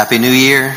Happy 0.00 0.16
New 0.16 0.30
Year. 0.30 0.74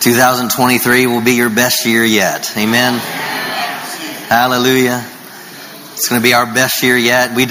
2023 0.00 1.06
will 1.06 1.22
be 1.22 1.32
your 1.32 1.48
best 1.48 1.86
year 1.86 2.04
yet. 2.04 2.54
Amen. 2.54 2.98
Hallelujah. 4.28 5.02
It's 5.94 6.10
going 6.10 6.20
to 6.20 6.22
be 6.22 6.34
our 6.34 6.44
best 6.44 6.82
year 6.82 6.98
yet. 6.98 7.34
We, 7.34 7.46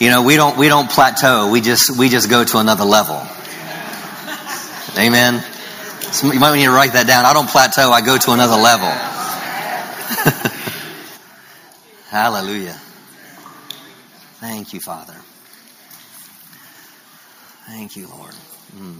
you 0.00 0.10
know, 0.10 0.24
we 0.24 0.34
don't 0.34 0.58
we 0.58 0.66
don't 0.66 0.90
plateau. 0.90 1.52
We 1.52 1.60
just 1.60 1.96
we 1.96 2.08
just 2.08 2.28
go 2.28 2.42
to 2.42 2.58
another 2.58 2.82
level. 2.82 3.22
Amen. 4.98 5.40
So 6.10 6.32
you 6.32 6.40
might 6.40 6.56
need 6.56 6.64
to 6.64 6.72
write 6.72 6.94
that 6.94 7.06
down. 7.06 7.26
I 7.26 7.34
don't 7.34 7.48
plateau. 7.48 7.92
I 7.92 8.00
go 8.00 8.18
to 8.18 8.32
another 8.32 8.60
level. 8.60 8.88
Hallelujah. 12.10 12.80
Thank 14.40 14.74
you, 14.74 14.80
Father. 14.80 15.14
Thank 17.68 17.96
you, 17.96 18.08
Lord. 18.08 18.34
Mm. 18.74 18.96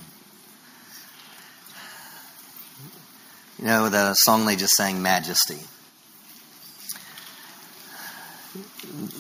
You 3.58 3.64
know, 3.64 3.88
the 3.88 4.12
song 4.12 4.44
they 4.44 4.56
just 4.56 4.74
sang, 4.74 5.00
Majesty. 5.00 5.56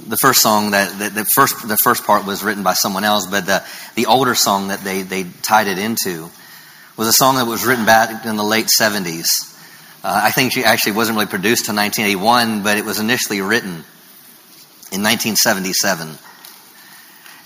The 0.06 0.18
first 0.18 0.42
song 0.42 0.72
that, 0.72 0.98
the, 0.98 1.08
the 1.08 1.24
first 1.24 1.66
the 1.66 1.78
first 1.78 2.04
part 2.04 2.26
was 2.26 2.44
written 2.44 2.62
by 2.62 2.74
someone 2.74 3.04
else, 3.04 3.26
but 3.26 3.46
the 3.46 3.64
the 3.94 4.04
older 4.04 4.34
song 4.34 4.68
that 4.68 4.80
they 4.80 5.00
they 5.00 5.24
tied 5.24 5.66
it 5.66 5.78
into 5.78 6.28
was 6.98 7.08
a 7.08 7.12
song 7.14 7.36
that 7.36 7.46
was 7.46 7.64
written 7.64 7.86
back 7.86 8.26
in 8.26 8.36
the 8.36 8.44
late 8.44 8.68
seventies. 8.68 9.28
Uh, 10.04 10.20
I 10.24 10.30
think 10.30 10.52
she 10.52 10.62
actually 10.62 10.92
wasn't 10.92 11.16
really 11.16 11.26
produced 11.26 11.68
until 11.68 11.82
1981, 11.82 12.62
but 12.62 12.76
it 12.76 12.84
was 12.84 13.00
initially 13.00 13.40
written 13.40 13.82
in 14.92 15.02
1977. 15.02 16.18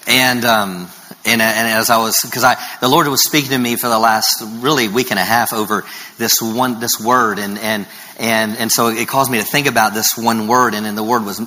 And 0.08 0.44
um, 0.44 0.88
and, 1.24 1.40
and 1.40 1.68
as 1.68 1.88
I 1.88 1.98
was, 1.98 2.18
because 2.22 2.42
I, 2.42 2.56
the 2.80 2.88
Lord 2.88 3.06
was 3.06 3.22
speaking 3.22 3.50
to 3.50 3.58
me 3.58 3.76
for 3.76 3.88
the 3.88 3.98
last 3.98 4.42
really 4.60 4.88
week 4.88 5.10
and 5.10 5.20
a 5.20 5.24
half 5.24 5.52
over 5.52 5.84
this 6.18 6.42
one, 6.42 6.80
this 6.80 7.00
word, 7.00 7.38
and 7.38 7.58
and 7.58 7.86
and 8.18 8.56
and 8.58 8.72
so 8.72 8.88
it 8.88 9.06
caused 9.06 9.30
me 9.30 9.38
to 9.38 9.44
think 9.44 9.68
about 9.68 9.94
this 9.94 10.16
one 10.16 10.48
word, 10.48 10.74
and 10.74 10.84
then 10.84 10.96
the 10.96 11.04
word 11.04 11.24
was 11.24 11.40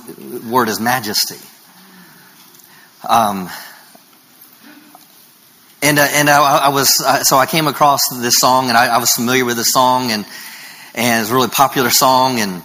word 0.44 0.68
is 0.68 0.80
majesty. 0.80 1.36
Um, 3.06 3.50
and 5.82 5.98
uh, 5.98 6.08
and 6.10 6.30
I, 6.30 6.66
I 6.66 6.68
was 6.70 7.02
uh, 7.04 7.22
so 7.22 7.36
I 7.36 7.44
came 7.44 7.66
across 7.66 8.00
this 8.10 8.38
song, 8.38 8.68
and 8.68 8.78
I, 8.78 8.86
I 8.86 8.98
was 8.98 9.10
familiar 9.12 9.44
with 9.44 9.58
the 9.58 9.64
song, 9.64 10.10
and 10.10 10.24
and 10.94 11.20
it's 11.20 11.30
a 11.30 11.34
really 11.34 11.48
popular 11.48 11.90
song, 11.90 12.40
and 12.40 12.62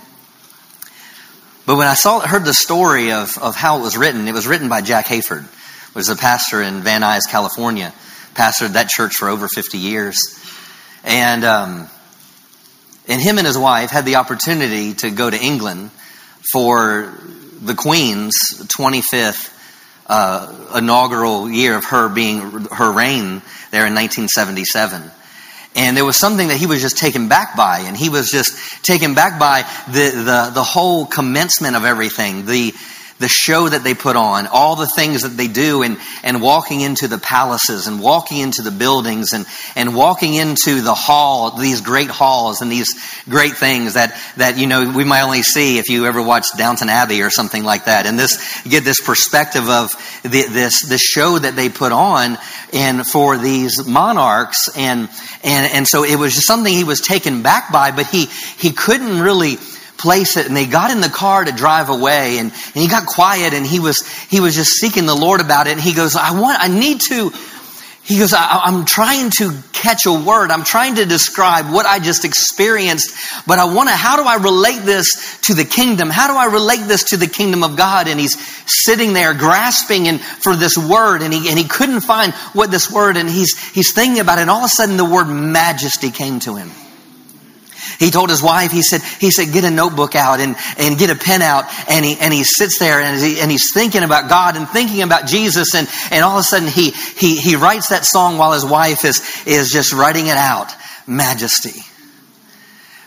but 1.66 1.76
when 1.76 1.88
I 1.88 1.96
saw 1.96 2.22
heard 2.22 2.46
the 2.46 2.54
story 2.54 3.12
of 3.12 3.38
of 3.38 3.56
how 3.58 3.80
it 3.80 3.82
was 3.82 3.98
written, 3.98 4.30
it 4.30 4.34
was 4.34 4.48
written 4.48 4.70
by 4.70 4.80
Jack 4.80 5.08
Hayford 5.08 5.46
was 5.94 6.10
a 6.10 6.16
pastor 6.16 6.62
in 6.62 6.82
Van 6.82 7.02
Nuys, 7.02 7.30
California. 7.30 7.94
Pastored 8.34 8.74
that 8.74 8.88
church 8.90 9.16
for 9.16 9.28
over 9.28 9.48
50 9.48 9.78
years. 9.78 10.18
And, 11.04 11.44
um, 11.44 11.88
and 13.08 13.22
him 13.22 13.38
and 13.38 13.46
his 13.46 13.58
wife 13.58 13.90
had 13.90 14.06
the 14.06 14.16
opportunity 14.16 14.94
to 14.94 15.12
go 15.12 15.30
to 15.30 15.38
England 15.38 15.92
for 16.52 17.14
the 17.62 17.76
Queen's 17.76 18.34
25th 18.78 19.58
uh, 20.08 20.78
inaugural 20.78 21.50
year 21.50 21.76
of 21.76 21.86
her 21.86 22.10
being 22.10 22.40
her 22.72 22.92
reign 22.92 23.42
there 23.72 23.86
in 23.86 23.96
1977. 23.96 25.12
And 25.74 25.96
there 25.96 26.04
was 26.04 26.18
something 26.18 26.50
that 26.50 26.58
he 26.58 26.68
was 26.68 26.82
just 26.82 26.98
taken 26.98 27.30
back 27.30 27.56
by, 27.56 27.80
and 27.86 27.96
he 27.96 28.10
was 28.10 28.30
just 28.30 28.84
taken 28.84 29.14
back 29.14 29.40
by 29.40 29.64
the, 29.88 30.10
the, 30.10 30.52
the 30.54 30.64
whole 30.64 31.06
commencement 31.06 31.78
of 31.78 31.86
everything, 31.86 32.46
the, 32.46 32.74
the 33.22 33.30
show 33.30 33.70
that 33.70 33.84
they 33.84 33.94
put 33.94 34.16
on, 34.16 34.48
all 34.48 34.76
the 34.76 34.88
things 34.88 35.22
that 35.22 35.30
they 35.30 35.48
do, 35.48 35.84
and, 35.84 35.98
and 36.24 36.42
walking 36.42 36.82
into 36.82 37.08
the 37.08 37.18
palaces 37.18 37.88
and 37.88 38.02
walking 38.02 38.40
into 38.40 38.62
the 38.62 38.72
buildings 38.72 39.32
and, 39.34 39.46
and 39.76 39.96
walking 39.96 40.34
into 40.34 40.82
the 40.82 40.94
hall, 40.94 41.58
these 41.58 41.82
great 41.82 42.10
halls 42.10 42.62
and 42.62 42.72
these 42.72 42.94
great 43.30 43.54
things 43.54 43.94
that, 43.94 44.20
that, 44.38 44.58
you 44.58 44.68
know, 44.68 44.92
we 44.92 45.06
might 45.06 45.22
only 45.22 45.44
see 45.44 45.78
if 45.78 45.90
you 45.90 46.06
ever 46.06 46.22
watch 46.22 46.48
Downton 46.58 46.90
Abbey 46.90 47.22
or 47.22 47.30
something 47.30 47.64
like 47.64 47.86
that. 47.86 48.06
And 48.06 48.20
this, 48.20 48.62
get 48.64 48.84
this 48.84 49.00
perspective 49.00 49.70
of 49.70 49.92
the, 50.24 50.48
this, 50.50 50.88
this 50.88 51.02
show 51.02 51.40
that 51.40 51.56
they 51.56 51.70
put 51.70 51.92
on 51.92 52.38
and 52.74 53.06
for 53.06 53.38
these 53.38 53.86
monarchs. 53.86 54.70
And, 54.76 55.10
and, 55.44 55.72
and 55.74 55.88
so 55.88 56.04
it 56.04 56.18
was 56.18 56.34
just 56.34 56.48
something 56.48 56.74
he 56.74 56.84
was 56.84 57.02
taken 57.02 57.44
back 57.44 57.72
by, 57.72 57.92
but 57.92 58.08
he, 58.08 58.26
he 58.58 58.72
couldn't 58.72 59.22
really, 59.22 59.58
place 60.02 60.36
it 60.36 60.48
and 60.48 60.58
they 60.58 60.66
got 60.66 60.90
in 60.90 61.00
the 61.00 61.10
car 61.10 61.46
to 61.46 61.52
drive 61.52 61.90
away 61.90 62.40
and, 62.40 62.52
and 62.52 62.76
he 62.76 62.88
got 62.88 63.06
quiet 63.06 63.54
and 63.54 63.66
he 63.66 63.80
was 63.80 64.06
he 64.30 64.40
was 64.40 64.56
just 64.56 64.72
seeking 64.72 65.06
the 65.06 65.16
lord 65.16 65.42
about 65.42 65.68
it 65.68 65.72
and 65.72 65.82
he 65.82 65.94
goes 65.94 66.16
i 66.16 66.32
want 66.40 66.60
i 66.60 66.68
need 66.68 67.00
to 67.00 67.32
he 68.04 68.18
goes 68.18 68.34
I, 68.34 68.62
i'm 68.66 68.86
trying 68.86 69.30
to 69.38 69.54
catch 69.74 70.06
a 70.06 70.14
word. 70.14 70.52
I'm 70.52 70.64
trying 70.64 70.96
to 70.96 71.06
describe 71.06 71.72
what 71.72 71.86
i 71.86 72.00
just 72.00 72.26
experienced 72.26 73.46
but 73.46 73.60
i 73.60 73.66
want 73.66 73.90
to 73.90 73.96
how 73.96 74.16
do 74.16 74.24
i 74.24 74.36
relate 74.36 74.82
this 74.84 75.40
to 75.42 75.54
the 75.54 75.66
kingdom? 75.66 76.10
How 76.10 76.28
do 76.28 76.34
i 76.34 76.52
relate 76.52 76.88
this 76.88 77.10
to 77.10 77.18
the 77.18 77.28
kingdom 77.28 77.64
of 77.64 77.78
god? 77.78 78.08
And 78.08 78.20
he's 78.20 78.38
sitting 78.66 79.14
there 79.14 79.36
grasping 79.36 80.08
and 80.08 80.20
for 80.20 80.56
this 80.56 80.78
word 80.78 81.22
and 81.22 81.32
he 81.32 81.50
and 81.50 81.60
he 81.60 81.66
couldn't 81.66 82.02
find 82.02 82.34
what 82.54 82.72
this 82.72 82.92
word 82.92 83.18
and 83.18 83.30
he's 83.30 83.58
he's 83.72 83.94
thinking 83.94 84.20
about 84.20 84.40
it. 84.40 84.42
And 84.42 84.50
all 84.50 84.60
of 84.60 84.66
a 84.66 84.70
sudden 84.70 84.98
the 84.98 85.06
word 85.06 85.26
majesty 85.26 86.10
came 86.10 86.40
to 86.42 86.56
him 86.56 86.72
he 88.02 88.10
told 88.10 88.32
his 88.32 88.42
wife, 88.42 88.72
he 88.72 88.82
said, 88.82 89.02
he 89.20 89.30
said, 89.30 89.54
get 89.54 89.64
a 89.64 89.70
notebook 89.70 90.16
out 90.16 90.40
and, 90.40 90.56
and 90.80 90.98
get 90.98 91.12
a 91.12 91.16
pen 91.16 91.44
out. 91.44 91.66
And 91.88 92.04
he, 92.04 92.18
and 92.20 92.34
he 92.34 92.44
sits 92.44 92.80
there 92.80 93.00
and, 93.00 93.22
he, 93.22 93.40
and 93.40 93.52
he's 93.52 93.72
thinking 93.72 94.02
about 94.02 94.28
God 94.28 94.58
and 94.58 94.68
thinking 94.68 95.04
about 95.04 95.28
Jesus. 95.28 95.76
And, 95.76 95.88
and 96.10 96.24
all 96.24 96.32
of 96.32 96.40
a 96.40 96.44
sudden 96.44 96.68
he, 96.68 96.90
he, 96.90 97.38
he 97.38 97.56
writes 97.56 97.90
that 97.90 98.04
song 98.04 98.40
while 98.40 98.54
his 98.54 98.66
wife 98.66 99.06
is, 99.06 99.22
is 99.46 99.70
just 99.70 99.94
writing 99.94 100.26
it 100.26 100.38
out. 100.38 100.74
Majesty 101.06 101.80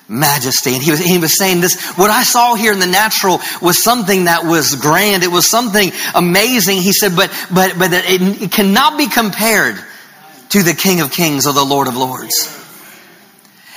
majesty. 0.07 0.75
And 0.75 0.83
he 0.83 0.91
was, 0.91 1.01
he 1.01 1.17
was 1.17 1.37
saying 1.37 1.63
this, 1.63 1.83
what 1.97 2.11
I 2.11 2.25
saw 2.25 2.55
here 2.55 2.75
in 2.75 2.79
the 2.79 2.87
natural 2.87 3.41
was 3.63 3.83
something 3.83 4.25
that 4.25 4.45
was 4.45 4.75
grand. 4.77 5.23
It 5.23 5.33
was 5.33 5.51
something 5.51 5.91
amazing. 6.15 6.83
He 6.83 6.93
said, 6.93 7.17
but, 7.17 7.31
but, 7.53 7.79
but 7.79 7.91
it, 7.91 8.43
it 8.43 8.53
cannot 8.53 8.99
be 8.99 9.09
compared 9.09 9.77
to 10.51 10.63
the 10.63 10.75
King 10.75 11.01
of 11.01 11.11
Kings 11.11 11.47
or 11.47 11.55
the 11.55 11.65
Lord 11.65 11.89
of 11.89 11.97
Lords. 11.97 12.64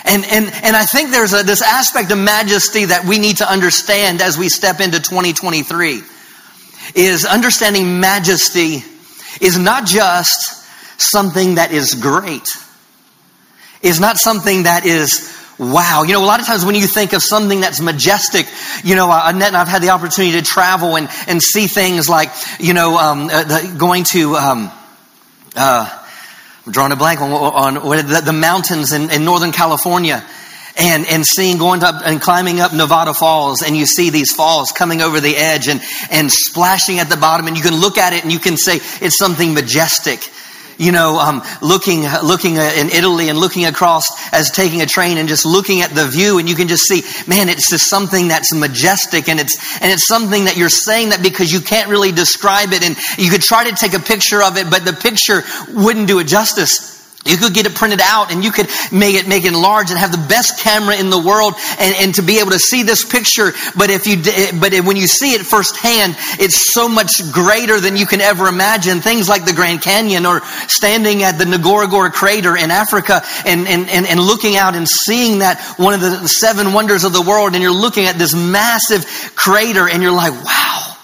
And, 0.07 0.23
and, 0.25 0.45
and 0.63 0.75
I 0.75 0.85
think 0.85 1.11
there's 1.11 1.33
a, 1.33 1.43
this 1.43 1.61
aspect 1.61 2.11
of 2.11 2.17
majesty 2.17 2.85
that 2.85 3.05
we 3.05 3.19
need 3.19 3.37
to 3.37 3.51
understand 3.51 4.21
as 4.21 4.37
we 4.37 4.49
step 4.49 4.79
into 4.79 4.99
2023 4.99 6.01
is 6.95 7.25
understanding 7.25 7.99
majesty 7.99 8.83
is 9.41 9.57
not 9.57 9.85
just 9.85 10.65
something 10.99 11.55
that 11.55 11.71
is 11.71 11.93
great. 11.95 12.47
Is 13.81 13.99
not 13.99 14.17
something 14.17 14.63
that 14.63 14.85
is 14.85 15.33
wow. 15.59 16.03
You 16.03 16.13
know, 16.13 16.23
a 16.23 16.25
lot 16.25 16.39
of 16.39 16.45
times 16.45 16.65
when 16.65 16.75
you 16.75 16.87
think 16.87 17.13
of 17.13 17.21
something 17.21 17.59
that's 17.59 17.81
majestic, 17.81 18.47
you 18.83 18.95
know, 18.95 19.09
uh, 19.09 19.23
Annette 19.25 19.49
and 19.49 19.57
I've 19.57 19.67
had 19.67 19.81
the 19.81 19.89
opportunity 19.89 20.39
to 20.39 20.43
travel 20.43 20.95
and, 20.97 21.09
and 21.27 21.41
see 21.41 21.67
things 21.67 22.07
like, 22.07 22.29
you 22.59 22.73
know, 22.73 22.97
um, 22.97 23.29
uh, 23.31 23.43
the, 23.43 23.75
going 23.77 24.03
to, 24.11 24.35
um, 24.35 24.71
uh, 25.55 25.96
I'm 26.67 26.73
drawing 26.73 26.91
a 26.91 26.97
blank 26.97 27.21
on, 27.21 27.31
on 27.31 27.73
the, 27.75 28.21
the, 28.25 28.33
mountains 28.33 28.91
in, 28.91 29.09
in 29.09 29.23
Northern 29.23 29.53
California 29.53 30.21
and, 30.75 31.07
and 31.07 31.25
seeing 31.25 31.59
going 31.59 31.81
up 31.81 32.01
and 32.05 32.19
climbing 32.21 32.59
up 32.59 32.73
Nevada 32.73 33.13
Falls 33.13 33.61
and 33.61 33.77
you 33.77 33.85
see 33.85 34.09
these 34.09 34.33
falls 34.33 34.73
coming 34.73 35.01
over 35.01 35.21
the 35.21 35.33
edge 35.37 35.69
and, 35.69 35.79
and 36.11 36.29
splashing 36.29 36.99
at 36.99 37.07
the 37.07 37.15
bottom 37.15 37.47
and 37.47 37.55
you 37.55 37.63
can 37.63 37.73
look 37.73 37.97
at 37.97 38.11
it 38.11 38.23
and 38.23 38.33
you 38.33 38.39
can 38.39 38.57
say 38.57 38.81
it's 38.99 39.17
something 39.17 39.53
majestic 39.53 40.19
you 40.77 40.91
know, 40.91 41.19
um, 41.19 41.41
looking, 41.61 42.03
looking 42.23 42.57
uh, 42.57 42.71
in 42.75 42.89
Italy 42.89 43.29
and 43.29 43.37
looking 43.37 43.65
across 43.65 44.05
as 44.33 44.51
taking 44.51 44.81
a 44.81 44.85
train 44.85 45.17
and 45.17 45.27
just 45.27 45.45
looking 45.45 45.81
at 45.81 45.91
the 45.91 46.07
view 46.07 46.39
and 46.39 46.49
you 46.49 46.55
can 46.55 46.67
just 46.67 46.83
see, 46.83 47.01
man, 47.27 47.49
it's 47.49 47.69
just 47.69 47.89
something 47.89 48.27
that's 48.27 48.53
majestic 48.53 49.29
and 49.29 49.39
it's, 49.39 49.81
and 49.81 49.91
it's 49.91 50.07
something 50.07 50.45
that 50.45 50.57
you're 50.57 50.69
saying 50.69 51.09
that 51.09 51.21
because 51.21 51.51
you 51.51 51.61
can't 51.61 51.89
really 51.89 52.11
describe 52.11 52.73
it 52.73 52.83
and 52.83 52.95
you 53.17 53.29
could 53.29 53.41
try 53.41 53.69
to 53.69 53.75
take 53.75 53.93
a 53.93 53.99
picture 53.99 54.41
of 54.41 54.57
it, 54.57 54.69
but 54.69 54.85
the 54.85 54.93
picture 54.93 55.43
wouldn't 55.73 56.07
do 56.07 56.19
it 56.19 56.27
justice. 56.27 56.96
You 57.27 57.37
could 57.37 57.53
get 57.53 57.65
it 57.65 57.75
printed 57.75 58.01
out 58.01 58.31
and 58.31 58.43
you 58.43 58.51
could 58.51 58.67
make 58.91 59.15
it, 59.15 59.27
make 59.27 59.45
it 59.45 59.53
large 59.53 59.89
and 59.89 59.99
have 59.99 60.11
the 60.11 60.25
best 60.29 60.59
camera 60.59 60.95
in 60.95 61.09
the 61.09 61.19
world 61.19 61.53
and, 61.79 61.95
and 61.99 62.15
to 62.15 62.21
be 62.21 62.39
able 62.39 62.51
to 62.51 62.59
see 62.59 62.83
this 62.83 63.05
picture. 63.05 63.53
But 63.75 63.89
if 63.89 64.07
you, 64.07 64.17
but 64.59 64.73
when 64.85 64.97
you 64.97 65.07
see 65.07 65.33
it 65.33 65.41
firsthand, 65.41 66.15
it's 66.39 66.73
so 66.73 66.87
much 66.87 67.11
greater 67.31 67.79
than 67.79 67.97
you 67.97 68.05
can 68.05 68.21
ever 68.21 68.47
imagine. 68.47 69.01
Things 69.01 69.29
like 69.29 69.45
the 69.45 69.53
Grand 69.53 69.81
Canyon 69.81 70.25
or 70.25 70.41
standing 70.67 71.23
at 71.23 71.37
the 71.37 71.45
Ngorongoro 71.45 72.11
crater 72.11 72.55
in 72.55 72.71
Africa 72.71 73.21
and, 73.45 73.67
and, 73.67 73.89
and, 73.89 74.05
and 74.05 74.19
looking 74.19 74.55
out 74.55 74.75
and 74.75 74.87
seeing 74.87 75.39
that 75.39 75.61
one 75.77 75.93
of 75.93 76.01
the 76.01 76.27
seven 76.27 76.73
wonders 76.73 77.03
of 77.03 77.13
the 77.13 77.21
world 77.21 77.53
and 77.53 77.61
you're 77.61 77.71
looking 77.71 78.05
at 78.05 78.17
this 78.17 78.33
massive 78.33 79.05
crater 79.35 79.87
and 79.87 80.01
you're 80.01 80.11
like, 80.11 80.33
wow. 80.43 80.95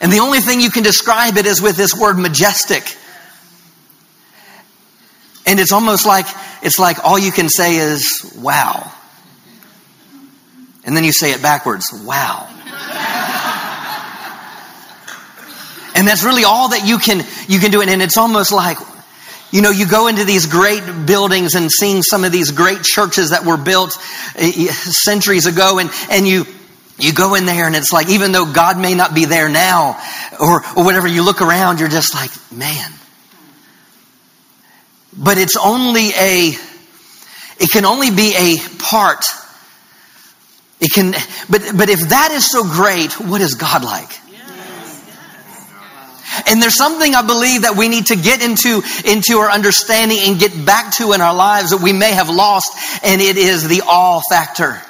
And 0.00 0.12
the 0.12 0.18
only 0.18 0.40
thing 0.40 0.60
you 0.60 0.70
can 0.70 0.82
describe 0.82 1.36
it 1.36 1.46
is 1.46 1.62
with 1.62 1.76
this 1.76 1.94
word 1.94 2.18
majestic. 2.18 2.96
And 5.46 5.58
it's 5.58 5.72
almost 5.72 6.06
like 6.06 6.26
it's 6.62 6.78
like 6.78 7.04
all 7.04 7.18
you 7.18 7.32
can 7.32 7.48
say 7.48 7.76
is 7.76 8.36
wow. 8.40 8.90
And 10.84 10.96
then 10.96 11.04
you 11.04 11.12
say 11.12 11.32
it 11.32 11.42
backwards, 11.42 11.90
wow. 11.92 12.48
and 15.94 16.06
that's 16.06 16.24
really 16.24 16.44
all 16.44 16.70
that 16.70 16.86
you 16.86 16.98
can 16.98 17.24
you 17.48 17.60
can 17.60 17.70
do 17.70 17.80
it 17.82 17.88
and 17.88 18.02
it's 18.02 18.16
almost 18.16 18.52
like 18.52 18.78
You 19.52 19.60
know, 19.60 19.70
you 19.70 19.86
go 19.86 20.06
into 20.08 20.24
these 20.24 20.46
great 20.46 20.82
buildings 21.06 21.54
and 21.54 21.70
seeing 21.70 22.02
some 22.02 22.24
of 22.24 22.32
these 22.32 22.52
great 22.52 22.82
churches 22.82 23.30
that 23.30 23.44
were 23.44 23.58
built 23.58 23.98
eh, 24.34 24.50
eh, 24.56 24.72
centuries 24.72 25.44
ago, 25.44 25.78
and, 25.78 25.90
and 26.08 26.26
you, 26.26 26.46
you 26.98 27.12
go 27.12 27.34
in 27.34 27.44
there 27.44 27.66
and 27.66 27.76
it's 27.76 27.92
like, 27.92 28.08
even 28.08 28.32
though 28.32 28.50
God 28.50 28.78
may 28.78 28.94
not 28.94 29.14
be 29.14 29.26
there 29.26 29.50
now, 29.50 30.00
or, 30.40 30.64
or 30.74 30.84
whatever, 30.86 31.06
you 31.06 31.22
look 31.22 31.42
around, 31.42 31.80
you're 31.80 31.90
just 31.90 32.14
like, 32.14 32.30
man. 32.50 32.90
But 35.16 35.38
it's 35.38 35.56
only 35.56 36.08
a, 36.10 36.52
it 37.58 37.70
can 37.70 37.84
only 37.84 38.10
be 38.10 38.34
a 38.36 38.56
part. 38.78 39.24
It 40.80 40.92
can, 40.92 41.12
but, 41.50 41.62
but 41.76 41.88
if 41.88 42.08
that 42.08 42.30
is 42.32 42.50
so 42.50 42.64
great, 42.64 43.12
what 43.20 43.40
is 43.40 43.54
God 43.54 43.84
like? 43.84 44.10
And 46.48 46.62
there's 46.62 46.76
something 46.76 47.14
I 47.14 47.26
believe 47.26 47.62
that 47.62 47.76
we 47.76 47.88
need 47.88 48.06
to 48.06 48.16
get 48.16 48.42
into, 48.42 48.82
into 49.04 49.36
our 49.38 49.50
understanding 49.50 50.18
and 50.22 50.40
get 50.40 50.64
back 50.64 50.94
to 50.94 51.12
in 51.12 51.20
our 51.20 51.34
lives 51.34 51.70
that 51.70 51.82
we 51.82 51.92
may 51.92 52.12
have 52.12 52.30
lost, 52.30 52.72
and 53.04 53.20
it 53.20 53.36
is 53.36 53.68
the 53.68 53.82
all 53.86 54.22
factor. 54.30 54.80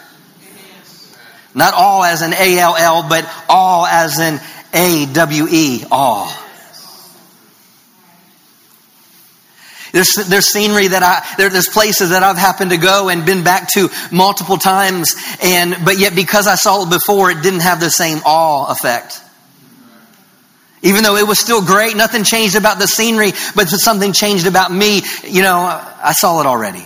Not 1.55 1.75
all 1.75 2.05
as 2.05 2.23
an 2.23 2.33
A-L-L, 2.33 3.09
but 3.09 3.29
all 3.49 3.87
as 3.87 4.19
an 4.19 4.41
A-W-E, 4.73 5.85
all. 5.91 6.33
There's, 9.93 10.15
there's 10.15 10.49
scenery 10.49 10.89
that 10.89 11.03
I, 11.03 11.37
there, 11.37 11.51
there's 11.51 11.69
places 11.69 12.11
that 12.11 12.23
I've 12.23 12.39
happened 12.39 12.71
to 12.71 12.79
go 12.79 13.11
and 13.11 13.27
been 13.27 13.45
back 13.45 13.69
to 13.75 13.91
multiple 14.11 14.57
times, 14.57 15.15
and, 15.43 15.77
but 15.85 15.99
yet 15.99 16.15
because 16.15 16.47
I 16.47 16.55
saw 16.55 16.85
it 16.87 16.91
before, 16.91 17.31
it 17.31 17.43
didn't 17.43 17.61
have 17.61 17.79
the 17.79 17.91
same 17.91 18.19
awe 18.25 18.71
effect. 18.71 19.21
Even 20.83 21.05
though 21.05 21.17
it 21.17 21.27
was 21.27 21.39
still 21.39 21.65
great, 21.65 21.97
nothing 21.97 22.25
changed 22.25 22.57
about 22.57 22.79
the 22.79 22.89
scenery, 22.89 23.33
but 23.55 23.69
something 23.69 24.13
changed 24.13 24.47
about 24.47 24.73
me. 24.73 25.03
You 25.23 25.43
know, 25.43 25.59
I 25.59 26.13
saw 26.13 26.41
it 26.41 26.47
already. 26.47 26.85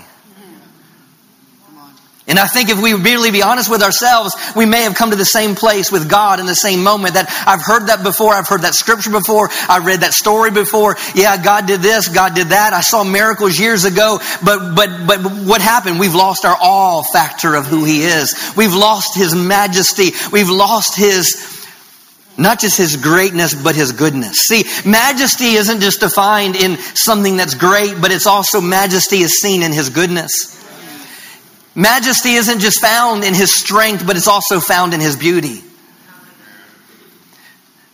And 2.28 2.40
I 2.40 2.46
think 2.46 2.70
if 2.70 2.82
we 2.82 2.92
really 2.92 3.30
be 3.30 3.42
honest 3.42 3.70
with 3.70 3.82
ourselves, 3.82 4.34
we 4.56 4.66
may 4.66 4.82
have 4.82 4.96
come 4.96 5.10
to 5.10 5.16
the 5.16 5.24
same 5.24 5.54
place 5.54 5.92
with 5.92 6.10
God 6.10 6.40
in 6.40 6.46
the 6.46 6.54
same 6.54 6.82
moment 6.82 7.14
that 7.14 7.28
I've 7.46 7.62
heard 7.62 7.86
that 7.86 8.02
before. 8.02 8.34
I've 8.34 8.48
heard 8.48 8.62
that 8.62 8.74
scripture 8.74 9.10
before. 9.10 9.48
I 9.68 9.78
read 9.78 10.00
that 10.00 10.12
story 10.12 10.50
before. 10.50 10.96
Yeah, 11.14 11.40
God 11.40 11.66
did 11.66 11.82
this. 11.82 12.08
God 12.08 12.34
did 12.34 12.48
that. 12.48 12.72
I 12.72 12.80
saw 12.80 13.04
miracles 13.04 13.56
years 13.56 13.84
ago. 13.84 14.18
But, 14.44 14.74
but, 14.74 15.06
but 15.06 15.20
what 15.20 15.60
happened? 15.60 16.00
We've 16.00 16.16
lost 16.16 16.44
our 16.44 16.56
all 16.60 17.04
factor 17.04 17.54
of 17.54 17.66
who 17.66 17.84
He 17.84 18.02
is. 18.02 18.34
We've 18.56 18.74
lost 18.74 19.16
His 19.16 19.32
majesty. 19.32 20.10
We've 20.32 20.50
lost 20.50 20.96
His, 20.96 21.56
not 22.36 22.58
just 22.58 22.76
his 22.76 22.96
greatness, 22.96 23.54
but 23.54 23.74
his 23.74 23.92
goodness. 23.92 24.40
See, 24.46 24.64
majesty 24.84 25.52
isn't 25.52 25.80
just 25.80 26.00
defined 26.00 26.54
in 26.54 26.76
something 26.76 27.38
that's 27.38 27.54
great, 27.54 27.98
but 27.98 28.12
it's 28.12 28.26
also 28.26 28.60
majesty 28.60 29.18
is 29.18 29.40
seen 29.40 29.62
in 29.62 29.72
his 29.72 29.88
goodness. 29.88 30.55
Majesty 31.76 32.32
isn't 32.32 32.60
just 32.60 32.80
found 32.80 33.22
in 33.22 33.34
his 33.34 33.54
strength, 33.54 34.06
but 34.06 34.16
it's 34.16 34.28
also 34.28 34.60
found 34.60 34.94
in 34.94 35.00
his 35.00 35.14
beauty. 35.14 35.62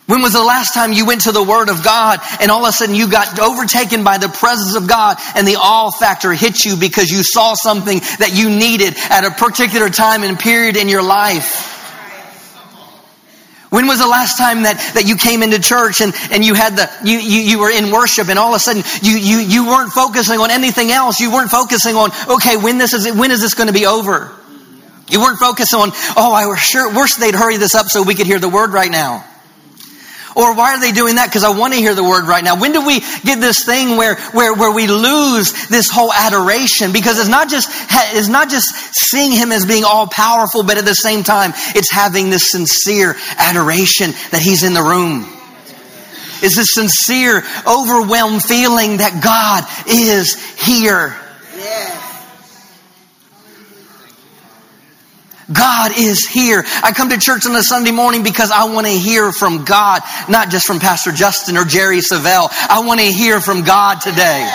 When 0.06 0.22
was 0.22 0.32
the 0.32 0.42
last 0.42 0.72
time 0.72 0.92
you 0.92 1.04
went 1.04 1.22
to 1.22 1.32
the 1.32 1.42
Word 1.42 1.68
of 1.68 1.82
God 1.82 2.20
and 2.40 2.50
all 2.50 2.64
of 2.64 2.68
a 2.68 2.72
sudden 2.72 2.94
you 2.94 3.10
got 3.10 3.40
overtaken 3.40 4.04
by 4.04 4.18
the 4.18 4.28
presence 4.28 4.76
of 4.76 4.86
God 4.86 5.16
and 5.34 5.46
the 5.46 5.56
all 5.60 5.90
factor 5.90 6.32
hit 6.32 6.64
you 6.64 6.76
because 6.76 7.08
you 7.08 7.22
saw 7.24 7.54
something 7.54 7.98
that 8.18 8.32
you 8.34 8.50
needed 8.50 8.94
at 9.10 9.24
a 9.24 9.30
particular 9.30 9.88
time 9.90 10.22
and 10.22 10.38
period 10.38 10.76
in 10.76 10.88
your 10.88 11.02
life? 11.02 11.71
When 13.72 13.86
was 13.86 14.00
the 14.00 14.06
last 14.06 14.36
time 14.36 14.64
that, 14.64 14.76
that 14.92 15.06
you 15.06 15.16
came 15.16 15.42
into 15.42 15.58
church 15.58 16.02
and, 16.02 16.12
and 16.30 16.44
you 16.44 16.52
had 16.52 16.76
the, 16.76 16.92
you, 17.02 17.16
you, 17.16 17.40
you 17.40 17.58
were 17.58 17.70
in 17.70 17.90
worship 17.90 18.28
and 18.28 18.38
all 18.38 18.52
of 18.52 18.56
a 18.56 18.58
sudden 18.58 18.82
you, 19.00 19.16
you, 19.16 19.38
you 19.38 19.66
weren't 19.66 19.92
focusing 19.92 20.38
on 20.40 20.50
anything 20.50 20.90
else. 20.90 21.20
You 21.20 21.32
weren't 21.32 21.50
focusing 21.50 21.96
on, 21.96 22.10
okay, 22.28 22.58
when 22.58 22.76
this 22.76 22.92
is, 22.92 23.10
when 23.16 23.30
is 23.30 23.40
this 23.40 23.54
going 23.54 23.68
to 23.68 23.72
be 23.72 23.86
over? 23.86 24.30
You 25.08 25.22
weren't 25.22 25.38
focused 25.38 25.72
on, 25.72 25.88
oh, 26.18 26.32
I 26.34 26.54
sure, 26.58 26.92
wish 26.92 27.14
they'd 27.14 27.34
hurry 27.34 27.56
this 27.56 27.74
up 27.74 27.86
so 27.86 28.02
we 28.02 28.14
could 28.14 28.26
hear 28.26 28.38
the 28.38 28.50
word 28.50 28.74
right 28.74 28.90
now. 28.90 29.24
Or 30.34 30.54
why 30.54 30.74
are 30.74 30.80
they 30.80 30.92
doing 30.92 31.16
that? 31.16 31.28
Because 31.28 31.44
I 31.44 31.56
want 31.56 31.74
to 31.74 31.78
hear 31.78 31.94
the 31.94 32.04
word 32.04 32.26
right 32.26 32.42
now. 32.42 32.58
When 32.58 32.72
do 32.72 32.86
we 32.86 33.00
get 33.22 33.40
this 33.40 33.64
thing 33.64 33.96
where, 33.96 34.16
where, 34.32 34.54
where 34.54 34.74
we 34.74 34.86
lose 34.86 35.68
this 35.68 35.90
whole 35.90 36.12
adoration? 36.12 36.92
Because 36.92 37.18
it's 37.18 37.28
not 37.28 37.50
just, 37.50 37.68
it's 38.16 38.28
not 38.28 38.48
just 38.48 38.74
seeing 39.10 39.32
him 39.32 39.52
as 39.52 39.66
being 39.66 39.84
all 39.84 40.06
powerful, 40.06 40.62
but 40.62 40.78
at 40.78 40.84
the 40.84 40.94
same 40.94 41.22
time, 41.22 41.52
it's 41.74 41.90
having 41.90 42.30
this 42.30 42.50
sincere 42.50 43.16
adoration 43.36 44.12
that 44.30 44.40
he's 44.42 44.62
in 44.62 44.74
the 44.74 44.82
room. 44.82 45.26
It's 46.42 46.56
this 46.56 46.74
sincere, 46.74 47.44
overwhelmed 47.66 48.42
feeling 48.42 48.96
that 48.96 49.22
God 49.22 49.64
is 49.86 50.34
here. 50.58 51.16
God 55.52 55.92
is 55.96 56.26
here. 56.26 56.64
I 56.82 56.92
come 56.92 57.10
to 57.10 57.18
church 57.18 57.46
on 57.46 57.56
a 57.56 57.62
Sunday 57.62 57.90
morning 57.90 58.22
because 58.22 58.50
I 58.50 58.72
want 58.72 58.86
to 58.86 58.92
hear 58.92 59.32
from 59.32 59.64
God, 59.64 60.02
not 60.28 60.50
just 60.50 60.66
from 60.66 60.78
Pastor 60.80 61.12
Justin 61.12 61.56
or 61.56 61.64
Jerry 61.64 61.98
Savelle. 61.98 62.48
I 62.68 62.82
want 62.84 63.00
to 63.00 63.06
hear 63.06 63.40
from 63.40 63.62
God 63.62 64.00
today. 64.00 64.48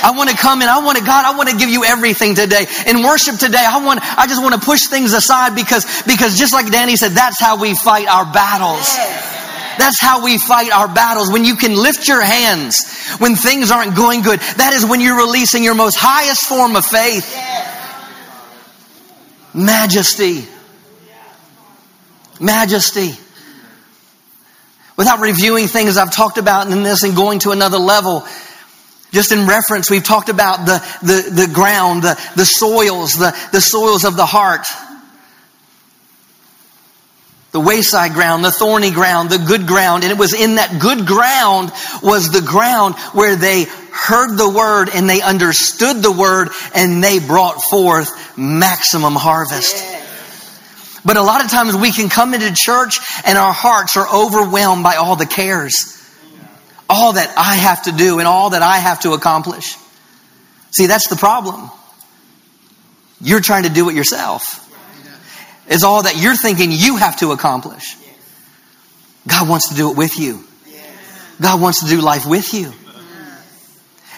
I 0.00 0.12
want 0.16 0.30
to 0.30 0.36
come 0.36 0.60
and 0.60 0.70
I 0.70 0.84
want 0.84 0.98
to, 0.98 1.04
God, 1.04 1.24
I 1.24 1.36
want 1.36 1.48
to 1.48 1.56
give 1.56 1.70
you 1.70 1.84
everything 1.84 2.34
today. 2.34 2.66
In 2.86 3.02
worship 3.02 3.36
today, 3.36 3.64
I 3.64 3.84
want, 3.84 4.00
I 4.02 4.26
just 4.26 4.42
want 4.42 4.54
to 4.54 4.60
push 4.60 4.86
things 4.86 5.12
aside 5.12 5.54
because, 5.54 5.84
because 6.02 6.38
just 6.38 6.52
like 6.52 6.70
Danny 6.70 6.96
said, 6.96 7.12
that's 7.12 7.40
how 7.40 7.60
we 7.60 7.74
fight 7.74 8.06
our 8.06 8.24
battles. 8.24 8.96
That's 9.78 10.00
how 10.00 10.24
we 10.24 10.38
fight 10.38 10.72
our 10.72 10.88
battles. 10.88 11.30
When 11.30 11.44
you 11.44 11.54
can 11.54 11.74
lift 11.74 12.08
your 12.08 12.22
hands 12.22 12.76
when 13.18 13.36
things 13.36 13.70
aren't 13.70 13.96
going 13.96 14.22
good, 14.22 14.40
that 14.40 14.72
is 14.74 14.84
when 14.84 15.00
you're 15.00 15.16
releasing 15.16 15.62
your 15.62 15.74
most 15.74 15.96
highest 15.98 16.46
form 16.46 16.76
of 16.76 16.84
faith 16.84 17.24
majesty. 19.54 20.46
Majesty. 22.40 23.12
Without 24.96 25.20
reviewing 25.20 25.68
things 25.68 25.96
I've 25.96 26.12
talked 26.12 26.38
about 26.38 26.70
in 26.70 26.82
this 26.82 27.02
and 27.04 27.14
going 27.14 27.38
to 27.40 27.50
another 27.50 27.78
level, 27.78 28.24
just 29.12 29.32
in 29.32 29.46
reference, 29.46 29.90
we've 29.90 30.04
talked 30.04 30.28
about 30.28 30.66
the, 30.66 30.78
the, 31.02 31.46
the 31.46 31.52
ground, 31.52 32.02
the, 32.02 32.20
the 32.36 32.44
soils, 32.44 33.12
the, 33.12 33.34
the 33.52 33.60
soils 33.60 34.04
of 34.04 34.16
the 34.16 34.26
heart. 34.26 34.66
The 37.58 37.64
wayside 37.64 38.12
ground, 38.12 38.44
the 38.44 38.52
thorny 38.52 38.92
ground, 38.92 39.30
the 39.30 39.38
good 39.38 39.66
ground. 39.66 40.04
And 40.04 40.12
it 40.12 40.16
was 40.16 40.32
in 40.32 40.54
that 40.54 40.80
good 40.80 41.08
ground 41.08 41.72
was 42.04 42.30
the 42.30 42.40
ground 42.40 42.94
where 43.12 43.34
they 43.34 43.64
heard 43.90 44.36
the 44.36 44.48
word 44.48 44.90
and 44.94 45.10
they 45.10 45.20
understood 45.20 46.00
the 46.00 46.12
word 46.12 46.50
and 46.72 47.02
they 47.02 47.18
brought 47.18 47.60
forth 47.68 48.38
maximum 48.38 49.16
harvest. 49.16 49.74
But 51.04 51.16
a 51.16 51.20
lot 51.20 51.44
of 51.44 51.50
times 51.50 51.74
we 51.74 51.90
can 51.90 52.08
come 52.08 52.32
into 52.32 52.54
church 52.54 53.00
and 53.24 53.36
our 53.36 53.52
hearts 53.52 53.96
are 53.96 54.06
overwhelmed 54.08 54.84
by 54.84 54.94
all 54.94 55.16
the 55.16 55.26
cares. 55.26 56.00
All 56.88 57.14
that 57.14 57.34
I 57.36 57.56
have 57.56 57.82
to 57.86 57.90
do 57.90 58.20
and 58.20 58.28
all 58.28 58.50
that 58.50 58.62
I 58.62 58.76
have 58.76 59.00
to 59.00 59.14
accomplish. 59.14 59.74
See, 60.70 60.86
that's 60.86 61.08
the 61.08 61.16
problem. 61.16 61.72
You're 63.20 63.40
trying 63.40 63.64
to 63.64 63.68
do 63.68 63.88
it 63.88 63.96
yourself. 63.96 64.67
It's 65.68 65.84
all 65.84 66.02
that 66.02 66.16
you're 66.16 66.36
thinking 66.36 66.70
you 66.72 66.96
have 66.96 67.18
to 67.18 67.32
accomplish. 67.32 67.96
God 69.26 69.48
wants 69.48 69.68
to 69.68 69.74
do 69.74 69.90
it 69.90 69.96
with 69.96 70.18
you. 70.18 70.44
God 71.40 71.60
wants 71.60 71.82
to 71.84 71.88
do 71.88 72.00
life 72.00 72.26
with 72.26 72.54
you. 72.54 72.72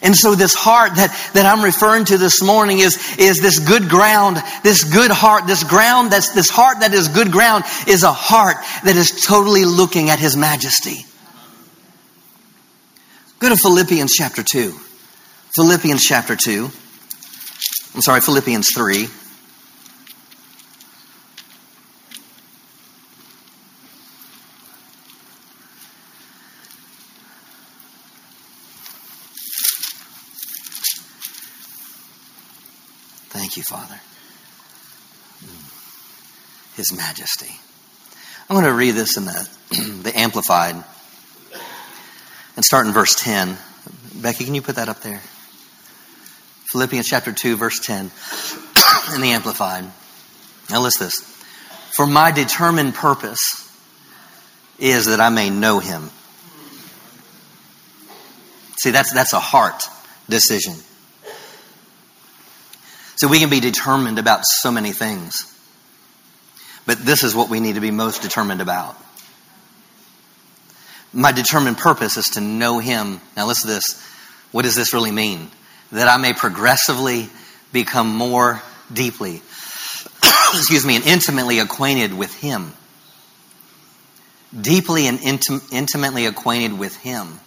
And 0.02 0.16
so 0.16 0.34
this 0.34 0.54
heart 0.54 0.94
that, 0.94 1.30
that 1.34 1.44
I'm 1.44 1.62
referring 1.62 2.06
to 2.06 2.16
this 2.16 2.42
morning 2.42 2.78
is, 2.78 3.16
is 3.18 3.40
this 3.40 3.58
good 3.58 3.90
ground, 3.90 4.38
this 4.62 4.84
good 4.84 5.10
heart, 5.10 5.46
this 5.46 5.62
ground 5.62 6.10
that's, 6.10 6.30
this 6.30 6.48
heart 6.48 6.80
that 6.80 6.94
is 6.94 7.08
good 7.08 7.30
ground 7.30 7.64
is 7.86 8.02
a 8.02 8.12
heart 8.12 8.56
that 8.84 8.96
is 8.96 9.26
totally 9.26 9.66
looking 9.66 10.08
at 10.08 10.18
His 10.18 10.36
majesty. 10.36 11.04
Go 13.40 13.50
to 13.50 13.56
Philippians 13.56 14.12
chapter 14.12 14.42
2. 14.42 14.72
Philippians 15.54 16.02
chapter 16.02 16.36
2. 16.36 16.70
I'm 17.94 18.02
sorry, 18.02 18.20
Philippians 18.22 18.68
3. 18.74 19.06
Thank 33.30 33.56
you, 33.56 33.59
Father. 33.70 34.00
His 36.76 36.92
majesty. 36.92 37.54
I'm 38.48 38.56
going 38.56 38.64
to 38.64 38.72
read 38.72 38.96
this 38.96 39.16
in 39.16 39.26
the, 39.26 39.48
the 40.02 40.12
Amplified 40.18 40.74
and 42.56 42.64
start 42.64 42.88
in 42.88 42.92
verse 42.92 43.14
10. 43.14 43.56
Becky, 44.16 44.44
can 44.44 44.56
you 44.56 44.62
put 44.62 44.74
that 44.74 44.88
up 44.88 45.02
there? 45.02 45.20
Philippians 46.72 47.06
chapter 47.06 47.32
2, 47.32 47.56
verse 47.56 47.78
10 47.78 48.06
in 49.14 49.20
the 49.20 49.28
Amplified. 49.28 49.84
Now, 50.68 50.82
listen 50.82 51.06
this. 51.06 51.20
For 51.94 52.08
my 52.08 52.32
determined 52.32 52.94
purpose 52.94 53.72
is 54.80 55.06
that 55.06 55.20
I 55.20 55.28
may 55.28 55.48
know 55.48 55.78
him. 55.78 56.10
See, 58.82 58.90
that's, 58.90 59.12
that's 59.12 59.32
a 59.32 59.38
heart 59.38 59.84
decision. 60.28 60.74
So 63.20 63.28
we 63.28 63.38
can 63.38 63.50
be 63.50 63.60
determined 63.60 64.18
about 64.18 64.46
so 64.46 64.72
many 64.72 64.92
things. 64.92 65.44
But 66.86 66.96
this 67.04 67.22
is 67.22 67.34
what 67.34 67.50
we 67.50 67.60
need 67.60 67.74
to 67.74 67.82
be 67.82 67.90
most 67.90 68.22
determined 68.22 68.62
about. 68.62 68.96
My 71.12 71.30
determined 71.30 71.76
purpose 71.76 72.16
is 72.16 72.24
to 72.36 72.40
know 72.40 72.78
Him. 72.78 73.20
Now, 73.36 73.46
listen 73.46 73.68
to 73.68 73.74
this. 73.74 74.02
What 74.52 74.62
does 74.62 74.74
this 74.74 74.94
really 74.94 75.10
mean? 75.10 75.50
That 75.92 76.08
I 76.08 76.16
may 76.16 76.32
progressively 76.32 77.28
become 77.74 78.16
more 78.16 78.62
deeply, 78.90 79.34
excuse 80.22 80.86
me, 80.86 80.96
and 80.96 81.04
intimately 81.04 81.58
acquainted 81.58 82.14
with 82.14 82.34
Him. 82.40 82.72
Deeply 84.58 85.08
and 85.08 85.18
intim- 85.18 85.70
intimately 85.74 86.24
acquainted 86.24 86.78
with 86.78 86.96
Him. 86.96 87.38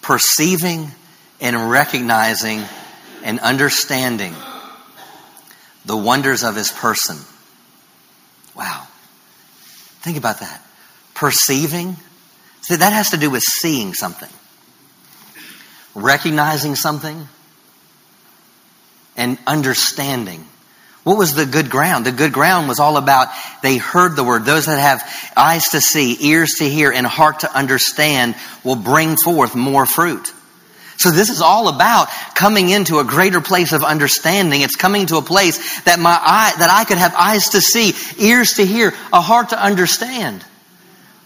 Perceiving 0.00 0.92
and 1.42 1.68
recognizing 1.70 2.64
and 3.24 3.40
understanding 3.40 4.34
the 5.86 5.96
wonders 5.96 6.44
of 6.44 6.54
his 6.54 6.70
person. 6.70 7.16
Wow. 8.54 8.86
Think 10.02 10.18
about 10.18 10.40
that. 10.40 10.62
Perceiving. 11.14 11.96
See, 12.60 12.76
that 12.76 12.92
has 12.92 13.10
to 13.10 13.16
do 13.16 13.30
with 13.30 13.42
seeing 13.42 13.94
something, 13.94 14.28
recognizing 15.94 16.76
something, 16.76 17.26
and 19.16 19.38
understanding. 19.46 20.44
What 21.02 21.18
was 21.18 21.34
the 21.34 21.46
good 21.46 21.70
ground? 21.70 22.06
The 22.06 22.12
good 22.12 22.32
ground 22.32 22.68
was 22.68 22.80
all 22.80 22.96
about 22.96 23.28
they 23.62 23.76
heard 23.76 24.16
the 24.16 24.24
word. 24.24 24.44
Those 24.44 24.66
that 24.66 24.78
have 24.78 25.32
eyes 25.36 25.70
to 25.70 25.80
see, 25.80 26.16
ears 26.28 26.54
to 26.58 26.68
hear, 26.68 26.90
and 26.90 27.06
heart 27.06 27.40
to 27.40 27.54
understand 27.54 28.34
will 28.64 28.76
bring 28.76 29.16
forth 29.16 29.54
more 29.54 29.86
fruit. 29.86 30.32
So 30.96 31.10
this 31.10 31.28
is 31.28 31.40
all 31.40 31.68
about 31.68 32.08
coming 32.34 32.70
into 32.70 32.98
a 32.98 33.04
greater 33.04 33.40
place 33.40 33.72
of 33.72 33.82
understanding. 33.82 34.62
It's 34.62 34.76
coming 34.76 35.06
to 35.06 35.16
a 35.16 35.22
place 35.22 35.82
that 35.82 35.98
my 35.98 36.18
eye, 36.20 36.52
that 36.58 36.70
I 36.70 36.84
could 36.84 36.98
have 36.98 37.14
eyes 37.14 37.50
to 37.50 37.60
see, 37.60 37.92
ears 38.18 38.54
to 38.54 38.66
hear, 38.66 38.92
a 39.12 39.20
heart 39.20 39.50
to 39.50 39.62
understand. 39.62 40.44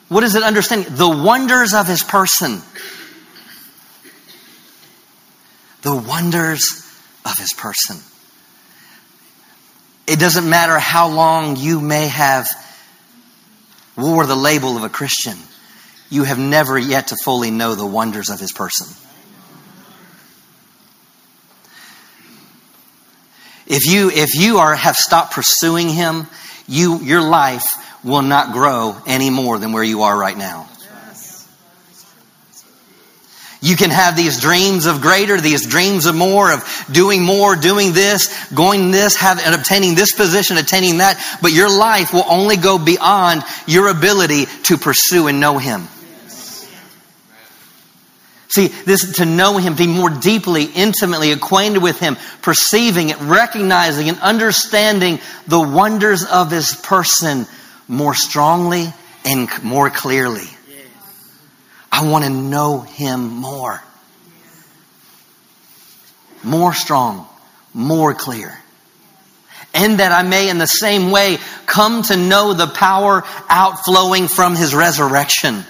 What 0.09 0.25
is 0.25 0.35
it 0.35 0.43
understanding? 0.43 0.95
The 0.97 1.09
wonders 1.09 1.75
of 1.75 1.87
his 1.87 2.03
person. 2.03 2.63
The 5.83 5.95
wonders 5.95 6.85
of 7.25 7.39
his 7.39 7.53
person. 7.53 7.99
It 10.07 10.19
doesn't 10.19 10.49
matter 10.49 10.79
how 10.79 11.09
long 11.09 11.57
you 11.57 11.81
may 11.81 12.09
have 12.09 12.49
wore 13.97 14.25
the 14.25 14.35
label 14.35 14.77
of 14.77 14.85
a 14.85 14.89
Christian. 14.89 15.37
You 16.09 16.25
have 16.25 16.39
never 16.39 16.79
yet 16.79 17.09
to 17.09 17.17
fully 17.23 17.51
know 17.51 17.75
the 17.75 17.87
wonders 17.87 18.31
of 18.31 18.41
his 18.41 18.53
person. 18.53 18.87
If 23.69 23.87
you, 23.87 24.11
if 24.11 24.35
you 24.35 24.59
are, 24.59 24.75
have 24.75 24.97
stopped 24.97 25.35
pursuing 25.35 25.91
Him, 25.91 26.27
you, 26.67 27.01
your 27.01 27.21
life 27.21 27.65
will 28.03 28.23
not 28.23 28.53
grow 28.53 28.97
any 29.07 29.29
more 29.29 29.59
than 29.59 29.73
where 29.73 29.85
you 29.85 30.03
are 30.03 30.19
right 30.19 30.37
now. 30.37 30.67
You 33.61 33.77
can 33.77 33.91
have 33.91 34.17
these 34.17 34.41
dreams 34.41 34.87
of 34.87 35.01
greater, 35.01 35.41
these 35.41 35.67
dreams 35.67 36.07
of 36.07 36.15
more, 36.15 36.53
of 36.53 36.87
doing 36.93 37.23
more, 37.25 37.57
doing 37.57 37.93
this, 37.93 38.51
going 38.53 38.93
this, 38.93 39.17
have, 39.17 39.41
and 39.45 39.55
obtaining 39.55 39.97
this 39.97 40.13
position, 40.13 40.57
attaining 40.59 40.99
that, 40.99 41.21
but 41.43 41.53
your 41.53 41.69
life 41.69 42.15
will 42.15 42.25
only 42.29 42.57
go 42.57 42.79
beyond 42.79 43.43
your 43.67 43.89
ability 43.89 44.47
to 44.65 44.79
pursue 44.79 45.27
and 45.27 45.41
know 45.41 45.59
Him. 45.59 45.89
See, 48.49 48.69
this 48.69 49.17
to 49.17 49.26
know 49.26 49.59
Him, 49.59 49.76
be 49.76 49.87
more 49.87 50.09
deeply, 50.09 50.64
intimately 50.64 51.33
acquainted 51.33 51.83
with 51.83 52.00
Him, 52.00 52.17
perceiving 52.40 53.11
it, 53.11 53.21
recognizing 53.21 54.09
and 54.09 54.19
understanding 54.21 55.19
the 55.47 55.61
wonders 55.61 56.25
of 56.25 56.50
His 56.50 56.75
person 56.75 57.47
more 57.88 58.14
strongly 58.14 58.87
and 59.26 59.49
more 59.62 59.90
clearly. 59.90 60.47
I 61.93 62.09
want 62.09 62.25
to 62.25 62.31
know 62.31 62.81
Him 62.81 63.28
more. 63.28 63.83
More 66.43 66.73
strong, 66.73 67.26
more 67.75 68.14
clear. 68.14 68.59
And 69.75 70.00
that 70.00 70.12
I 70.12 70.23
may 70.23 70.49
in 70.49 70.57
the 70.57 70.67
same 70.67 71.11
way 71.11 71.37
come 71.67 72.02
to 72.05 72.17
know 72.17 72.55
the 72.55 72.67
power 72.67 73.25
outflowing 73.50 74.26
from 74.26 74.57
His 74.57 74.75
resurrection 74.75 75.64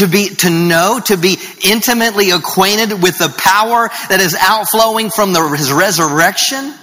to 0.00 0.08
be, 0.08 0.28
to 0.28 0.50
know, 0.50 1.00
to 1.06 1.16
be 1.16 1.38
intimately 1.64 2.30
acquainted 2.30 3.02
with 3.02 3.18
the 3.18 3.28
power 3.28 3.88
that 4.08 4.20
is 4.20 4.36
outflowing 4.38 5.10
from 5.10 5.32
the, 5.32 5.48
his 5.56 5.72
resurrection. 5.72 6.74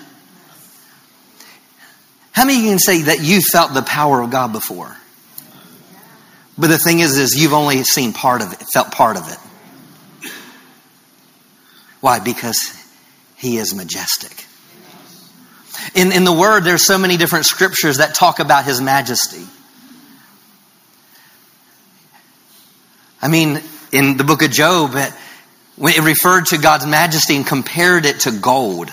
How 2.32 2.46
many 2.46 2.60
of 2.60 2.64
you 2.64 2.70
can 2.72 2.80
say 2.80 3.02
that 3.04 3.22
you 3.22 3.42
felt 3.42 3.74
the 3.74 3.82
power 3.82 4.22
of 4.22 4.30
God 4.30 4.54
before? 4.54 4.96
But 6.58 6.68
the 6.68 6.78
thing 6.78 7.00
is, 7.00 7.18
is 7.18 7.36
you've 7.36 7.54
only 7.54 7.84
seen 7.84 8.14
part 8.14 8.42
of 8.42 8.54
it, 8.54 8.60
felt 8.74 8.92
part 8.92 9.18
of 9.18 9.28
it. 9.32 10.30
Why? 12.00 12.20
Because 12.20 12.74
he 13.38 13.58
is 13.58 13.76
majestic. 13.76 14.46
In, 15.96 16.12
in 16.12 16.24
the 16.24 16.34
Word, 16.34 16.64
there's 16.64 16.86
so 16.86 16.98
many 16.98 17.18
different 17.18 17.46
scriptures 17.46 17.98
that 17.98 18.16
talk 18.16 18.40
about 18.40 18.66
his 18.66 18.82
majesty. 18.82 19.46
I 23.28 23.30
mean, 23.30 23.62
in 23.92 24.16
the 24.16 24.24
book 24.24 24.42
of 24.42 24.52
Job, 24.52 24.92
it 24.96 26.02
referred 26.02 26.46
to 26.46 26.58
God's 26.58 26.86
majesty 26.86 27.36
and 27.36 27.46
compared 27.46 28.06
it 28.06 28.22
to 28.22 28.32
gold. 28.32 28.90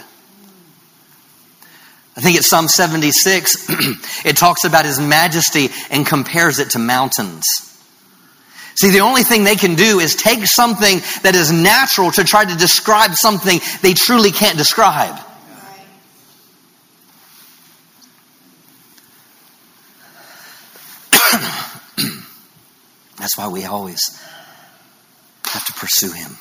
I 2.17 2.21
think 2.21 2.37
it's 2.37 2.50
Psalm 2.50 2.67
76, 2.67 3.69
it 4.26 4.37
talks 4.37 4.64
about 4.64 4.87
his 4.87 4.99
majesty 4.99 5.69
and 5.88 6.05
compares 6.05 6.59
it 6.59 6.71
to 6.71 6.81
mountains. 6.81 7.45
See, 8.75 8.91
the 8.91 9.03
only 9.03 9.23
thing 9.23 9.45
they 9.45 9.55
can 9.55 9.76
do 9.76 10.00
is 10.00 10.17
take 10.17 10.45
something 10.47 10.99
that 11.23 11.37
is 11.37 11.53
natural 11.53 12.11
to 12.11 12.25
try 12.25 12.45
to 12.45 12.57
describe 12.57 13.14
something 13.14 13.61
they 13.83 13.95
truly 13.95 14.33
can't 14.33 14.59
describe. 14.59 15.17
That's 23.25 23.38
why 23.38 23.49
we 23.49 23.64
always 23.64 24.21
have 25.47 25.64
to 25.64 25.73
pursue 25.73 26.12
Him. 26.12 26.37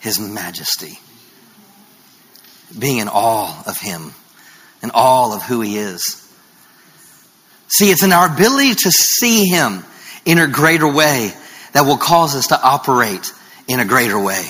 His 0.00 0.18
majesty. 0.18 0.98
Being 2.78 2.96
in 2.96 3.08
awe 3.08 3.62
of 3.66 3.76
Him 3.76 4.14
and 4.80 4.90
all 4.94 5.34
of 5.34 5.42
who 5.42 5.60
He 5.60 5.76
is. 5.76 6.02
See, 7.68 7.90
it's 7.90 8.02
in 8.02 8.14
our 8.14 8.32
ability 8.32 8.74
to 8.74 8.90
see 8.90 9.44
Him 9.46 9.84
in 10.24 10.38
a 10.38 10.46
greater 10.46 10.90
way 10.90 11.30
that 11.74 11.82
will 11.82 11.98
cause 11.98 12.34
us 12.34 12.46
to 12.46 12.58
operate 12.58 13.30
in 13.68 13.80
a 13.80 13.84
greater 13.84 14.18
way. 14.18 14.46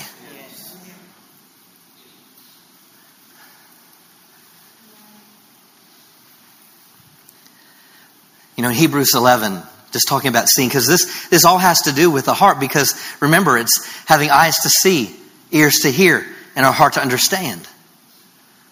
You 8.55 8.63
know, 8.63 8.69
in 8.69 8.75
Hebrews 8.75 9.13
11, 9.13 9.61
just 9.95 10.09
talking 10.09 10.27
about 10.27 10.49
seeing, 10.49 10.67
because 10.67 10.87
this, 10.87 11.29
this 11.29 11.45
all 11.45 11.57
has 11.57 11.83
to 11.83 11.93
do 11.93 12.11
with 12.11 12.25
the 12.25 12.33
heart, 12.33 12.59
because 12.59 13.01
remember, 13.21 13.57
it's 13.57 13.85
having 14.05 14.29
eyes 14.29 14.55
to 14.57 14.69
see, 14.69 15.15
ears 15.51 15.75
to 15.83 15.89
hear, 15.89 16.25
and 16.53 16.65
a 16.65 16.71
heart 16.73 16.93
to 16.93 17.01
understand. 17.01 17.65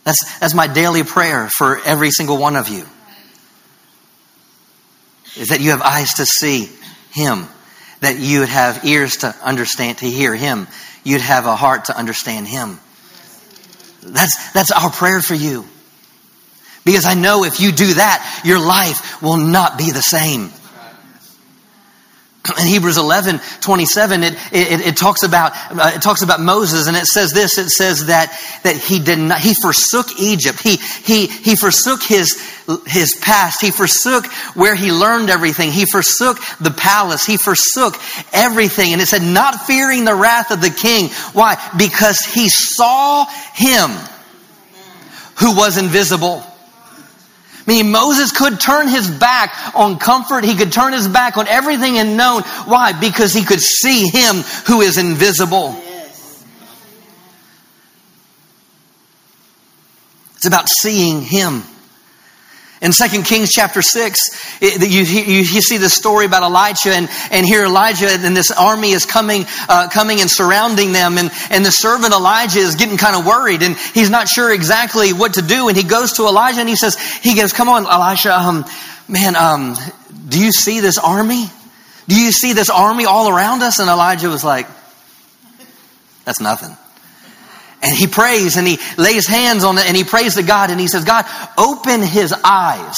That's, 0.04 0.40
that's 0.40 0.54
my 0.54 0.68
daily 0.68 1.04
prayer 1.04 1.48
for 1.48 1.80
every 1.86 2.12
single 2.12 2.38
one 2.38 2.58
of 2.58 2.68
you. 2.68 2.86
Is 5.38 5.48
that 5.48 5.62
you 5.62 5.70
have 5.70 5.82
eyes 5.82 6.16
to 6.16 6.26
see 6.26 6.70
Him, 7.14 7.48
that 8.02 8.20
you 8.20 8.42
would 8.42 8.50
have 8.50 8.84
ears 8.84 9.18
to 9.18 9.34
understand, 9.42 10.00
to 10.00 10.06
hear 10.06 10.36
Him, 10.36 10.68
you'd 11.06 11.22
have 11.22 11.46
a 11.46 11.56
heart 11.56 11.86
to 11.86 11.98
understand 11.98 12.50
Him. 12.50 12.80
That's, 14.02 14.52
that's 14.52 14.72
our 14.74 14.92
prayer 14.92 15.22
for 15.22 15.36
you. 15.36 15.64
Because 16.84 17.06
I 17.06 17.14
know 17.14 17.46
if 17.46 17.62
you 17.62 17.72
do 17.72 17.94
that, 17.94 18.42
your 18.44 18.60
life 18.60 19.22
will 19.22 19.38
not 19.38 19.78
be 19.78 19.92
the 19.92 20.02
same 20.02 20.52
in 22.60 22.68
Hebrews 22.68 22.98
11, 22.98 23.40
27, 23.62 24.24
it, 24.24 24.34
it, 24.52 24.82
it 24.82 24.98
talks 24.98 25.24
about, 25.24 25.54
uh, 25.72 25.94
it 25.96 26.02
talks 26.02 26.24
about 26.24 26.42
Moses 26.42 26.88
and 26.88 26.98
it 26.98 27.06
says 27.06 27.32
this, 27.32 27.58
it 27.58 27.70
says 27.70 28.08
that, 28.08 28.38
that 28.64 28.76
he 28.76 29.00
did 29.00 29.18
not, 29.18 29.40
he 29.40 29.54
forsook 29.54 30.20
Egypt. 30.20 30.60
He, 30.60 30.76
he, 30.76 31.28
he 31.28 31.56
forsook 31.56 32.04
his, 32.04 32.42
his 32.86 33.16
past. 33.22 33.62
He 33.62 33.72
forsook 33.72 34.26
where 34.56 34.76
he 34.76 34.92
learned 34.92 35.30
everything. 35.30 35.72
He 35.72 35.86
forsook 35.86 36.38
the 36.60 36.72
palace. 36.72 37.26
He 37.26 37.38
forsook 37.38 37.96
everything. 38.34 38.92
And 38.92 39.02
it 39.02 39.06
said, 39.06 39.22
not 39.22 39.62
fearing 39.62 40.04
the 40.04 40.16
wrath 40.16 40.52
of 40.52 40.60
the 40.60 40.70
king. 40.70 41.12
Why? 41.32 41.56
Because 41.78 42.20
he 42.20 42.50
saw 42.50 43.26
him 43.54 43.90
who 45.40 45.56
was 45.56 45.78
invisible. 45.78 46.44
Mean 47.66 47.92
Moses 47.92 48.32
could 48.32 48.60
turn 48.60 48.88
his 48.88 49.10
back 49.10 49.76
on 49.76 49.98
comfort. 49.98 50.44
He 50.44 50.56
could 50.56 50.72
turn 50.72 50.94
his 50.94 51.08
back 51.08 51.38
on 51.38 51.48
everything 51.48 51.98
and 51.98 52.18
known. 52.18 52.44
Why? 52.66 52.94
Because 52.94 53.34
he 53.34 53.44
could 53.44 53.62
see 53.62 54.08
him 54.08 54.38
who 54.68 54.82
is 54.82 54.98
invisible. 54.98 55.74
Yes. 55.74 56.46
It's 60.36 60.46
about 60.46 60.68
seeing 60.68 61.22
him. 61.22 61.64
In 62.84 62.92
2 62.92 63.24
Kings 63.24 63.50
chapter 63.50 63.82
6, 63.82 64.20
it, 64.62 64.82
you, 64.82 65.04
you, 65.04 65.42
you, 65.44 65.62
see 65.62 65.78
the 65.78 65.90
story 65.90 66.26
about 66.26 66.44
Elijah, 66.44 66.90
and, 66.90 67.10
and 67.32 67.46
here 67.46 67.64
Elijah 67.64 68.10
and 68.10 68.36
this 68.36 68.52
army 68.52 68.92
is 68.92 69.06
coming, 69.06 69.46
uh, 69.70 69.88
coming 69.90 70.20
and 70.20 70.30
surrounding 70.30 70.92
them, 70.92 71.18
and, 71.18 71.32
and 71.50 71.66
the 71.66 71.72
servant 71.72 72.12
Elijah 72.14 72.60
is 72.60 72.76
getting 72.76 72.98
kind 72.98 73.16
of 73.16 73.26
worried, 73.26 73.64
and 73.64 73.78
he's 73.78 74.10
not 74.10 74.28
sure 74.28 74.52
exactly 74.52 75.14
what 75.14 75.36
to 75.36 75.42
do, 75.42 75.70
and 75.70 75.78
he 75.78 75.84
goes 75.84 76.12
to 76.18 76.24
Elijah 76.24 76.60
and 76.60 76.68
he 76.68 76.76
says, 76.76 77.02
he 77.20 77.36
goes, 77.36 77.54
come 77.54 77.70
on, 77.70 77.84
Elijah, 77.84 78.38
um, 78.38 78.66
man, 79.08 79.38
um, 79.38 79.78
do 80.28 80.38
you 80.38 80.52
see 80.52 80.82
this 80.82 80.98
army? 80.98 81.46
Do 82.10 82.20
you 82.20 82.34
see 82.34 82.52
this 82.52 82.70
army 82.70 83.06
all 83.06 83.30
around 83.30 83.62
us? 83.62 83.80
And 83.80 83.90
Elijah 83.90 84.28
was 84.28 84.44
like, 84.44 84.68
that's 86.26 86.42
nothing. 86.42 86.76
And 87.84 87.94
he 87.94 88.08
prays 88.08 88.56
and 88.56 88.66
he 88.66 88.80
lays 88.98 89.28
hands 89.28 89.64
on 89.64 89.78
it 89.78 89.86
and 89.86 89.96
he 89.96 90.06
prays 90.06 90.36
to 90.36 90.44
God 90.44 90.70
and 90.70 90.80
he 90.80 90.88
says, 90.88 91.04
God, 91.04 91.26
open 91.58 92.02
his 92.02 92.34
eyes 92.34 92.98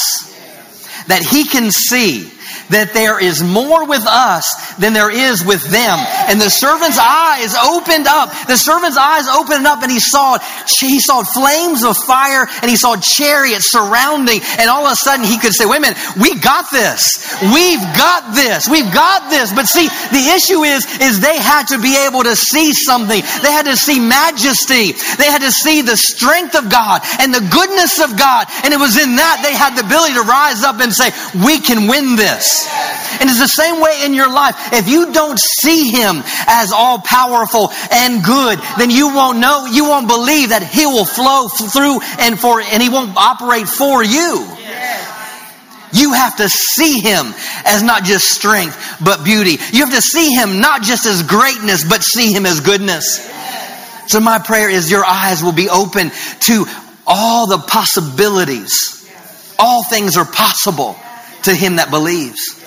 that 1.07 1.23
he 1.23 1.45
can 1.45 1.71
see 1.71 2.31
that 2.69 2.93
there 2.93 3.21
is 3.21 3.43
more 3.43 3.87
with 3.87 4.05
us 4.05 4.45
than 4.77 4.93
there 4.93 5.11
is 5.11 5.45
with 5.45 5.63
them. 5.69 5.97
And 6.29 6.39
the 6.39 6.49
servant's 6.49 6.97
eyes 6.99 7.53
opened 7.55 8.07
up. 8.07 8.31
The 8.47 8.57
servant's 8.57 8.97
eyes 8.97 9.27
opened 9.27 9.67
up 9.67 9.83
and 9.83 9.91
he 9.91 9.99
saw, 9.99 10.37
he 10.79 10.99
saw 10.99 11.23
flames 11.23 11.83
of 11.83 11.97
fire 11.97 12.47
and 12.61 12.69
he 12.69 12.77
saw 12.77 12.95
chariots 12.97 13.71
surrounding. 13.71 14.41
And 14.59 14.69
all 14.69 14.85
of 14.85 14.91
a 14.93 14.95
sudden 14.95 15.25
he 15.25 15.37
could 15.37 15.53
say, 15.53 15.65
wait 15.65 15.77
a 15.77 15.81
minute, 15.81 15.99
we 16.17 16.39
got 16.39 16.71
this. 16.71 17.01
We've 17.41 17.83
got 17.95 18.33
this. 18.33 18.69
We've 18.69 18.91
got 18.93 19.29
this. 19.29 19.53
But 19.53 19.67
see, 19.67 19.87
the 19.87 20.25
issue 20.35 20.63
is, 20.63 20.85
is 21.01 21.19
they 21.19 21.37
had 21.37 21.67
to 21.75 21.81
be 21.81 21.95
able 22.07 22.23
to 22.23 22.35
see 22.35 22.73
something. 22.73 23.21
They 23.43 23.51
had 23.51 23.65
to 23.65 23.77
see 23.77 23.99
majesty. 23.99 24.93
They 25.17 25.29
had 25.29 25.41
to 25.41 25.51
see 25.51 25.81
the 25.81 25.97
strength 25.97 26.55
of 26.55 26.69
God 26.69 27.01
and 27.19 27.33
the 27.33 27.45
goodness 27.51 27.99
of 27.99 28.17
God. 28.17 28.47
And 28.63 28.73
it 28.73 28.79
was 28.79 28.97
in 28.97 29.15
that 29.17 29.41
they 29.43 29.53
had 29.55 29.75
the 29.75 29.85
ability 29.85 30.13
to 30.15 30.23
rise 30.23 30.63
up 30.63 30.79
and 30.79 30.93
say, 30.93 31.11
we 31.45 31.59
can 31.59 31.87
win 31.87 32.15
this. 32.15 32.54
And 33.19 33.29
it's 33.29 33.39
the 33.39 33.47
same 33.47 33.81
way 33.81 34.03
in 34.05 34.13
your 34.13 34.31
life. 34.31 34.55
If 34.73 34.87
you 34.87 35.11
don't 35.11 35.39
see 35.39 35.91
Him 35.91 36.23
as 36.47 36.71
all 36.71 36.99
powerful 36.99 37.71
and 37.91 38.23
good, 38.23 38.59
then 38.77 38.89
you 38.89 39.13
won't 39.13 39.39
know, 39.39 39.65
you 39.65 39.85
won't 39.85 40.07
believe 40.07 40.49
that 40.49 40.63
He 40.63 40.85
will 40.85 41.05
flow 41.05 41.47
through 41.47 41.99
and 42.19 42.39
for, 42.39 42.61
and 42.61 42.81
He 42.81 42.89
won't 42.89 43.15
operate 43.17 43.67
for 43.67 44.03
you. 44.03 44.47
You 45.93 46.13
have 46.13 46.37
to 46.37 46.49
see 46.49 46.99
Him 46.99 47.33
as 47.65 47.81
not 47.81 48.03
just 48.03 48.25
strength, 48.25 48.77
but 49.03 49.23
beauty. 49.23 49.57
You 49.71 49.85
have 49.85 49.95
to 49.95 50.01
see 50.01 50.33
Him 50.33 50.59
not 50.59 50.83
just 50.83 51.05
as 51.05 51.23
greatness, 51.23 51.87
but 51.87 52.03
see 52.03 52.33
Him 52.33 52.45
as 52.45 52.59
goodness. 52.59 53.31
So 54.07 54.19
my 54.19 54.39
prayer 54.39 54.69
is 54.69 54.91
your 54.91 55.05
eyes 55.05 55.41
will 55.41 55.53
be 55.53 55.69
open 55.69 56.11
to 56.41 56.65
all 57.07 57.47
the 57.47 57.57
possibilities. 57.57 58.91
All 59.57 59.83
things 59.83 60.17
are 60.17 60.25
possible 60.25 60.97
to 61.45 61.55
him 61.55 61.77
that 61.77 61.89
believes. 61.89 62.61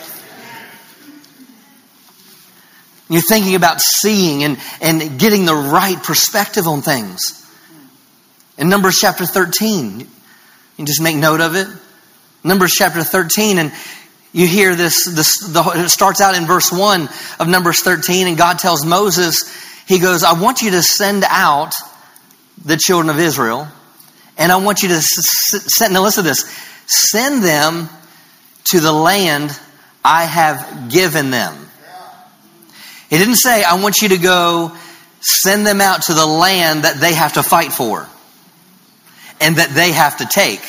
You're 3.11 3.23
thinking 3.23 3.55
about 3.55 3.81
seeing 3.81 4.45
and, 4.45 4.59
and 4.81 5.19
getting 5.19 5.47
the 5.47 5.55
right 5.55 5.97
perspective 6.03 6.67
on 6.67 6.83
things. 6.83 7.35
In 8.59 8.69
Numbers 8.69 8.99
chapter 9.01 9.25
13, 9.25 10.07
you 10.77 10.85
just 10.85 11.01
make 11.01 11.17
note 11.17 11.41
of 11.41 11.55
it. 11.55 11.69
Numbers 12.45 12.73
chapter 12.73 13.03
13, 13.03 13.59
and 13.59 13.73
you 14.33 14.47
hear 14.47 14.75
this, 14.75 15.07
this 15.07 15.39
the, 15.53 15.63
it 15.75 15.89
starts 15.89 16.21
out 16.21 16.35
in 16.35 16.45
verse 16.45 16.71
1 16.71 17.09
of 17.41 17.49
Numbers 17.49 17.81
13, 17.81 18.27
and 18.27 18.37
God 18.37 18.59
tells 18.59 18.85
Moses, 18.85 19.55
He 19.87 19.99
goes, 19.99 20.23
I 20.23 20.39
want 20.41 20.61
you 20.61 20.73
to 20.73 20.83
send 20.83 21.25
out 21.29 21.73
the 22.65 22.77
children 22.77 23.09
of 23.11 23.19
Israel, 23.19 23.69
and 24.37 24.53
I 24.53 24.57
want 24.57 24.83
you 24.83 24.89
to 24.89 25.01
send, 25.01 25.95
now 25.95 26.03
listen 26.03 26.25
to 26.25 26.29
this, 26.29 26.45
send 26.87 27.43
them 27.43 27.89
to 28.71 28.81
the 28.81 28.93
land 28.93 29.59
I 30.05 30.25
have 30.25 30.91
given 30.91 31.31
them. 31.31 31.55
He 33.11 33.17
didn't 33.17 33.37
say, 33.37 33.65
I 33.65 33.81
want 33.81 34.03
you 34.03 34.11
to 34.11 34.19
go 34.19 34.77
send 35.21 35.67
them 35.67 35.81
out 35.81 36.03
to 36.05 36.15
the 36.15 36.27
land 36.27 36.85
that 36.85 36.97
they 37.01 37.15
have 37.15 37.35
to 37.35 37.43
fight 37.43 37.73
for 37.73 38.07
and 39.41 39.57
that 39.57 39.71
they 39.71 39.93
have 39.93 40.19
to 40.19 40.27
take. 40.27 40.61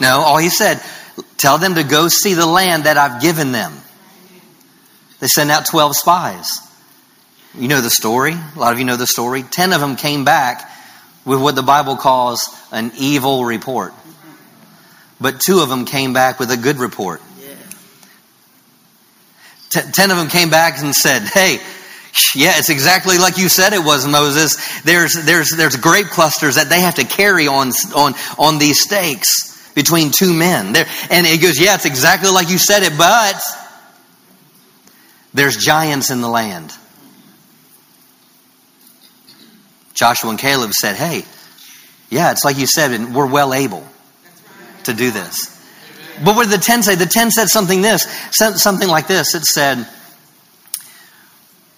No, 0.00 0.20
all 0.20 0.38
he 0.38 0.48
said, 0.48 0.80
tell 1.36 1.58
them 1.58 1.74
to 1.74 1.84
go 1.84 2.08
see 2.08 2.34
the 2.34 2.46
land 2.46 2.84
that 2.84 2.96
I've 2.96 3.20
given 3.20 3.52
them. 3.52 3.72
They 5.20 5.26
sent 5.26 5.50
out 5.50 5.66
12 5.66 5.96
spies. 5.96 6.58
You 7.54 7.68
know 7.68 7.80
the 7.80 7.90
story. 7.90 8.32
A 8.32 8.58
lot 8.58 8.72
of 8.72 8.78
you 8.78 8.84
know 8.84 8.96
the 8.96 9.06
story. 9.06 9.42
Ten 9.42 9.72
of 9.72 9.80
them 9.80 9.96
came 9.96 10.24
back 10.24 10.68
with 11.24 11.40
what 11.40 11.54
the 11.54 11.62
Bible 11.62 11.96
calls 11.96 12.48
an 12.72 12.90
evil 12.98 13.44
report 13.44 13.94
but 15.20 15.40
two 15.40 15.60
of 15.60 15.68
them 15.68 15.84
came 15.84 16.12
back 16.12 16.38
with 16.38 16.50
a 16.50 16.56
good 16.56 16.76
report. 16.76 17.20
Ten 19.70 20.10
of 20.10 20.16
them 20.16 20.28
came 20.28 20.50
back 20.50 20.80
and 20.80 20.94
said, 20.94 21.22
Hey, 21.22 21.58
yeah, 22.34 22.58
it's 22.58 22.70
exactly 22.70 23.18
like 23.18 23.38
you 23.38 23.48
said 23.48 23.72
it 23.72 23.82
was, 23.82 24.06
Moses. 24.06 24.82
There's, 24.82 25.14
there's, 25.24 25.50
there's 25.50 25.76
grape 25.76 26.06
clusters 26.06 26.54
that 26.54 26.68
they 26.68 26.80
have 26.80 26.96
to 26.96 27.04
carry 27.04 27.48
on, 27.48 27.72
on, 27.96 28.14
on 28.38 28.58
these 28.58 28.80
stakes 28.80 29.72
between 29.74 30.12
two 30.16 30.32
men. 30.32 30.72
There, 30.72 30.86
and 31.10 31.26
it 31.26 31.42
goes, 31.42 31.58
Yeah, 31.60 31.74
it's 31.74 31.86
exactly 31.86 32.30
like 32.30 32.50
you 32.50 32.58
said 32.58 32.84
it, 32.84 32.96
but 32.96 33.40
there's 35.32 35.56
giants 35.56 36.10
in 36.10 36.20
the 36.20 36.28
land. 36.28 36.72
Joshua 39.94 40.30
and 40.30 40.38
Caleb 40.38 40.72
said, 40.72 40.94
Hey, 40.94 41.24
yeah, 42.10 42.30
it's 42.30 42.44
like 42.44 42.58
you 42.58 42.66
said, 42.66 42.92
and 42.92 43.14
we're 43.14 43.26
well 43.26 43.52
able 43.52 43.84
to 44.84 44.94
do 44.94 45.10
this. 45.10 45.50
But 46.24 46.36
what 46.36 46.48
did 46.48 46.60
the 46.60 46.64
10 46.64 46.82
say? 46.82 46.94
The 46.94 47.06
10 47.06 47.30
said 47.30 47.48
something 47.48 47.82
this, 47.82 48.04
said 48.30 48.52
something 48.54 48.88
like 48.88 49.08
this. 49.08 49.34
It 49.34 49.44
said, 49.44 49.86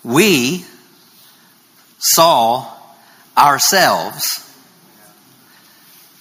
We 0.05 0.64
saw 1.99 2.71
ourselves 3.37 4.42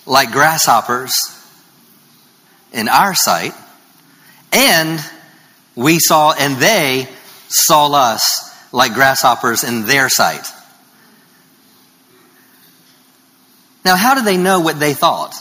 like 0.05 0.31
grasshoppers 0.31 1.13
in 2.71 2.87
our 2.87 3.15
sight, 3.15 3.53
and 4.53 4.99
we 5.75 5.99
saw, 5.99 6.33
and 6.33 6.55
they 6.57 7.07
saw 7.47 7.91
us 7.91 8.53
like 8.71 8.93
grasshoppers 8.93 9.63
in 9.63 9.85
their 9.85 10.09
sight. 10.09 10.45
Now, 13.83 13.95
how 13.95 14.15
did 14.15 14.25
they 14.25 14.37
know 14.37 14.59
what 14.61 14.79
they 14.79 14.93
thought? 14.93 15.35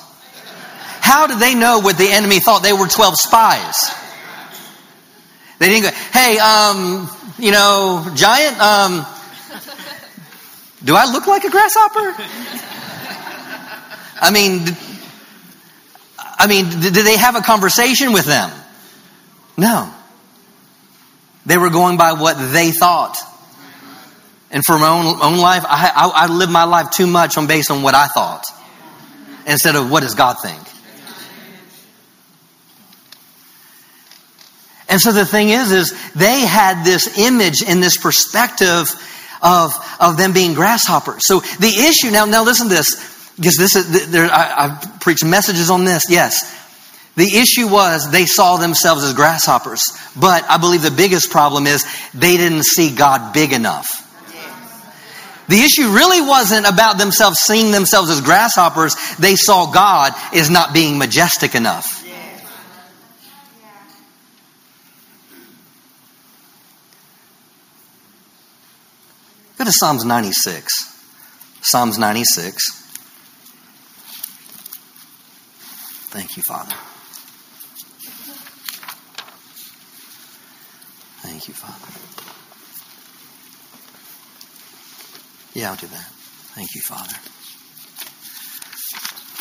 How 1.05 1.27
did 1.27 1.39
they 1.39 1.55
know 1.55 1.81
what 1.81 1.99
the 1.99 2.09
enemy 2.09 2.41
thought? 2.41 2.63
They 2.63 2.73
were 2.73 2.89
12 2.89 3.17
spies. 3.17 3.93
They 5.59 5.69
didn't 5.69 5.83
go, 5.83 5.91
hey, 6.15 6.39
um, 6.39 7.11
you 7.39 7.53
know, 7.53 8.11
giant, 8.15 8.59
um, 8.59 9.05
do 10.83 10.95
I 10.97 11.05
look 11.13 11.27
like 11.27 11.45
a 11.45 11.51
grasshopper? 11.51 12.15
I 14.19 14.31
mean, 14.33 14.65
I 16.19 16.47
mean, 16.47 16.71
did 16.81 16.95
they 16.95 17.19
have 17.19 17.37
a 17.37 17.43
conversation 17.43 18.15
with 18.15 18.25
them? 18.25 18.51
No. 19.59 19.93
They 21.45 21.59
were 21.59 21.69
going 21.69 21.99
by 21.99 22.15
what 22.15 22.39
they 22.51 22.71
thought. 22.71 23.19
And 24.51 24.65
for 24.65 24.79
my 24.79 24.89
own, 24.89 25.21
own 25.21 25.39
life, 25.39 25.65
I, 25.67 25.93
I, 25.95 26.25
I 26.25 26.27
live 26.29 26.51
my 26.51 26.65
life 26.65 26.93
too 26.93 27.07
much 27.07 27.37
on 27.37 27.47
based 27.47 27.71
on 27.71 27.83
what 27.83 27.95
I 27.95 28.07
thought 28.07 28.47
instead 29.47 29.77
of 29.77 29.91
what 29.91 30.01
does 30.01 30.15
God 30.15 30.37
think. 30.43 30.63
And 34.95 35.01
so 35.01 35.11
the 35.11 35.27
thing 35.27 35.49
is, 35.49 35.73
is 35.73 35.93
they 36.13 36.43
had 36.43 36.85
this 36.85 37.19
image 37.19 37.65
and 37.67 37.83
this 37.83 37.97
perspective 37.97 38.89
of, 39.43 39.75
of 39.99 40.17
them 40.17 40.33
being 40.33 40.55
grasshoppers. 40.55 41.23
So 41.27 41.41
the 41.41 41.91
issue 41.91 42.13
now, 42.13 42.27
now 42.27 42.45
listen 42.45 42.69
to 42.69 42.75
this, 42.77 43.35
because 43.35 43.57
this 43.57 43.75
is, 43.75 44.13
there, 44.13 44.31
I, 44.31 44.55
I've 44.57 45.01
preached 45.01 45.25
messages 45.25 45.69
on 45.69 45.85
this. 45.85 46.05
Yes. 46.09 46.49
The 47.17 47.25
issue 47.25 47.67
was 47.67 48.09
they 48.13 48.25
saw 48.25 48.57
themselves 48.57 49.03
as 49.03 49.15
grasshoppers. 49.15 49.83
But 50.15 50.49
I 50.49 50.59
believe 50.59 50.83
the 50.83 50.93
biggest 50.93 51.29
problem 51.33 51.67
is 51.67 51.85
they 52.15 52.37
didn't 52.37 52.63
see 52.63 52.95
God 52.95 53.35
big 53.35 53.53
enough. 53.53 53.89
The 55.49 55.59
issue 55.59 55.89
really 55.89 56.21
wasn't 56.21 56.69
about 56.69 56.99
themselves 56.99 57.41
seeing 57.41 57.73
themselves 57.73 58.11
as 58.11 58.21
grasshoppers. 58.21 58.95
They 59.17 59.35
saw 59.35 59.73
God 59.73 60.13
as 60.33 60.51
not 60.51 60.73
being 60.73 60.99
majestic 60.99 61.57
enough. 61.57 62.04
To 69.65 69.73
Psalms 69.73 70.05
96. 70.05 70.73
Psalms 71.63 71.99
96. 71.99 72.71
Thank 76.11 76.37
you, 76.37 76.43
Father. 76.43 76.75
Thank 81.23 81.49
you, 81.49 81.55
Father. 81.55 81.93
Yeah, 85.59 85.71
I'll 85.71 85.77
do 85.77 85.87
that. 85.87 86.11
Thank 86.53 86.75
you, 86.75 86.83
Father. 86.83 87.15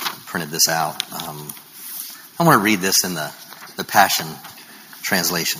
I 0.05 0.21
printed 0.25 0.51
this 0.51 0.69
out. 0.69 1.03
Um, 1.11 1.53
I 2.39 2.43
want 2.45 2.61
to 2.61 2.63
read 2.63 2.79
this 2.79 3.03
in 3.03 3.13
the, 3.13 3.29
the 3.75 3.83
Passion 3.83 4.27
translation. 5.01 5.59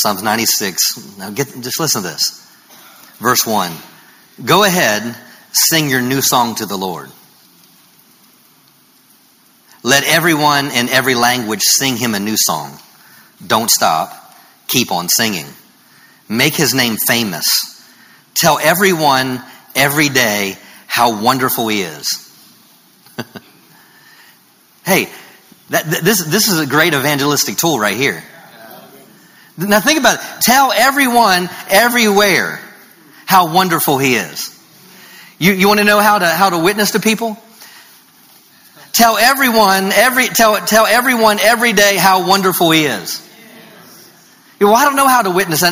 Psalms 0.00 0.22
96. 0.22 1.18
Now 1.18 1.30
get, 1.30 1.48
just 1.60 1.78
listen 1.78 2.02
to 2.02 2.08
this. 2.08 2.46
Verse 3.18 3.46
1. 3.46 3.72
Go 4.44 4.64
ahead, 4.64 5.16
sing 5.52 5.90
your 5.90 6.00
new 6.00 6.22
song 6.22 6.54
to 6.56 6.66
the 6.66 6.76
Lord. 6.76 7.10
Let 9.82 10.04
everyone 10.04 10.66
in 10.70 10.88
every 10.88 11.14
language 11.14 11.60
sing 11.62 11.96
him 11.96 12.14
a 12.14 12.20
new 12.20 12.36
song. 12.36 12.78
Don't 13.46 13.70
stop. 13.70 14.34
Keep 14.68 14.92
on 14.92 15.08
singing. 15.08 15.46
Make 16.28 16.54
his 16.54 16.74
name 16.74 16.96
famous. 16.96 17.46
Tell 18.34 18.58
everyone 18.58 19.42
every 19.74 20.08
day 20.08 20.56
how 20.86 21.22
wonderful 21.22 21.68
he 21.68 21.82
is. 21.82 22.26
hey, 24.84 25.08
that, 25.70 25.84
this, 25.84 26.24
this 26.24 26.48
is 26.48 26.60
a 26.60 26.66
great 26.66 26.94
evangelistic 26.94 27.56
tool 27.56 27.78
right 27.78 27.96
here. 27.96 28.22
Now 29.60 29.80
think 29.80 30.00
about 30.00 30.18
it. 30.18 30.42
Tell 30.42 30.72
everyone 30.72 31.48
everywhere 31.68 32.60
how 33.26 33.52
wonderful 33.52 33.98
he 33.98 34.14
is. 34.14 34.58
You, 35.38 35.52
you 35.52 35.68
want 35.68 35.78
to 35.80 35.84
know 35.84 36.00
how 36.00 36.18
to, 36.18 36.26
how 36.26 36.50
to 36.50 36.58
witness 36.58 36.92
to 36.92 37.00
people? 37.00 37.36
Tell 38.92 39.16
everyone, 39.16 39.92
every, 39.92 40.26
tell, 40.28 40.56
tell 40.66 40.86
everyone 40.86 41.38
every 41.40 41.72
day 41.72 41.96
how 41.96 42.26
wonderful 42.26 42.70
he 42.70 42.84
is. 42.84 43.26
Well, 44.60 44.74
I 44.74 44.84
don't 44.84 44.96
know 44.96 45.08
how 45.08 45.22
to 45.22 45.30
witness. 45.30 45.62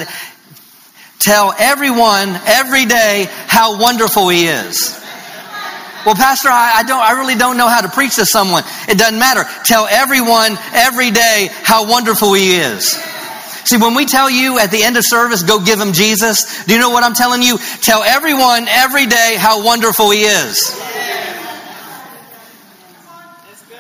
Tell 1.19 1.55
everyone 1.59 2.29
every 2.47 2.87
day 2.87 3.27
how 3.31 3.81
wonderful 3.81 4.29
he 4.29 4.47
is. 4.47 4.99
Well, 6.07 6.15
Pastor, 6.15 6.49
I, 6.49 6.77
I, 6.77 6.83
don't, 6.85 7.03
I 7.03 7.13
really 7.13 7.35
don't 7.35 7.57
know 7.57 7.69
how 7.69 7.81
to 7.81 7.89
preach 7.89 8.17
to 8.17 8.25
someone. 8.25 8.63
It 8.89 8.97
doesn't 8.97 9.19
matter. 9.19 9.45
Tell 9.65 9.87
everyone 9.91 10.57
every 10.73 11.11
day 11.11 11.49
how 11.51 11.89
wonderful 11.91 12.33
he 12.35 12.57
is. 12.57 12.97
See, 13.69 13.77
when 13.77 13.95
we 13.95 14.07
tell 14.07 14.31
you 14.31 14.59
at 14.59 14.71
the 14.71 14.83
end 14.83 14.97
of 14.97 15.05
service, 15.05 15.43
go 15.43 15.63
give 15.63 15.79
him 15.79 15.93
Jesus, 15.93 16.65
do 16.65 16.73
you 16.73 16.81
know 16.81 16.89
what 16.89 17.05
I'm 17.05 17.13
telling 17.13 17.43
you? 17.43 17.59
Tell 17.83 18.03
everyone 18.03 18.67
every 18.67 19.05
day 19.05 19.37
how 19.39 19.63
wonderful 19.63 20.09
he 20.09 20.23
is. 20.23 20.75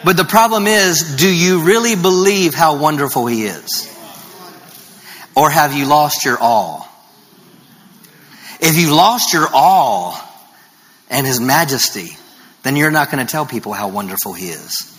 But 0.05 0.19
the 0.19 0.27
problem 0.27 0.67
is, 0.67 1.17
do 1.17 1.27
you 1.27 1.63
really 1.63 1.97
believe 1.97 2.53
how 2.53 2.77
wonderful 2.77 3.27
he 3.29 3.45
is? 3.45 3.87
Or 5.35 5.49
have 5.49 5.73
you 5.73 5.87
lost 5.87 6.23
your 6.23 6.39
all? 6.39 6.87
If 8.61 8.77
you 8.77 8.95
lost 8.95 9.33
your 9.33 9.49
all 9.55 10.21
and 11.09 11.27
his 11.27 11.41
majesty, 11.41 12.11
then 12.63 12.77
you're 12.77 12.91
not 12.91 13.11
going 13.11 13.27
to 13.27 13.31
tell 13.33 13.47
people 13.47 13.73
how 13.73 13.89
wonderful 13.89 14.35
he 14.35 14.49
is. 14.49 14.95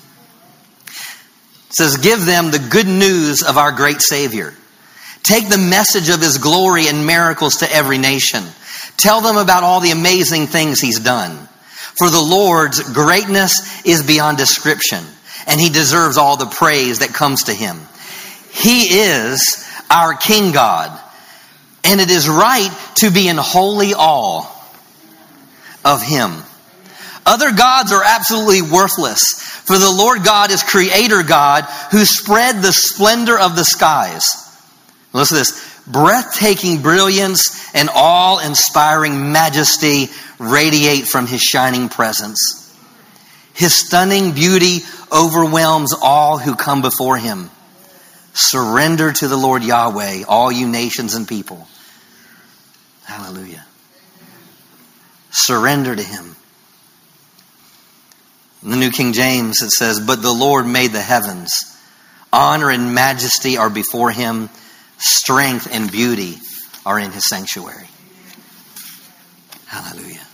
It 1.67 1.75
says, 1.75 1.97
give 1.97 2.25
them 2.25 2.49
the 2.49 2.57
good 2.71 2.87
news 2.87 3.43
of 3.43 3.59
our 3.59 3.71
great 3.71 4.01
Savior. 4.01 4.55
Take 5.23 5.49
the 5.49 5.57
message 5.57 6.09
of 6.09 6.21
his 6.21 6.37
glory 6.37 6.87
and 6.87 7.05
miracles 7.05 7.57
to 7.57 7.71
every 7.71 7.97
nation. 7.97 8.43
Tell 8.97 9.21
them 9.21 9.37
about 9.37 9.63
all 9.63 9.79
the 9.79 9.91
amazing 9.91 10.47
things 10.47 10.79
he's 10.79 10.99
done. 10.99 11.47
For 11.97 12.09
the 12.09 12.21
Lord's 12.21 12.81
greatness 12.93 13.85
is 13.85 14.03
beyond 14.03 14.37
description, 14.37 15.03
and 15.47 15.59
he 15.59 15.69
deserves 15.69 16.17
all 16.17 16.37
the 16.37 16.45
praise 16.45 16.99
that 16.99 17.13
comes 17.13 17.43
to 17.43 17.53
him. 17.53 17.77
He 18.51 18.99
is 18.99 19.65
our 19.89 20.13
King 20.13 20.51
God, 20.51 20.97
and 21.83 21.99
it 21.99 22.09
is 22.09 22.27
right 22.27 22.71
to 22.95 23.11
be 23.11 23.27
in 23.27 23.37
holy 23.37 23.93
awe 23.93 24.45
of 25.83 26.01
him. 26.01 26.31
Other 27.25 27.51
gods 27.51 27.91
are 27.91 28.03
absolutely 28.03 28.61
worthless, 28.61 29.19
for 29.65 29.77
the 29.77 29.91
Lord 29.91 30.23
God 30.23 30.51
is 30.51 30.63
creator 30.63 31.21
God 31.23 31.65
who 31.91 32.05
spread 32.05 32.61
the 32.61 32.73
splendor 32.73 33.37
of 33.37 33.55
the 33.55 33.65
skies. 33.65 34.48
Listen 35.13 35.37
to 35.37 35.41
this 35.41 35.83
breathtaking 35.87 36.81
brilliance 36.81 37.73
and 37.73 37.89
awe 37.93 38.39
inspiring 38.45 39.31
majesty 39.31 40.07
radiate 40.37 41.07
from 41.07 41.25
his 41.25 41.41
shining 41.41 41.89
presence. 41.89 42.55
His 43.53 43.75
stunning 43.75 44.33
beauty 44.33 44.79
overwhelms 45.11 45.93
all 46.01 46.37
who 46.37 46.55
come 46.55 46.81
before 46.81 47.17
him. 47.17 47.49
Surrender 48.33 49.11
to 49.11 49.27
the 49.27 49.35
Lord 49.35 49.63
Yahweh, 49.63 50.23
all 50.27 50.51
you 50.51 50.67
nations 50.67 51.15
and 51.15 51.27
people. 51.27 51.67
Hallelujah. 53.05 53.65
Surrender 55.31 55.95
to 55.95 56.03
him. 56.03 56.35
In 58.61 58.69
the 58.69 58.77
New 58.77 58.91
King 58.91 59.13
James, 59.13 59.61
it 59.61 59.71
says, 59.71 59.99
But 59.99 60.21
the 60.21 60.33
Lord 60.33 60.67
made 60.67 60.91
the 60.91 61.01
heavens. 61.01 61.51
Honor 62.31 62.69
and 62.69 62.93
majesty 62.93 63.57
are 63.57 63.69
before 63.69 64.11
him 64.11 64.49
strength 64.99 65.67
and 65.71 65.91
beauty 65.91 66.37
are 66.85 66.99
in 66.99 67.11
his 67.11 67.27
sanctuary. 67.27 67.87
Hallelujah. 69.65 70.25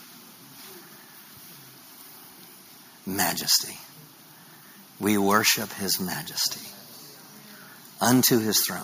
Majesty. 3.05 3.77
We 4.99 5.17
worship 5.17 5.71
his 5.73 5.99
majesty 5.99 6.67
unto 8.01 8.39
his 8.39 8.63
throne, 8.65 8.83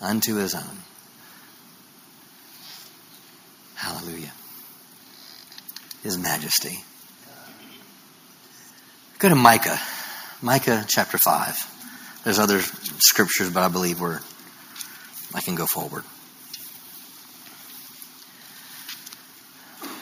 unto 0.00 0.36
his 0.36 0.54
own. 0.54 0.78
Hallelujah. 3.74 4.32
His 6.02 6.16
majesty. 6.16 6.84
Go 9.18 9.28
to 9.28 9.34
Micah, 9.34 9.78
Micah 10.40 10.84
chapter 10.88 11.18
5. 11.18 11.73
There's 12.24 12.38
other 12.38 12.60
scriptures, 12.60 13.50
but 13.50 13.62
I 13.62 13.68
believe 13.68 14.00
we're, 14.00 14.20
I 15.34 15.42
can 15.42 15.54
go 15.54 15.66
forward. 15.66 16.04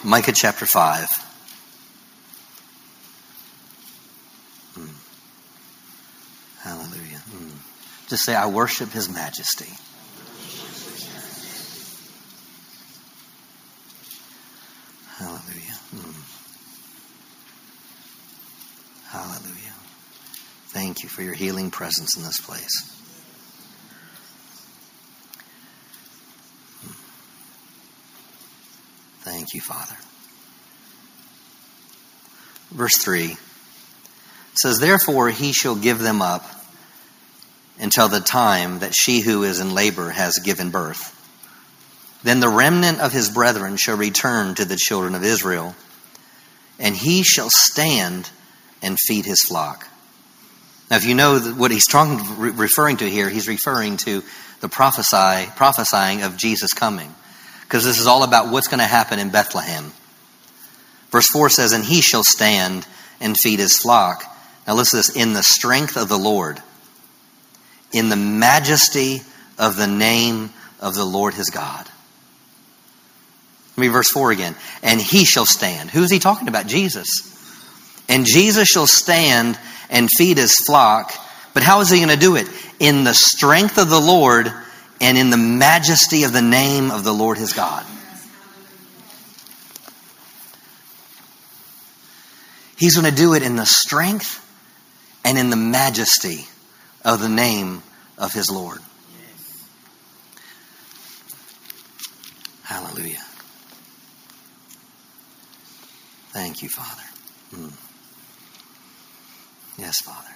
Micah 0.04 0.32
chapter 0.32 0.64
5. 0.64 1.06
Hmm. 4.74 4.86
Hallelujah. 6.60 7.18
Hmm. 7.18 8.08
Just 8.08 8.24
say, 8.24 8.36
I 8.36 8.46
worship 8.46 8.90
His 8.90 9.08
majesty. 9.08 9.72
Hallelujah. 15.18 15.78
Hmm. 15.90 16.22
Hallelujah. 19.08 19.74
Thank 20.72 21.02
you 21.02 21.08
for 21.10 21.20
your 21.20 21.34
healing 21.34 21.70
presence 21.70 22.16
in 22.16 22.22
this 22.22 22.40
place. 22.40 22.88
Thank 29.20 29.52
you, 29.52 29.60
Father. 29.60 29.94
Verse 32.70 32.96
3 33.04 33.36
says, 34.54 34.78
Therefore 34.78 35.28
he 35.28 35.52
shall 35.52 35.76
give 35.76 35.98
them 35.98 36.22
up 36.22 36.46
until 37.78 38.08
the 38.08 38.20
time 38.20 38.78
that 38.78 38.94
she 38.94 39.20
who 39.20 39.42
is 39.42 39.60
in 39.60 39.74
labor 39.74 40.08
has 40.08 40.38
given 40.38 40.70
birth. 40.70 41.18
Then 42.22 42.40
the 42.40 42.48
remnant 42.48 42.98
of 43.00 43.12
his 43.12 43.28
brethren 43.28 43.76
shall 43.76 43.98
return 43.98 44.54
to 44.54 44.64
the 44.64 44.76
children 44.76 45.14
of 45.14 45.22
Israel, 45.22 45.74
and 46.78 46.96
he 46.96 47.22
shall 47.22 47.50
stand 47.50 48.30
and 48.80 48.98
feed 48.98 49.26
his 49.26 49.42
flock. 49.42 49.88
Now, 50.92 50.98
if 50.98 51.06
you 51.06 51.14
know 51.14 51.38
what 51.38 51.70
he's 51.70 51.86
referring 51.94 52.98
to 52.98 53.08
here, 53.08 53.30
he's 53.30 53.48
referring 53.48 53.96
to 53.96 54.22
the 54.60 54.68
prophesy, 54.68 55.50
prophesying 55.56 56.20
of 56.20 56.36
Jesus 56.36 56.74
coming. 56.74 57.14
Because 57.62 57.82
this 57.82 57.98
is 57.98 58.06
all 58.06 58.24
about 58.24 58.52
what's 58.52 58.68
going 58.68 58.80
to 58.80 58.84
happen 58.84 59.18
in 59.18 59.30
Bethlehem. 59.30 59.90
Verse 61.10 61.26
4 61.28 61.48
says, 61.48 61.72
And 61.72 61.82
he 61.82 62.02
shall 62.02 62.22
stand 62.22 62.86
and 63.22 63.38
feed 63.38 63.58
his 63.58 63.78
flock. 63.78 64.22
Now 64.66 64.74
listen 64.74 65.02
to 65.02 65.08
this 65.08 65.16
in 65.16 65.32
the 65.32 65.42
strength 65.42 65.96
of 65.96 66.10
the 66.10 66.18
Lord, 66.18 66.60
in 67.94 68.10
the 68.10 68.16
majesty 68.16 69.22
of 69.58 69.78
the 69.78 69.86
name 69.86 70.50
of 70.78 70.94
the 70.94 71.06
Lord 71.06 71.32
his 71.32 71.48
God. 71.48 71.88
Let 73.70 73.78
me 73.78 73.88
verse 73.88 74.10
4 74.10 74.30
again. 74.30 74.54
And 74.82 75.00
he 75.00 75.24
shall 75.24 75.46
stand. 75.46 75.90
Who's 75.90 76.10
he 76.10 76.18
talking 76.18 76.48
about? 76.48 76.66
Jesus. 76.66 77.30
And 78.10 78.26
Jesus 78.26 78.68
shall 78.68 78.86
stand 78.86 79.58
and 79.90 80.08
feed 80.10 80.38
his 80.38 80.56
flock. 80.66 81.12
But 81.54 81.62
how 81.62 81.80
is 81.80 81.90
he 81.90 81.98
going 81.98 82.08
to 82.08 82.16
do 82.16 82.36
it? 82.36 82.48
In 82.78 83.04
the 83.04 83.14
strength 83.14 83.78
of 83.78 83.90
the 83.90 84.00
Lord 84.00 84.52
and 85.00 85.18
in 85.18 85.30
the 85.30 85.36
majesty 85.36 86.22
of 86.24 86.32
the 86.32 86.42
name 86.42 86.90
of 86.90 87.04
the 87.04 87.12
Lord 87.12 87.38
his 87.38 87.52
God. 87.52 87.84
He's 92.76 92.96
going 92.96 93.08
to 93.08 93.16
do 93.16 93.34
it 93.34 93.42
in 93.42 93.56
the 93.56 93.66
strength 93.66 94.40
and 95.24 95.38
in 95.38 95.50
the 95.50 95.56
majesty 95.56 96.46
of 97.04 97.20
the 97.20 97.28
name 97.28 97.82
of 98.18 98.32
his 98.32 98.50
Lord. 98.50 98.80
Hallelujah. 102.64 103.22
Thank 106.30 106.62
you, 106.62 106.68
Father. 106.68 107.02
Mm. 107.54 107.81
Yes, 109.78 109.94
Father. 110.02 110.34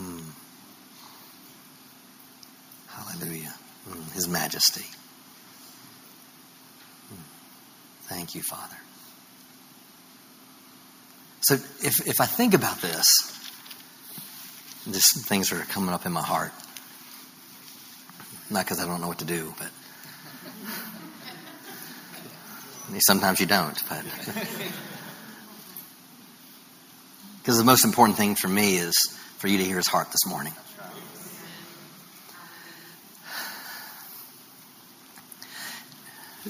Mm. 0.00 0.24
Hallelujah. 2.88 3.54
Mm. 3.88 4.12
His 4.12 4.28
majesty. 4.28 4.84
Mm. 7.12 7.22
Thank 8.02 8.34
you, 8.34 8.42
Father. 8.42 8.76
So 11.42 11.54
if, 11.54 12.06
if 12.06 12.20
I 12.20 12.26
think 12.26 12.54
about 12.54 12.80
this, 12.80 13.04
just 14.90 15.26
things 15.26 15.52
are 15.52 15.60
coming 15.60 15.94
up 15.94 16.06
in 16.06 16.12
my 16.12 16.22
heart. 16.22 16.52
Not 18.50 18.64
because 18.64 18.80
I 18.80 18.86
don't 18.86 19.00
know 19.00 19.08
what 19.08 19.18
to 19.18 19.24
do, 19.24 19.54
but 19.58 19.68
sometimes 23.00 23.40
you 23.40 23.46
don't. 23.46 23.80
But 23.88 24.04
because 27.48 27.56
the 27.56 27.64
most 27.64 27.86
important 27.86 28.18
thing 28.18 28.34
for 28.34 28.46
me 28.46 28.76
is 28.76 28.94
for 29.38 29.48
you 29.48 29.56
to 29.56 29.64
hear 29.64 29.78
His 29.78 29.86
heart 29.86 30.08
this 30.10 30.26
morning. 30.26 30.52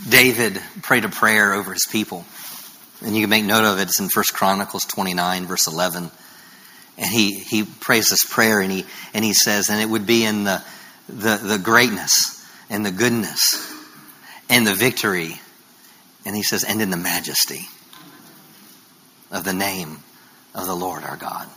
David 0.09 0.61
prayed 0.83 1.05
a 1.05 1.09
prayer 1.09 1.55
over 1.55 1.73
his 1.73 1.87
people. 1.89 2.25
And 3.01 3.15
you 3.15 3.23
can 3.23 3.31
make 3.31 3.45
note 3.45 3.63
of 3.63 3.79
it. 3.79 3.83
It's 3.83 4.01
in 4.01 4.09
1 4.09 4.25
Chronicles 4.33 4.87
29, 4.87 5.47
verse 5.47 5.69
11. 5.69 6.11
And 6.97 7.07
he, 7.07 7.35
he 7.35 7.63
prays 7.63 8.09
this 8.09 8.25
prayer 8.25 8.61
and 8.61 8.73
he, 8.73 8.85
and 9.15 9.25
he 9.25 9.35
says, 9.35 9.69
and 9.69 9.81
it 9.81 9.89
would 9.89 10.05
be 10.05 10.25
in 10.25 10.43
the, 10.43 10.65
the, 11.09 11.37
the 11.37 11.59
greatness 11.59 12.45
and 12.69 12.85
the 12.85 12.91
goodness 12.91 13.73
and 14.51 14.67
the 14.67 14.75
victory. 14.75 15.41
And 16.27 16.35
he 16.35 16.43
says, 16.43 16.65
and 16.65 16.83
in 16.83 16.91
the 16.91 16.97
majesty 16.97 17.69
of 19.31 19.45
the 19.45 19.53
name 19.53 20.03
of 20.59 20.67
the 20.67 20.75
Lord 20.75 21.05
our 21.05 21.17
God. 21.17 21.49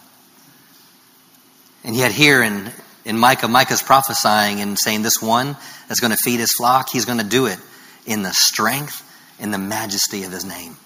And 1.84 1.96
yet 1.96 2.12
here 2.12 2.44
in, 2.44 2.72
in 3.04 3.18
Micah, 3.18 3.48
Micah's 3.48 3.82
prophesying 3.82 4.62
and 4.62 4.78
saying 4.78 5.02
this 5.02 5.22
one 5.22 5.58
that's 5.88 6.00
going 6.00 6.12
to 6.12 6.18
feed 6.18 6.40
his 6.40 6.54
flock, 6.56 6.90
he's 6.92 7.06
going 7.06 7.18
to 7.18 7.26
do 7.26 7.48
it 7.48 7.58
in 8.06 8.22
the 8.22 8.32
strength 8.32 9.08
and 9.40 9.54
the 9.54 9.58
majesty 9.58 10.24
of 10.24 10.32
his 10.32 10.46
name. 10.46 10.78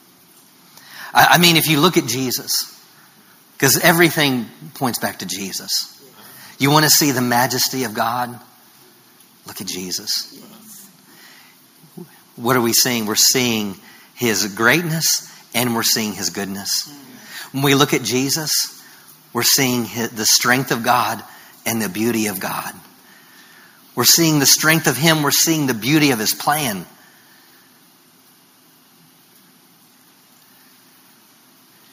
I, 1.14 1.28
I 1.32 1.38
mean, 1.38 1.58
if 1.58 1.68
you 1.68 1.80
look 1.80 1.98
at 1.98 2.06
Jesus, 2.06 2.72
because 3.54 3.78
everything 3.80 4.50
points 4.74 5.00
back 5.00 5.20
to 5.20 5.26
Jesus. 5.26 5.92
You 6.58 6.72
want 6.72 6.84
to 6.86 6.90
see 6.90 7.12
the 7.12 7.22
majesty 7.22 7.84
of 7.84 7.94
God? 7.94 8.38
Look 9.46 9.62
at 9.62 9.68
Jesus. 9.68 10.42
What 12.36 12.56
are 12.56 12.62
we 12.62 12.74
seeing? 12.74 13.06
We're 13.06 13.16
seeing 13.16 13.76
his 14.16 14.54
greatness 14.56 15.32
and 15.54 15.74
we're 15.74 15.84
seeing 15.84 16.14
his 16.14 16.30
goodness. 16.30 16.92
When 17.56 17.64
we 17.64 17.74
look 17.74 17.94
at 17.94 18.04
Jesus, 18.04 18.52
we're 19.32 19.44
seeing 19.44 19.84
the 19.84 20.26
strength 20.26 20.72
of 20.72 20.84
God 20.84 21.24
and 21.66 21.82
the 21.82 21.88
beauty 21.88 22.28
of 22.28 22.38
God. 22.38 22.74
We're 23.96 24.04
seeing 24.04 24.40
the 24.40 24.46
strength 24.46 24.88
of 24.88 24.98
him, 24.98 25.24
we're 25.24 25.32
seeing 25.32 25.66
the 25.66 25.74
beauty 25.74 26.12
of 26.12 26.20
his 26.20 26.34
plan. 26.34 26.86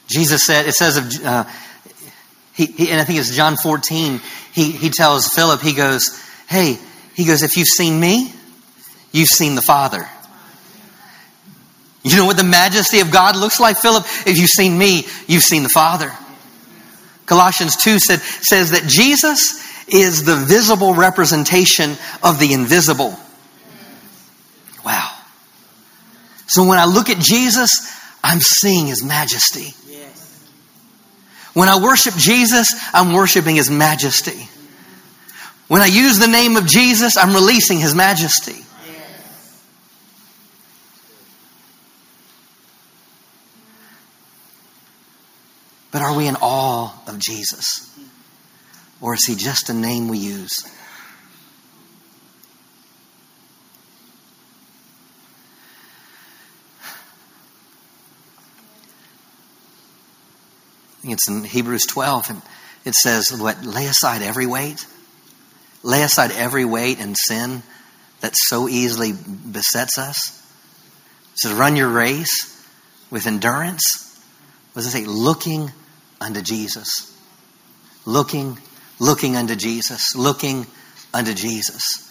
Jesus 0.07 0.45
said, 0.45 0.65
it 0.65 0.73
says 0.73 0.97
of, 0.97 1.25
uh, 1.25 1.45
he, 2.53 2.65
he, 2.65 2.91
and 2.91 2.99
I 2.99 3.05
think 3.05 3.19
it's 3.19 3.33
John 3.33 3.55
14, 3.55 4.19
he, 4.51 4.71
he 4.71 4.89
tells 4.89 5.29
Philip, 5.29 5.61
he 5.61 5.73
goes, 5.73 6.21
hey, 6.49 6.77
he 7.13 7.23
goes, 7.23 7.41
if 7.41 7.55
you've 7.55 7.67
seen 7.67 7.97
me, 7.97 8.33
you've 9.13 9.29
seen 9.29 9.55
the 9.55 9.61
Father. 9.61 10.09
You 12.03 12.17
know 12.17 12.25
what 12.25 12.37
the 12.37 12.43
majesty 12.43 12.99
of 12.99 13.11
God 13.11 13.35
looks 13.35 13.59
like, 13.59 13.77
Philip? 13.77 14.03
If 14.25 14.37
you've 14.37 14.49
seen 14.49 14.77
me, 14.77 15.05
you've 15.27 15.43
seen 15.43 15.63
the 15.63 15.69
Father. 15.69 16.11
Colossians 17.25 17.77
2 17.77 17.99
said, 17.99 18.19
says 18.19 18.71
that 18.71 18.83
Jesus 18.87 19.63
is 19.87 20.23
the 20.23 20.35
visible 20.35 20.93
representation 20.93 21.97
of 22.21 22.39
the 22.39 22.53
invisible. 22.53 23.17
Wow. 24.85 25.11
So 26.47 26.67
when 26.67 26.77
I 26.77 26.85
look 26.85 27.09
at 27.09 27.19
Jesus, 27.19 27.89
I'm 28.21 28.39
seeing 28.41 28.87
his 28.87 29.03
majesty. 29.03 29.73
When 31.53 31.69
I 31.69 31.79
worship 31.79 32.15
Jesus, 32.15 32.73
I'm 32.93 33.13
worshiping 33.13 33.55
His 33.55 33.69
majesty. 33.69 34.47
When 35.67 35.81
I 35.81 35.85
use 35.85 36.19
the 36.19 36.27
name 36.27 36.57
of 36.57 36.65
Jesus, 36.65 37.15
I'm 37.15 37.33
releasing 37.33 37.79
His 37.79 37.95
majesty. 37.95 38.65
But 45.93 46.01
are 46.01 46.17
we 46.17 46.27
in 46.27 46.35
awe 46.35 46.91
of 47.07 47.19
Jesus? 47.19 47.87
Or 48.99 49.13
is 49.13 49.25
He 49.25 49.35
just 49.35 49.69
a 49.69 49.73
name 49.73 50.09
we 50.09 50.17
use? 50.17 50.51
it's 61.05 61.27
in 61.27 61.43
Hebrews 61.43 61.85
12, 61.85 62.29
and 62.29 62.41
it 62.85 62.95
says, 62.95 63.31
what, 63.37 63.63
lay 63.65 63.87
aside 63.87 64.21
every 64.21 64.45
weight. 64.45 64.85
Lay 65.83 66.01
aside 66.01 66.31
every 66.31 66.65
weight 66.65 66.99
and 66.99 67.15
sin 67.17 67.61
that 68.21 68.33
so 68.35 68.69
easily 68.69 69.11
besets 69.11 69.97
us. 69.97 70.41
It 71.33 71.39
says, 71.39 71.53
run 71.53 71.75
your 71.75 71.89
race 71.89 72.65
with 73.11 73.27
endurance. 73.27 74.17
What 74.71 74.83
does 74.83 74.95
it 74.95 74.97
say? 74.97 75.05
Looking 75.05 75.71
unto 76.23 76.41
Jesus. 76.41 77.09
Looking, 78.05 78.57
looking 78.99 79.35
unto 79.35 79.55
Jesus. 79.55 80.15
Looking 80.15 80.65
unto 81.13 81.33
Jesus. 81.33 82.09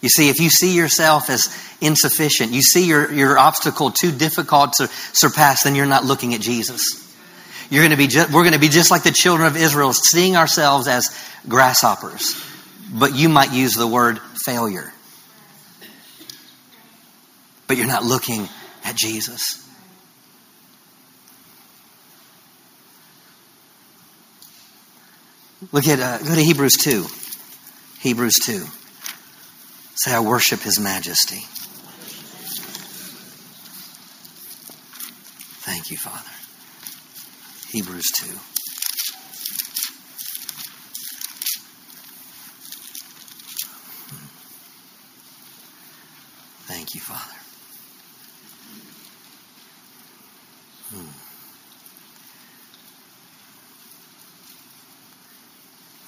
You 0.00 0.10
see, 0.10 0.28
if 0.28 0.38
you 0.38 0.50
see 0.50 0.76
yourself 0.76 1.30
as 1.30 1.48
insufficient, 1.80 2.52
you 2.52 2.60
see 2.60 2.86
your, 2.86 3.10
your 3.10 3.38
obstacle 3.38 3.90
too 3.90 4.12
difficult 4.12 4.74
to 4.74 4.88
surpass, 5.12 5.64
then 5.64 5.74
you're 5.74 5.86
not 5.86 6.04
looking 6.04 6.34
at 6.34 6.42
Jesus. 6.42 7.00
You're 7.70 7.82
going 7.82 7.92
to 7.92 7.96
be 7.96 8.08
just, 8.08 8.30
we're 8.30 8.42
going 8.42 8.52
to 8.52 8.58
be 8.58 8.68
just 8.68 8.90
like 8.90 9.02
the 9.02 9.10
children 9.10 9.46
of 9.46 9.56
Israel, 9.56 9.94
seeing 9.94 10.36
ourselves 10.36 10.88
as 10.88 11.08
grasshoppers. 11.48 12.38
But 12.92 13.14
you 13.14 13.30
might 13.30 13.52
use 13.52 13.72
the 13.72 13.86
word 13.86 14.20
failure. 14.44 14.92
But 17.66 17.78
you're 17.78 17.86
not 17.86 18.04
looking 18.04 18.46
at 18.84 18.94
Jesus. 18.96 19.63
Look 25.72 25.86
at, 25.88 26.00
uh, 26.00 26.18
go 26.18 26.34
to 26.34 26.40
Hebrews 26.40 26.76
2. 26.78 27.06
Hebrews 28.00 28.34
2. 28.44 28.64
Say, 29.94 30.12
I 30.12 30.20
worship 30.20 30.60
His 30.60 30.80
majesty. 30.80 31.40
Thank 35.62 35.90
you, 35.90 35.96
Father. 35.96 36.30
Hebrews 37.70 38.10
2. 38.20 38.26
Thank 46.66 46.94
you, 46.94 47.00
Father. 47.00 47.40
Hmm. 50.90 51.23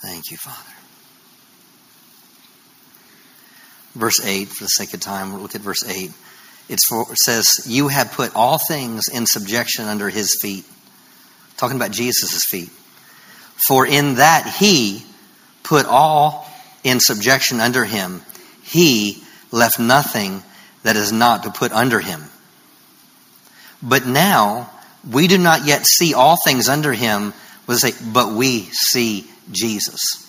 Thank 0.06 0.30
you, 0.30 0.36
Father. 0.36 0.56
Verse 3.96 4.24
8, 4.24 4.48
for 4.48 4.62
the 4.62 4.68
sake 4.68 4.94
of 4.94 5.00
time, 5.00 5.32
we'll 5.32 5.42
look 5.42 5.56
at 5.56 5.62
verse 5.62 5.84
8. 5.84 6.12
it 6.68 6.78
says, 6.78 7.66
You 7.66 7.88
have 7.88 8.12
put 8.12 8.32
all 8.36 8.58
things 8.68 9.08
in 9.12 9.26
subjection 9.26 9.86
under 9.86 10.08
his 10.08 10.38
feet. 10.40 10.64
Talking 11.56 11.74
about 11.76 11.90
Jesus' 11.90 12.44
feet. 12.48 12.70
For 13.66 13.84
in 13.84 14.14
that 14.14 14.46
he 14.60 15.04
put 15.64 15.86
all 15.86 16.48
in 16.84 17.00
subjection 17.00 17.58
under 17.58 17.84
him, 17.84 18.22
he 18.62 19.24
left 19.50 19.80
nothing 19.80 20.44
that 20.84 20.94
is 20.94 21.10
not 21.10 21.42
to 21.42 21.50
put 21.50 21.72
under 21.72 21.98
him. 21.98 22.22
But 23.82 24.06
now 24.06 24.70
we 25.10 25.26
do 25.26 25.36
not 25.36 25.66
yet 25.66 25.84
see 25.84 26.14
all 26.14 26.36
things 26.44 26.68
under 26.68 26.92
him, 26.92 27.34
but 27.66 28.32
we 28.32 28.68
see 28.70 29.28
Jesus. 29.50 30.26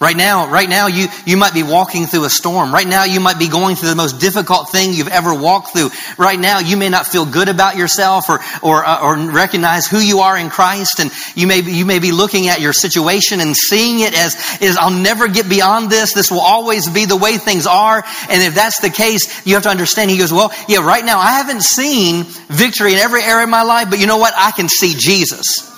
Right 0.00 0.16
now, 0.16 0.50
right 0.50 0.68
now 0.68 0.86
you, 0.86 1.08
you 1.26 1.36
might 1.36 1.52
be 1.52 1.62
walking 1.62 2.06
through 2.06 2.24
a 2.24 2.30
storm. 2.30 2.72
Right 2.72 2.86
now 2.86 3.04
you 3.04 3.20
might 3.20 3.38
be 3.38 3.48
going 3.48 3.76
through 3.76 3.90
the 3.90 3.96
most 3.96 4.18
difficult 4.18 4.70
thing 4.70 4.94
you've 4.94 5.08
ever 5.08 5.34
walked 5.34 5.74
through. 5.74 5.90
Right 6.16 6.40
now 6.40 6.58
you 6.58 6.78
may 6.78 6.88
not 6.88 7.06
feel 7.06 7.26
good 7.26 7.50
about 7.50 7.76
yourself 7.76 8.30
or, 8.30 8.40
or, 8.62 8.82
uh, 8.82 9.02
or 9.02 9.18
recognize 9.30 9.86
who 9.86 9.98
you 9.98 10.20
are 10.20 10.38
in 10.38 10.48
Christ 10.48 11.00
and 11.00 11.10
you 11.34 11.46
may, 11.46 11.60
be, 11.60 11.72
you 11.72 11.84
may 11.84 11.98
be 11.98 12.12
looking 12.12 12.48
at 12.48 12.62
your 12.62 12.72
situation 12.72 13.40
and 13.40 13.54
seeing 13.54 14.00
it 14.00 14.18
as, 14.18 14.62
is 14.62 14.78
I'll 14.78 14.90
never 14.90 15.28
get 15.28 15.50
beyond 15.50 15.90
this. 15.90 16.14
This 16.14 16.30
will 16.30 16.40
always 16.40 16.88
be 16.88 17.04
the 17.04 17.18
way 17.18 17.36
things 17.36 17.66
are. 17.66 18.02
And 18.30 18.42
if 18.42 18.54
that's 18.54 18.80
the 18.80 18.88
case, 18.88 19.46
you 19.46 19.52
have 19.52 19.64
to 19.64 19.68
understand. 19.68 20.10
He 20.10 20.16
goes, 20.16 20.32
well, 20.32 20.50
yeah, 20.66 20.78
right 20.78 21.04
now 21.04 21.18
I 21.18 21.32
haven't 21.32 21.62
seen 21.62 22.24
victory 22.48 22.94
in 22.94 22.98
every 22.98 23.22
area 23.22 23.44
of 23.44 23.50
my 23.50 23.64
life, 23.64 23.90
but 23.90 23.98
you 23.98 24.06
know 24.06 24.16
what? 24.16 24.32
I 24.34 24.52
can 24.52 24.70
see 24.70 24.94
Jesus. 24.96 25.69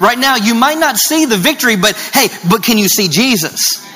Right 0.00 0.18
now, 0.18 0.36
you 0.36 0.54
might 0.54 0.78
not 0.78 0.96
see 0.96 1.26
the 1.26 1.36
victory, 1.36 1.76
but 1.76 1.94
hey, 2.14 2.28
but 2.48 2.62
can 2.62 2.78
you 2.78 2.88
see 2.88 3.08
Jesus? 3.08 3.86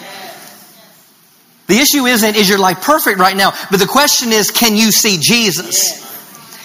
The 1.66 1.78
issue 1.78 2.04
isn't, 2.04 2.36
is 2.36 2.48
your 2.48 2.58
life 2.58 2.82
perfect 2.82 3.18
right 3.18 3.36
now? 3.36 3.52
But 3.70 3.80
the 3.80 3.86
question 3.86 4.32
is, 4.32 4.50
can 4.50 4.76
you 4.76 4.92
see 4.92 5.18
Jesus? 5.18 6.02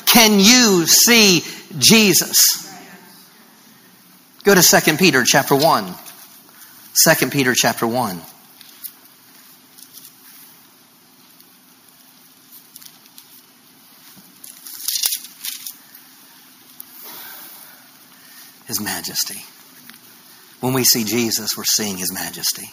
Can 0.05 0.39
you 0.39 0.85
see 0.85 1.43
Jesus? 1.77 2.67
Go 4.43 4.53
to 4.55 4.61
2 4.61 4.97
Peter 4.97 5.23
chapter 5.23 5.55
1. 5.55 5.93
2 7.07 7.29
Peter 7.29 7.53
chapter 7.55 7.87
1. 7.87 8.19
His 18.69 18.79
majesty. 18.79 19.43
When 20.59 20.73
we 20.73 20.83
see 20.83 21.03
Jesus, 21.03 21.57
we're 21.57 21.63
seeing 21.63 21.97
His 21.97 22.13
majesty. 22.13 22.69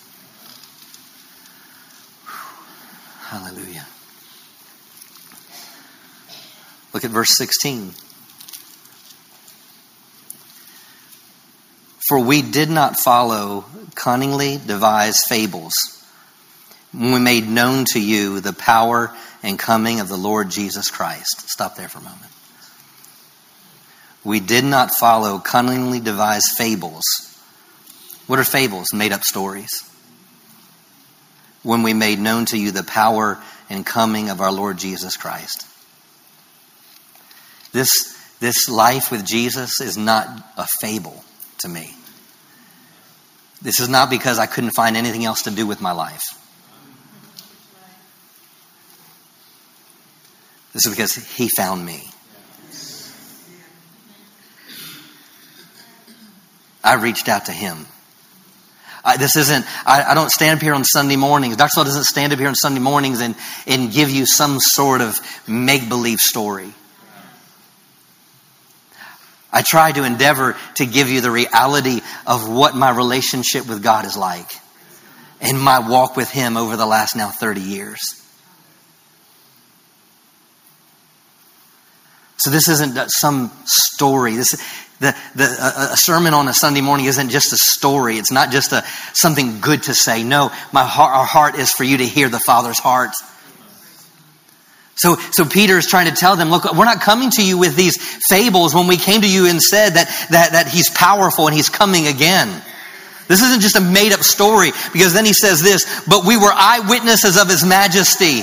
Hallelujah. 3.23 3.87
Look 6.93 7.07
at 7.07 7.11
verse 7.11 7.35
16. 7.39 7.93
For 12.07 12.21
we 12.21 12.43
did 12.43 12.69
not 12.69 13.01
follow 13.01 13.65
cunningly 13.95 14.59
devised 14.59 15.25
fables 15.27 15.73
when 16.93 17.13
we 17.13 17.21
made 17.21 17.49
known 17.49 17.87
to 17.93 18.01
you 18.01 18.41
the 18.41 18.53
power 18.53 19.13
and 19.43 19.59
coming 19.59 20.01
of 20.01 20.09
the 20.09 20.17
Lord 20.19 20.51
Jesus 20.51 20.91
Christ. 20.91 21.49
Stop 21.49 21.77
there 21.77 21.89
for 21.89 22.01
a 22.01 22.03
moment. 22.03 22.33
We 24.27 24.41
did 24.41 24.65
not 24.65 24.91
follow 24.91 25.39
cunningly 25.39 26.01
devised 26.01 26.57
fables. 26.57 27.05
What 28.27 28.41
are 28.41 28.45
fables? 28.45 28.89
Made 28.93 29.13
up 29.13 29.23
stories. 29.23 29.89
When 31.63 31.85
we 31.85 31.95
made 31.95 32.19
known 32.19 32.47
to 32.47 32.59
you 32.59 32.73
the 32.73 32.83
power 32.83 33.39
and 33.71 33.87
coming 33.87 34.29
of 34.31 34.41
our 34.41 34.51
Lord 34.51 34.79
Jesus 34.79 35.17
Christ. 35.17 35.65
This, 37.71 38.21
this 38.41 38.69
life 38.69 39.13
with 39.13 39.25
Jesus 39.25 39.81
is 39.81 39.97
not 39.97 40.27
a 40.57 40.67
fable 40.81 41.23
to 41.59 41.69
me. 41.69 41.95
This 43.63 43.79
is 43.79 43.89
not 43.89 44.11
because 44.11 44.41
I 44.41 44.47
couldn't 44.47 44.73
find 44.73 44.97
anything 44.97 45.25
else 45.25 45.43
to 45.43 45.53
do 45.53 45.69
with 45.69 45.81
my 45.81 45.93
life. 45.93 46.25
This 50.73 50.85
is 50.85 50.91
because 50.91 51.15
He 51.15 51.49
found 51.57 51.87
me. 51.87 52.11
I 56.87 56.95
reached 56.95 57.29
out 57.29 57.47
to 57.47 57.53
him. 57.53 57.87
I, 59.05 59.17
this 59.17 59.37
isn't, 59.37 59.65
I, 59.87 60.03
I, 60.03 60.15
don't 60.15 60.31
stand 60.31 60.59
up 60.59 60.63
here 60.63 60.75
on 60.75 60.85
Sunday 60.85 61.17
mornings. 61.17 61.57
Dr. 61.57 61.71
Swell 61.71 61.85
doesn't 61.85 62.05
stand 62.05 62.33
up 62.33 62.39
here 62.39 62.49
on 62.49 62.57
Sunday 62.57 62.81
mornings 62.81 63.21
and, 63.21 63.37
and 63.67 63.93
give 63.93 64.11
you 64.11 64.27
some 64.27 64.59
sort 64.59 65.01
of 65.01 65.19
make 65.47 65.89
believe 65.89 66.19
story. 66.19 66.73
I 69.53 69.63
try 69.63 69.93
to 69.93 70.03
endeavor 70.05 70.57
to 70.75 70.87
give 70.87 71.09
you 71.09 71.21
the 71.21 71.31
reality 71.31 72.01
of 72.27 72.49
what 72.49 72.75
my 72.75 72.91
relationship 72.91 73.69
with 73.69 73.83
God 73.83 74.05
is 74.05 74.17
like 74.17 74.51
and 75.41 75.61
my 75.61 75.89
walk 75.89 76.17
with 76.17 76.31
Him 76.31 76.57
over 76.57 76.77
the 76.77 76.87
last 76.87 77.17
now 77.17 77.31
30 77.31 77.61
years. 77.61 78.26
So 82.39 82.51
this 82.51 82.69
isn't 82.69 83.11
some 83.11 83.51
story. 83.65 84.37
This, 84.37 84.51
the, 85.01 85.17
the, 85.35 85.45
a, 85.93 85.97
sermon 85.97 86.35
on 86.35 86.49
a 86.49 86.55
Sunday 86.55 86.81
morning 86.81 87.07
isn't 87.07 87.31
just 87.31 87.53
a 87.53 87.57
story. 87.57 88.17
It's 88.17 88.33
not 88.33 88.51
just 88.51 88.73
a, 88.73 88.83
something 89.13 89.61
good 89.61 89.85
to 89.85 89.95
say. 89.95 90.23
No, 90.23 90.51
my 90.73 90.85
heart, 90.85 91.15
our 91.15 91.25
heart 91.25 91.55
is 91.57 91.73
for 91.73 91.85
you 91.85 91.99
to 91.99 92.07
hear 92.07 92.29
the 92.29 92.41
Father's 92.41 92.79
heart. 92.79 93.11
So, 94.97 95.17
so 95.17 95.45
Peter 95.45 95.77
is 95.77 95.87
trying 95.87 96.09
to 96.09 96.17
tell 96.17 96.37
them, 96.37 96.51
look, 96.51 96.65
we're 96.73 96.87
not 96.87 97.03
coming 97.03 97.31
to 97.33 97.45
you 97.45 97.59
with 97.59 97.77
these 97.77 97.99
fables 98.29 98.75
when 98.75 98.87
we 98.87 98.97
came 98.97 99.21
to 99.21 99.31
you 99.31 99.47
and 99.47 99.61
said 99.61 99.91
that, 99.91 100.29
that, 100.31 100.53
that 100.53 100.69
he's 100.69 100.89
powerful 100.91 101.47
and 101.47 101.55
he's 101.55 101.69
coming 101.69 102.07
again. 102.07 102.49
This 103.29 103.43
isn't 103.43 103.61
just 103.61 103.77
a 103.77 103.81
made 103.81 104.13
up 104.13 104.21
story 104.21 104.71
because 104.93 105.13
then 105.13 105.27
he 105.27 105.35
says 105.35 105.63
this, 105.63 106.05
but 106.09 106.25
we 106.25 106.37
were 106.37 106.51
eyewitnesses 106.53 107.37
of 107.37 107.49
his 107.49 107.65
majesty. 107.65 108.43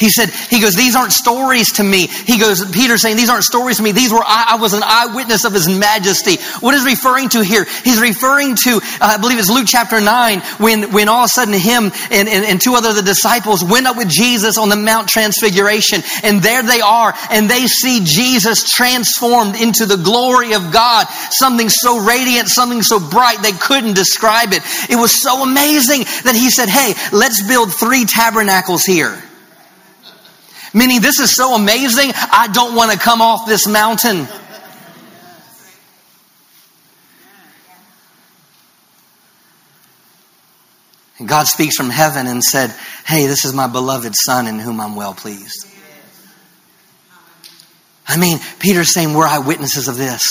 He 0.00 0.08
said, 0.08 0.30
he 0.30 0.60
goes, 0.62 0.74
these 0.74 0.96
aren't 0.96 1.12
stories 1.12 1.72
to 1.72 1.84
me. 1.84 2.06
He 2.06 2.38
goes, 2.38 2.64
Peter's 2.70 3.02
saying, 3.02 3.18
these 3.18 3.28
aren't 3.28 3.44
stories 3.44 3.76
to 3.76 3.82
me. 3.82 3.92
These 3.92 4.10
were, 4.10 4.24
I, 4.24 4.52
I 4.52 4.56
was 4.56 4.72
an 4.72 4.80
eyewitness 4.82 5.44
of 5.44 5.52
his 5.52 5.68
majesty. 5.68 6.36
What 6.60 6.74
is 6.74 6.86
referring 6.86 7.28
to 7.30 7.44
here? 7.44 7.66
He's 7.84 8.00
referring 8.00 8.56
to, 8.64 8.80
uh, 8.80 8.80
I 9.00 9.18
believe 9.18 9.38
it's 9.38 9.50
Luke 9.50 9.66
chapter 9.68 10.00
9, 10.00 10.40
when, 10.56 10.90
when 10.92 11.10
all 11.10 11.24
of 11.24 11.26
a 11.26 11.28
sudden 11.28 11.52
him 11.52 11.92
and, 12.10 12.28
and, 12.30 12.46
and 12.46 12.60
two 12.62 12.76
other 12.76 12.88
of 12.88 12.96
the 12.96 13.02
disciples 13.02 13.62
went 13.62 13.86
up 13.86 13.98
with 13.98 14.08
Jesus 14.08 14.56
on 14.56 14.70
the 14.70 14.76
Mount 14.76 15.06
Transfiguration. 15.06 16.00
And 16.22 16.40
there 16.40 16.62
they 16.62 16.80
are, 16.80 17.12
and 17.30 17.50
they 17.50 17.66
see 17.66 18.00
Jesus 18.02 18.64
transformed 18.64 19.60
into 19.60 19.84
the 19.84 19.98
glory 19.98 20.54
of 20.54 20.72
God. 20.72 21.08
Something 21.30 21.68
so 21.68 22.02
radiant, 22.02 22.48
something 22.48 22.80
so 22.80 23.00
bright, 23.00 23.42
they 23.42 23.52
couldn't 23.52 23.96
describe 23.96 24.54
it. 24.54 24.62
It 24.88 24.96
was 24.96 25.20
so 25.20 25.42
amazing 25.42 26.04
that 26.24 26.34
he 26.34 26.48
said, 26.48 26.70
hey, 26.70 26.94
let's 27.12 27.46
build 27.46 27.74
three 27.74 28.06
tabernacles 28.06 28.84
here. 28.84 29.22
Meaning, 30.72 31.00
this 31.00 31.18
is 31.18 31.34
so 31.34 31.54
amazing, 31.54 32.12
I 32.14 32.48
don't 32.52 32.74
want 32.74 32.92
to 32.92 32.98
come 32.98 33.20
off 33.20 33.46
this 33.46 33.66
mountain. 33.66 34.28
And 41.18 41.28
God 41.28 41.46
speaks 41.46 41.76
from 41.76 41.90
heaven 41.90 42.26
and 42.26 42.42
said, 42.42 42.74
Hey, 43.04 43.26
this 43.26 43.44
is 43.44 43.52
my 43.52 43.66
beloved 43.66 44.14
Son 44.16 44.46
in 44.46 44.58
whom 44.58 44.80
I'm 44.80 44.96
well 44.96 45.12
pleased. 45.12 45.66
I 48.08 48.16
mean, 48.16 48.38
Peter's 48.58 48.92
saying, 48.94 49.12
We're 49.12 49.26
eyewitnesses 49.26 49.86
of 49.86 49.96
this. 49.96 50.22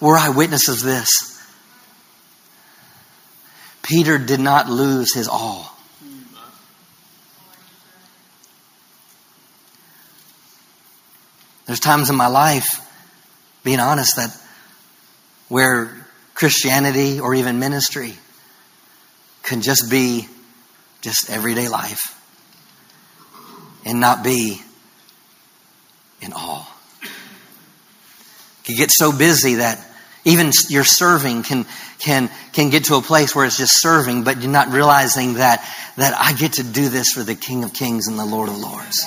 We're 0.00 0.18
eyewitnesses 0.18 0.82
of 0.82 0.86
this. 0.86 1.34
Peter 3.82 4.18
did 4.18 4.40
not 4.40 4.68
lose 4.68 5.14
his 5.14 5.28
all. 5.28 5.73
There's 11.66 11.80
times 11.80 12.10
in 12.10 12.16
my 12.16 12.26
life, 12.26 12.80
being 13.62 13.80
honest, 13.80 14.16
that 14.16 14.36
where 15.48 16.06
Christianity 16.34 17.20
or 17.20 17.34
even 17.34 17.58
ministry 17.58 18.14
can 19.42 19.62
just 19.62 19.90
be 19.90 20.28
just 21.00 21.30
everyday 21.30 21.68
life 21.68 22.20
and 23.84 24.00
not 24.00 24.24
be 24.24 24.60
in 26.20 26.32
awe. 26.32 26.70
You 28.66 28.76
get 28.76 28.90
so 28.90 29.16
busy 29.16 29.56
that 29.56 29.84
even 30.24 30.50
your 30.68 30.84
serving 30.84 31.42
can, 31.42 31.66
can, 31.98 32.30
can 32.52 32.70
get 32.70 32.84
to 32.84 32.94
a 32.96 33.02
place 33.02 33.34
where 33.34 33.44
it's 33.44 33.58
just 33.58 33.80
serving, 33.80 34.24
but 34.24 34.40
you're 34.40 34.50
not 34.50 34.68
realizing 34.68 35.34
that, 35.34 35.62
that 35.96 36.14
I 36.18 36.32
get 36.32 36.54
to 36.54 36.62
do 36.62 36.88
this 36.88 37.12
for 37.12 37.22
the 37.22 37.34
King 37.34 37.62
of 37.62 37.74
Kings 37.74 38.08
and 38.08 38.18
the 38.18 38.24
Lord 38.24 38.48
of 38.48 38.56
Lords. 38.56 39.06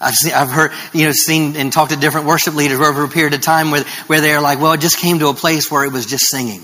I've, 0.00 0.14
seen, 0.14 0.32
I've 0.34 0.50
heard, 0.50 0.72
you 0.92 1.06
know, 1.06 1.12
seen 1.12 1.56
and 1.56 1.72
talked 1.72 1.92
to 1.92 1.96
different 1.96 2.26
worship 2.26 2.54
leaders 2.54 2.80
over 2.80 3.04
a 3.04 3.08
period 3.08 3.34
of 3.34 3.40
time 3.40 3.70
where, 3.70 3.84
where 4.06 4.20
they're 4.20 4.40
like, 4.40 4.60
well, 4.60 4.72
it 4.72 4.80
just 4.80 4.98
came 4.98 5.20
to 5.20 5.28
a 5.28 5.34
place 5.34 5.70
where 5.70 5.84
it 5.84 5.92
was 5.92 6.06
just 6.06 6.26
singing. 6.28 6.62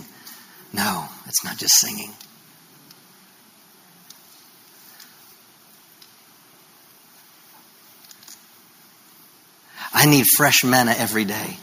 No, 0.73 1.07
it's 1.27 1.45
not 1.45 1.57
just 1.57 1.75
singing. 1.75 2.13
I 9.93 10.07
need 10.07 10.25
fresh 10.37 10.65
manna 10.65 10.95
every 10.97 11.25
day. 11.25 11.57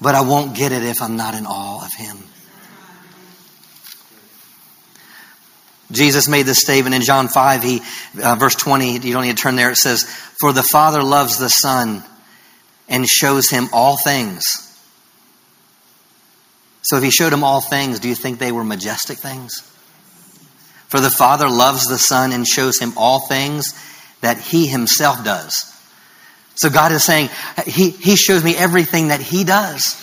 But 0.00 0.14
I 0.14 0.20
won't 0.20 0.54
get 0.54 0.72
it 0.72 0.82
if 0.82 1.00
I'm 1.00 1.16
not 1.16 1.34
in 1.34 1.46
awe 1.46 1.84
of 1.84 1.92
Him. 1.94 2.18
Jesus 5.94 6.28
made 6.28 6.46
this 6.46 6.60
statement 6.60 6.94
in 6.94 7.02
John 7.02 7.28
5, 7.28 7.62
he, 7.62 7.80
uh, 8.22 8.34
verse 8.36 8.54
20, 8.54 8.98
you 8.98 9.12
don't 9.12 9.22
need 9.22 9.36
to 9.36 9.42
turn 9.42 9.56
there, 9.56 9.70
it 9.70 9.76
says, 9.76 10.04
For 10.04 10.52
the 10.52 10.62
Father 10.62 11.02
loves 11.02 11.38
the 11.38 11.48
Son 11.48 12.02
and 12.88 13.08
shows 13.08 13.48
him 13.48 13.68
all 13.72 13.96
things 13.96 14.42
So 16.82 16.98
if 16.98 17.02
he 17.02 17.10
showed 17.10 17.32
him 17.32 17.44
all 17.44 17.62
things, 17.62 17.98
do 17.98 18.08
you 18.08 18.14
think 18.14 18.38
they 18.38 18.52
were 18.52 18.64
majestic 18.64 19.16
things? 19.16 19.60
For 20.88 21.00
the 21.00 21.10
Father 21.10 21.48
loves 21.48 21.86
the 21.86 21.98
Son 21.98 22.32
and 22.32 22.46
shows 22.46 22.78
him 22.78 22.92
all 22.96 23.20
things 23.20 23.72
that 24.20 24.38
he 24.38 24.66
himself 24.66 25.24
does. 25.24 25.74
So 26.56 26.70
God 26.70 26.92
is 26.92 27.02
saying, 27.02 27.30
he, 27.66 27.90
he 27.90 28.16
shows 28.16 28.44
me 28.44 28.54
everything 28.56 29.08
that 29.08 29.20
He 29.20 29.44
does. 29.44 30.00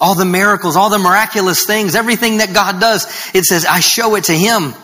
All 0.00 0.14
the 0.14 0.24
miracles, 0.24 0.76
all 0.76 0.90
the 0.90 0.98
miraculous 0.98 1.66
things, 1.66 1.94
everything 1.94 2.38
that 2.38 2.54
God 2.54 2.80
does, 2.80 3.04
it 3.34 3.44
says, 3.44 3.64
I 3.64 3.80
show 3.80 4.14
it 4.14 4.24
to 4.24 4.32
Him. 4.32 4.74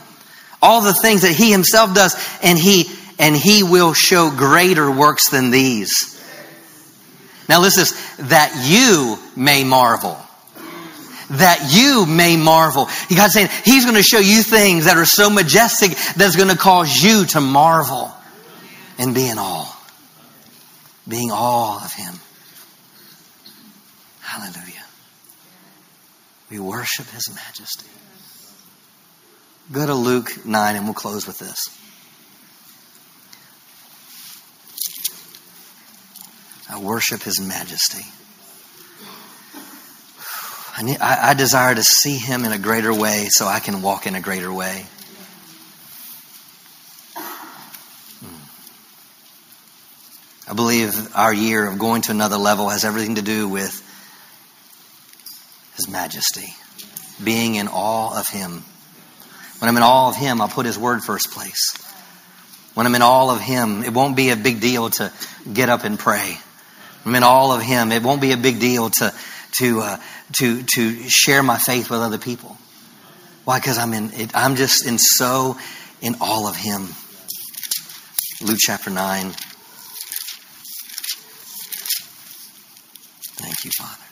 All 0.60 0.80
the 0.80 0.94
things 0.94 1.22
that 1.22 1.32
He 1.32 1.52
Himself 1.52 1.94
does, 1.94 2.16
and 2.42 2.58
He 2.58 2.90
and 3.18 3.36
He 3.36 3.62
will 3.62 3.92
show 3.92 4.30
greater 4.30 4.90
works 4.90 5.30
than 5.30 5.50
these. 5.50 6.10
Now 7.48 7.60
listen, 7.60 7.96
that 8.26 8.52
you 8.66 9.18
may 9.40 9.62
marvel. 9.62 10.18
That 11.30 11.70
you 11.72 12.06
may 12.06 12.36
marvel. 12.36 12.88
God's 13.14 13.34
saying 13.34 13.48
He's 13.64 13.84
going 13.84 13.96
to 13.96 14.02
show 14.02 14.18
you 14.18 14.42
things 14.42 14.86
that 14.86 14.96
are 14.96 15.06
so 15.06 15.30
majestic 15.30 15.92
that's 16.16 16.36
going 16.36 16.48
to 16.48 16.56
cause 16.56 17.02
you 17.02 17.24
to 17.26 17.40
marvel 17.40 18.10
and 18.98 19.14
be 19.14 19.28
in 19.28 19.38
awe 19.38 19.70
being 21.06 21.30
all 21.30 21.78
of 21.78 21.92
Him. 21.92 22.14
Hallelujah. 24.20 24.73
We 26.50 26.58
worship 26.58 27.06
His 27.06 27.34
majesty. 27.34 27.88
Go 29.72 29.86
to 29.86 29.94
Luke 29.94 30.44
9 30.44 30.76
and 30.76 30.84
we'll 30.84 30.94
close 30.94 31.26
with 31.26 31.38
this. 31.38 31.68
I 36.68 36.78
worship 36.80 37.22
His 37.22 37.40
majesty. 37.40 38.04
I, 40.76 40.82
need, 40.82 40.98
I, 41.00 41.30
I 41.30 41.34
desire 41.34 41.74
to 41.74 41.82
see 41.82 42.18
Him 42.18 42.44
in 42.44 42.52
a 42.52 42.58
greater 42.58 42.92
way 42.92 43.28
so 43.30 43.46
I 43.46 43.60
can 43.60 43.80
walk 43.80 44.06
in 44.06 44.14
a 44.16 44.20
greater 44.20 44.52
way. 44.52 44.84
Hmm. 48.20 48.36
I 50.50 50.54
believe 50.54 51.14
our 51.14 51.32
year 51.32 51.68
of 51.68 51.78
going 51.78 52.02
to 52.02 52.10
another 52.10 52.38
level 52.38 52.68
has 52.68 52.84
everything 52.84 53.14
to 53.14 53.22
do 53.22 53.48
with 53.48 53.83
His 55.76 55.88
majesty, 55.88 56.54
being 57.22 57.56
in 57.56 57.68
awe 57.68 58.18
of 58.18 58.28
Him. 58.28 58.62
When 59.58 59.68
I'm 59.68 59.76
in 59.76 59.82
awe 59.82 60.08
of 60.08 60.16
Him, 60.16 60.40
I'll 60.40 60.48
put 60.48 60.66
His 60.66 60.78
word 60.78 61.02
first 61.02 61.30
place. 61.32 61.76
When 62.74 62.86
I'm 62.86 62.94
in 62.94 63.02
awe 63.02 63.34
of 63.34 63.40
Him, 63.40 63.82
it 63.84 63.92
won't 63.92 64.16
be 64.16 64.30
a 64.30 64.36
big 64.36 64.60
deal 64.60 64.90
to 64.90 65.12
get 65.52 65.68
up 65.68 65.84
and 65.84 65.98
pray. 65.98 66.36
I'm 67.04 67.14
in 67.14 67.22
awe 67.22 67.54
of 67.54 67.62
Him. 67.62 67.92
It 67.92 68.02
won't 68.02 68.20
be 68.20 68.32
a 68.32 68.36
big 68.36 68.60
deal 68.60 68.90
to 68.90 69.12
to 69.58 69.80
uh, 69.80 69.96
to 70.38 70.62
to 70.62 71.08
share 71.08 71.42
my 71.42 71.58
faith 71.58 71.90
with 71.90 72.00
other 72.00 72.18
people. 72.18 72.56
Why? 73.44 73.58
Because 73.58 73.78
I'm 73.78 73.92
in. 73.92 74.12
It, 74.12 74.30
I'm 74.34 74.56
just 74.56 74.86
in 74.86 74.98
so 74.98 75.56
in 76.00 76.16
awe 76.20 76.48
of 76.48 76.56
Him. 76.56 76.88
Luke 78.46 78.58
chapter 78.60 78.90
nine. 78.90 79.32
Thank 83.36 83.64
you, 83.64 83.70
Father. 83.76 84.03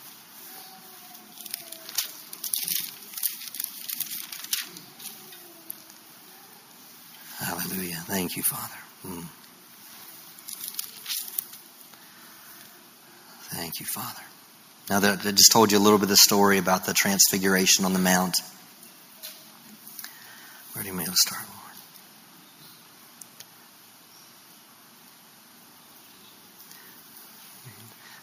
Hallelujah. 7.63 8.03
Thank 8.07 8.37
you, 8.37 8.43
Father. 8.43 8.75
Mm. 9.07 9.25
Thank 13.55 13.79
you, 13.79 13.87
Father. 13.87 14.23
Now 14.91 14.99
I 14.99 15.31
just 15.31 15.53
told 15.53 15.71
you 15.71 15.79
a 15.79 15.81
little 15.81 15.99
bit 15.99 16.05
of 16.05 16.09
the 16.09 16.17
story 16.17 16.59
about 16.59 16.87
the 16.87 16.93
transfiguration 16.93 17.85
on 17.85 17.93
the 17.93 18.01
mount. 18.01 18.37
Where 20.73 20.83
do 20.83 20.91
you 20.91 20.97
want 20.97 21.07
to 21.07 21.15
start? 21.15 21.43
Lord? 21.43 21.77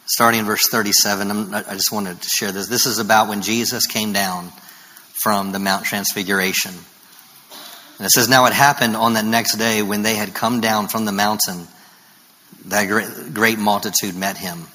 Starting 0.06 0.42
in 0.42 0.46
verse 0.46 0.68
37. 0.70 1.32
I'm, 1.32 1.54
i 1.54 1.62
just 1.74 1.94
wanted 1.94 2.22
to 2.22 2.28
share 2.28 2.52
this. 2.52 2.68
This 2.68 2.86
is 2.86 3.00
about 3.00 3.30
when 3.30 3.42
Jesus 3.42 3.86
came 3.86 4.12
down 4.12 4.52
from 5.14 5.54
the 5.54 5.60
Mount 5.60 5.86
Transfiguration. 5.86 6.74
And 8.00 8.06
it 8.06 8.12
says, 8.12 8.30
Now 8.30 8.46
it 8.46 8.54
happened 8.54 8.96
on 8.96 9.14
that 9.14 9.26
next 9.26 9.58
day 9.58 9.84
when 9.84 10.02
they 10.02 10.16
had 10.16 10.34
come 10.34 10.62
down 10.62 10.88
from 10.88 11.06
the 11.06 11.12
mountain, 11.12 11.68
that 12.66 12.88
great, 12.88 13.34
great 13.34 13.60
multitude 13.60 14.16
met 14.16 14.38
him. 14.38 14.66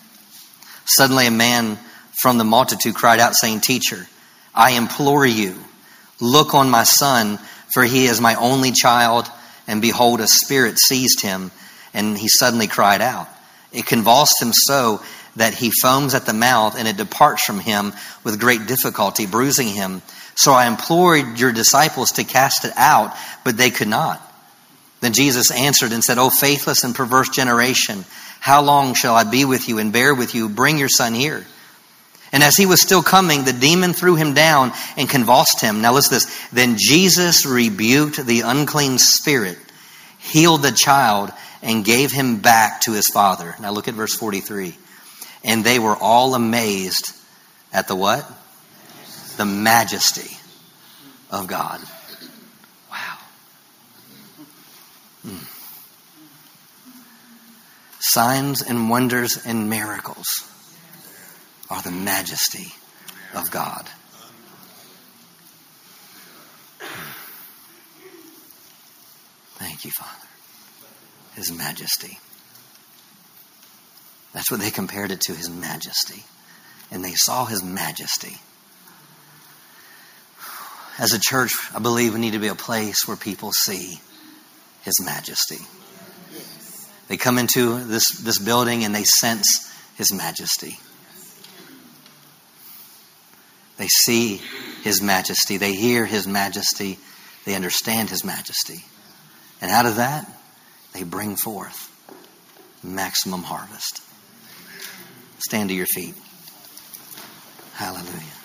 Suddenly 0.84 1.26
a 1.26 1.32
man 1.32 1.78
from 2.20 2.38
the 2.38 2.44
multitude 2.44 2.94
cried 2.94 3.20
out, 3.20 3.34
saying, 3.34 3.60
Teacher, 3.60 4.06
I 4.54 4.72
implore 4.72 5.26
you, 5.26 5.58
look 6.20 6.54
on 6.54 6.70
my 6.70 6.84
son, 6.84 7.38
for 7.72 7.82
he 7.82 8.06
is 8.06 8.20
my 8.20 8.34
only 8.36 8.72
child. 8.72 9.26
And 9.66 9.80
behold, 9.80 10.20
a 10.20 10.26
spirit 10.26 10.78
seized 10.78 11.22
him, 11.22 11.50
and 11.94 12.18
he 12.18 12.28
suddenly 12.28 12.66
cried 12.66 13.00
out. 13.00 13.28
It 13.72 13.86
convulsed 13.86 14.40
him 14.40 14.52
so 14.52 15.00
that 15.36 15.54
he 15.54 15.72
foams 15.82 16.14
at 16.14 16.26
the 16.26 16.32
mouth 16.32 16.78
and 16.78 16.86
it 16.86 16.96
departs 16.96 17.44
from 17.44 17.58
him 17.58 17.92
with 18.22 18.40
great 18.40 18.66
difficulty, 18.66 19.26
bruising 19.26 19.68
him. 19.68 20.02
So 20.34 20.52
I 20.52 20.66
implored 20.66 21.38
your 21.38 21.52
disciples 21.52 22.12
to 22.12 22.24
cast 22.24 22.64
it 22.64 22.72
out, 22.76 23.14
but 23.44 23.56
they 23.56 23.70
could 23.70 23.88
not. 23.88 24.20
Then 25.00 25.12
Jesus 25.12 25.50
answered 25.50 25.92
and 25.92 26.02
said, 26.02 26.18
O 26.18 26.30
faithless 26.30 26.82
and 26.82 26.94
perverse 26.94 27.28
generation, 27.28 28.04
how 28.40 28.62
long 28.62 28.94
shall 28.94 29.14
I 29.14 29.24
be 29.24 29.44
with 29.44 29.68
you 29.68 29.78
and 29.78 29.92
bear 29.92 30.14
with 30.14 30.34
you? 30.34 30.48
Bring 30.48 30.78
your 30.78 30.88
son 30.88 31.14
here. 31.14 31.44
And 32.32 32.42
as 32.42 32.56
he 32.56 32.66
was 32.66 32.82
still 32.82 33.02
coming, 33.02 33.44
the 33.44 33.52
demon 33.52 33.92
threw 33.92 34.16
him 34.16 34.34
down 34.34 34.72
and 34.96 35.08
convulsed 35.08 35.60
him. 35.60 35.82
Now 35.82 35.92
listen 35.92 36.18
to 36.18 36.26
this. 36.26 36.48
Then 36.48 36.76
Jesus 36.76 37.46
rebuked 37.46 38.16
the 38.26 38.40
unclean 38.40 38.98
spirit, 38.98 39.56
healed 40.18 40.62
the 40.62 40.72
child, 40.72 41.30
and 41.62 41.84
gave 41.84 42.10
him 42.10 42.38
back 42.38 42.80
to 42.82 42.92
his 42.92 43.08
father. 43.08 43.54
Now 43.60 43.70
look 43.70 43.86
at 43.86 43.94
verse 43.94 44.14
43. 44.16 44.76
And 45.44 45.62
they 45.62 45.78
were 45.78 45.96
all 45.96 46.34
amazed 46.34 47.12
at 47.72 47.86
the 47.86 47.94
what? 47.94 48.28
The 49.36 49.44
majesty 49.44 50.36
of 51.30 51.46
God. 51.46 51.80
Wow. 52.90 53.18
Mm. 55.26 55.46
Signs 57.98 58.62
and 58.62 58.88
wonders 58.88 59.44
and 59.44 59.68
miracles 59.68 60.26
are 61.68 61.82
the 61.82 61.90
majesty 61.90 62.72
of 63.34 63.50
God. 63.50 63.88
Thank 69.56 69.84
you, 69.84 69.90
Father. 69.90 70.28
His 71.34 71.50
majesty. 71.50 72.18
That's 74.32 74.50
what 74.50 74.60
they 74.60 74.70
compared 74.70 75.10
it 75.10 75.20
to, 75.22 75.32
his 75.32 75.48
majesty. 75.48 76.22
And 76.90 77.04
they 77.04 77.14
saw 77.14 77.46
his 77.46 77.62
majesty. 77.64 78.36
As 80.98 81.12
a 81.12 81.18
church, 81.18 81.52
I 81.74 81.80
believe 81.80 82.14
we 82.14 82.20
need 82.20 82.34
to 82.34 82.38
be 82.38 82.48
a 82.48 82.54
place 82.54 83.06
where 83.06 83.16
people 83.16 83.52
see 83.52 84.00
his 84.82 84.94
majesty. 85.04 85.58
They 87.08 87.16
come 87.16 87.38
into 87.38 87.82
this, 87.84 88.04
this 88.22 88.38
building 88.38 88.84
and 88.84 88.94
they 88.94 89.04
sense 89.04 89.72
his 89.96 90.12
majesty. 90.12 90.78
They 93.76 93.88
see 93.88 94.40
his 94.82 95.02
majesty. 95.02 95.56
They 95.56 95.74
hear 95.74 96.06
his 96.06 96.26
majesty. 96.26 96.98
They 97.44 97.54
understand 97.54 98.08
his 98.08 98.24
majesty. 98.24 98.84
And 99.60 99.70
out 99.70 99.86
of 99.86 99.96
that, 99.96 100.30
they 100.92 101.02
bring 101.02 101.36
forth 101.36 101.90
maximum 102.82 103.42
harvest. 103.42 104.00
Stand 105.38 105.70
to 105.70 105.74
your 105.74 105.86
feet. 105.86 106.14
Hallelujah. 107.74 108.43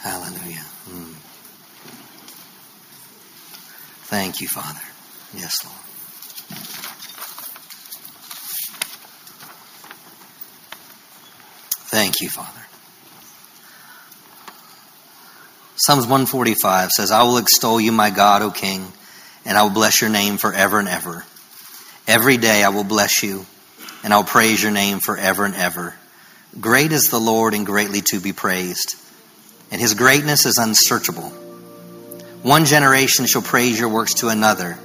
Hallelujah. 0.00 0.64
Mm. 0.88 1.14
Thank 4.08 4.40
you, 4.40 4.48
Father. 4.48 4.80
Yes, 5.34 5.64
Lord. 5.64 5.76
Thank 11.90 12.20
you, 12.20 12.28
Father. 12.28 12.66
Psalms 15.76 16.04
145 16.04 16.90
says, 16.90 17.10
I 17.10 17.22
will 17.22 17.38
extol 17.38 17.80
you, 17.80 17.92
my 17.92 18.10
God, 18.10 18.42
O 18.42 18.50
King 18.50 18.92
and 19.44 19.56
I 19.56 19.62
will 19.62 19.70
bless 19.70 20.00
your 20.00 20.10
name 20.10 20.36
forever 20.36 20.78
and 20.78 20.88
ever. 20.88 21.24
Every 22.06 22.36
day 22.36 22.62
I 22.62 22.70
will 22.70 22.84
bless 22.84 23.22
you, 23.22 23.46
and 24.02 24.12
I'll 24.12 24.24
praise 24.24 24.62
your 24.62 24.72
name 24.72 25.00
forever 25.00 25.44
and 25.44 25.54
ever. 25.54 25.94
Great 26.58 26.92
is 26.92 27.04
the 27.04 27.18
Lord 27.18 27.54
and 27.54 27.64
greatly 27.64 28.00
to 28.10 28.20
be 28.20 28.32
praised, 28.32 28.96
and 29.70 29.80
his 29.80 29.94
greatness 29.94 30.46
is 30.46 30.58
unsearchable. 30.58 31.30
One 32.42 32.64
generation 32.64 33.26
shall 33.26 33.42
praise 33.42 33.78
your 33.78 33.88
works 33.90 34.14
to 34.14 34.28
another, 34.28 34.78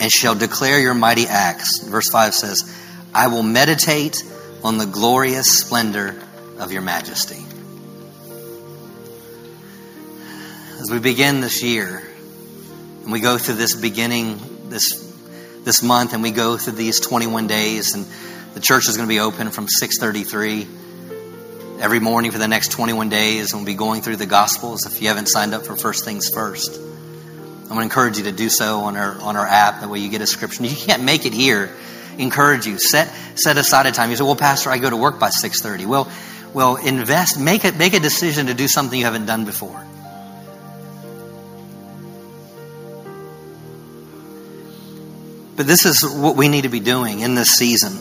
and 0.00 0.10
shall 0.10 0.34
declare 0.34 0.80
your 0.80 0.94
mighty 0.94 1.26
acts. 1.26 1.82
Verse 1.82 2.10
5 2.10 2.34
says, 2.34 2.76
I 3.14 3.28
will 3.28 3.42
meditate 3.42 4.22
on 4.62 4.78
the 4.78 4.86
glorious 4.86 5.58
splendor 5.58 6.20
of 6.58 6.72
your 6.72 6.82
majesty. 6.82 7.44
As 10.80 10.90
we 10.90 10.98
begin 10.98 11.40
this 11.40 11.62
year, 11.62 12.02
and 13.02 13.12
we 13.12 13.20
go 13.20 13.38
through 13.38 13.56
this 13.56 13.74
beginning, 13.74 14.68
this 14.68 15.06
this 15.64 15.82
month, 15.82 16.14
and 16.14 16.22
we 16.22 16.30
go 16.30 16.56
through 16.56 16.74
these 16.74 17.00
21 17.00 17.46
days, 17.46 17.94
and 17.94 18.06
the 18.54 18.60
church 18.60 18.88
is 18.88 18.96
going 18.96 19.08
to 19.08 19.12
be 19.12 19.20
open 19.20 19.50
from 19.50 19.66
6:33 19.66 20.66
every 21.80 22.00
morning 22.00 22.32
for 22.32 22.38
the 22.38 22.48
next 22.48 22.72
21 22.72 23.08
days, 23.08 23.52
and 23.52 23.60
we'll 23.60 23.66
be 23.66 23.74
going 23.74 24.02
through 24.02 24.16
the 24.16 24.26
Gospels. 24.26 24.84
If 24.86 25.00
you 25.00 25.08
haven't 25.08 25.26
signed 25.26 25.54
up 25.54 25.64
for 25.64 25.76
First 25.76 26.04
Things 26.04 26.28
First, 26.28 26.76
I'm 26.76 27.68
going 27.68 27.78
to 27.78 27.82
encourage 27.84 28.18
you 28.18 28.24
to 28.24 28.32
do 28.32 28.48
so 28.48 28.80
on 28.80 28.96
our 28.96 29.20
on 29.20 29.36
our 29.36 29.46
app. 29.46 29.80
That 29.80 29.88
way, 29.88 30.00
you 30.00 30.08
get 30.08 30.20
a 30.20 30.26
scripture. 30.26 30.64
You 30.64 30.74
can't 30.74 31.04
make 31.04 31.24
it 31.24 31.32
here. 31.32 31.70
Encourage 32.18 32.66
you 32.66 32.78
set 32.78 33.12
set 33.36 33.56
aside 33.56 33.86
a 33.86 33.92
time. 33.92 34.10
You 34.10 34.16
say, 34.16 34.24
"Well, 34.24 34.36
Pastor, 34.36 34.70
I 34.70 34.78
go 34.78 34.90
to 34.90 34.96
work 34.96 35.20
by 35.20 35.30
6:30." 35.30 35.86
Well, 35.86 36.10
well, 36.52 36.76
invest. 36.76 37.38
Make 37.38 37.64
it 37.64 37.76
make 37.76 37.94
a 37.94 38.00
decision 38.00 38.46
to 38.46 38.54
do 38.54 38.66
something 38.66 38.98
you 38.98 39.04
haven't 39.04 39.26
done 39.26 39.44
before. 39.44 39.84
But 45.56 45.66
this 45.66 45.84
is 45.86 46.08
what 46.08 46.36
we 46.36 46.48
need 46.48 46.62
to 46.62 46.68
be 46.68 46.80
doing 46.80 47.20
in 47.20 47.34
this 47.34 47.50
season 47.50 47.98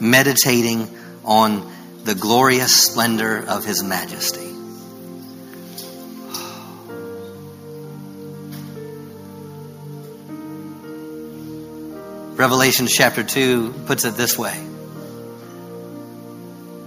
meditating 0.00 0.88
on 1.24 1.70
the 2.04 2.14
glorious 2.14 2.74
splendor 2.74 3.44
of 3.46 3.64
His 3.64 3.82
majesty. 3.82 4.46
Revelation 12.36 12.86
chapter 12.86 13.22
2 13.22 13.74
puts 13.86 14.04
it 14.04 14.14
this 14.14 14.38
way 14.38 14.66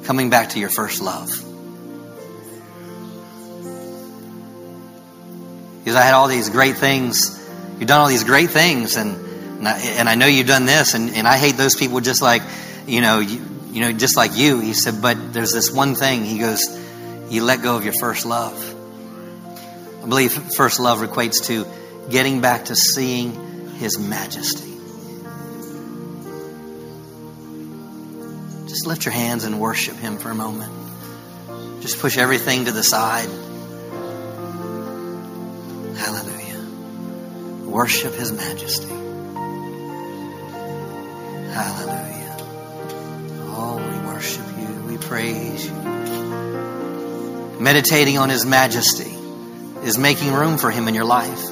coming 0.03 0.29
back 0.29 0.49
to 0.49 0.59
your 0.59 0.69
first 0.69 1.01
love. 1.01 1.29
Because 5.79 5.95
I 5.95 6.01
had 6.01 6.13
all 6.13 6.27
these 6.27 6.49
great 6.49 6.77
things, 6.77 7.39
you've 7.77 7.87
done 7.87 8.01
all 8.01 8.07
these 8.07 8.23
great 8.23 8.49
things, 8.49 8.95
and 8.95 9.23
and 9.65 9.67
I, 9.67 9.77
and 9.79 10.09
I 10.09 10.15
know 10.15 10.25
you've 10.25 10.47
done 10.47 10.65
this, 10.65 10.93
and, 10.93 11.09
and 11.11 11.25
I 11.25 11.37
hate 11.37 11.55
those 11.55 11.75
people 11.75 12.01
just 12.01 12.21
like, 12.21 12.41
you 12.85 12.99
know, 12.99 13.19
you, 13.19 13.39
you 13.73 13.81
know, 13.81 13.91
just 13.91 14.15
like 14.15 14.37
you. 14.37 14.59
He 14.59 14.73
said, 14.73 15.01
but 15.01 15.33
there's 15.33 15.51
this 15.51 15.71
one 15.71 15.95
thing. 15.95 16.23
He 16.23 16.37
goes, 16.37 16.61
you 17.29 17.43
let 17.43 17.63
go 17.63 17.75
of 17.75 17.83
your 17.83 17.95
first 17.99 18.23
love. 18.25 18.53
I 20.03 20.07
believe 20.07 20.31
first 20.55 20.79
love 20.79 20.99
equates 20.99 21.47
to 21.47 21.65
getting 22.09 22.39
back 22.39 22.65
to 22.65 22.75
seeing 22.75 23.73
His 23.77 23.97
majesty. 23.97 24.69
Just 28.67 28.85
lift 28.85 29.05
your 29.05 29.13
hands 29.13 29.43
and 29.43 29.59
worship 29.59 29.95
Him 29.95 30.17
for 30.17 30.29
a 30.29 30.35
moment. 30.35 30.71
Just 31.81 31.99
push 31.99 32.17
everything 32.17 32.65
to 32.65 32.71
the 32.71 32.83
side. 32.83 33.29
Hallelujah. 35.97 37.69
Worship 37.69 38.13
His 38.13 38.31
majesty. 38.31 38.93
Hallelujah. 41.53 42.12
Oh, 43.55 43.77
we 43.77 44.07
worship 44.07 44.45
you. 44.57 44.83
We 44.87 44.97
praise 44.97 45.65
you. 45.65 45.73
Meditating 47.59 48.17
on 48.17 48.29
His 48.29 48.45
majesty 48.45 49.15
is 49.83 49.97
making 49.99 50.33
room 50.33 50.57
for 50.57 50.71
Him 50.71 50.87
in 50.87 50.95
your 50.95 51.05
life. 51.05 51.51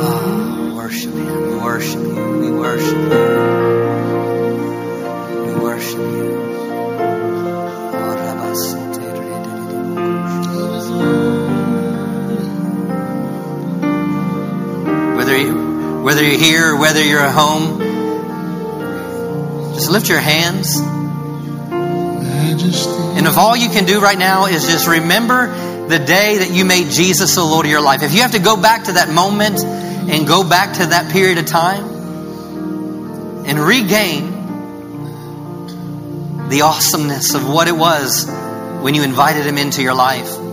Oh, 0.00 0.72
worship 0.76 1.12
Him. 1.12 1.42
We 1.50 1.56
worship 1.56 2.00
you. 2.00 2.38
We 2.38 2.50
worship 2.50 3.12
you. 3.12 3.27
Whether 16.18 16.30
you're 16.30 16.40
here 16.40 16.74
or 16.74 16.76
whether 16.80 17.00
you're 17.00 17.20
at 17.20 17.32
home, 17.32 17.78
just 19.74 19.88
lift 19.88 20.08
your 20.08 20.18
hands. 20.18 20.76
And 23.16 23.24
if 23.24 23.38
all 23.38 23.56
you 23.56 23.68
can 23.68 23.84
do 23.84 24.00
right 24.00 24.18
now 24.18 24.46
is 24.46 24.66
just 24.66 24.88
remember 24.88 25.86
the 25.86 26.00
day 26.00 26.38
that 26.38 26.50
you 26.50 26.64
made 26.64 26.90
Jesus 26.90 27.36
the 27.36 27.44
Lord 27.44 27.66
of 27.66 27.70
your 27.70 27.80
life, 27.80 28.02
if 28.02 28.12
you 28.14 28.22
have 28.22 28.32
to 28.32 28.40
go 28.40 28.60
back 28.60 28.86
to 28.86 28.94
that 28.94 29.08
moment 29.08 29.62
and 29.62 30.26
go 30.26 30.42
back 30.42 30.78
to 30.78 30.86
that 30.86 31.12
period 31.12 31.38
of 31.38 31.46
time 31.46 31.84
and 33.46 33.60
regain 33.60 34.32
the 36.48 36.62
awesomeness 36.62 37.34
of 37.34 37.48
what 37.48 37.68
it 37.68 37.76
was 37.76 38.28
when 38.80 38.96
you 38.96 39.04
invited 39.04 39.46
Him 39.46 39.56
into 39.56 39.82
your 39.82 39.94
life. 39.94 40.47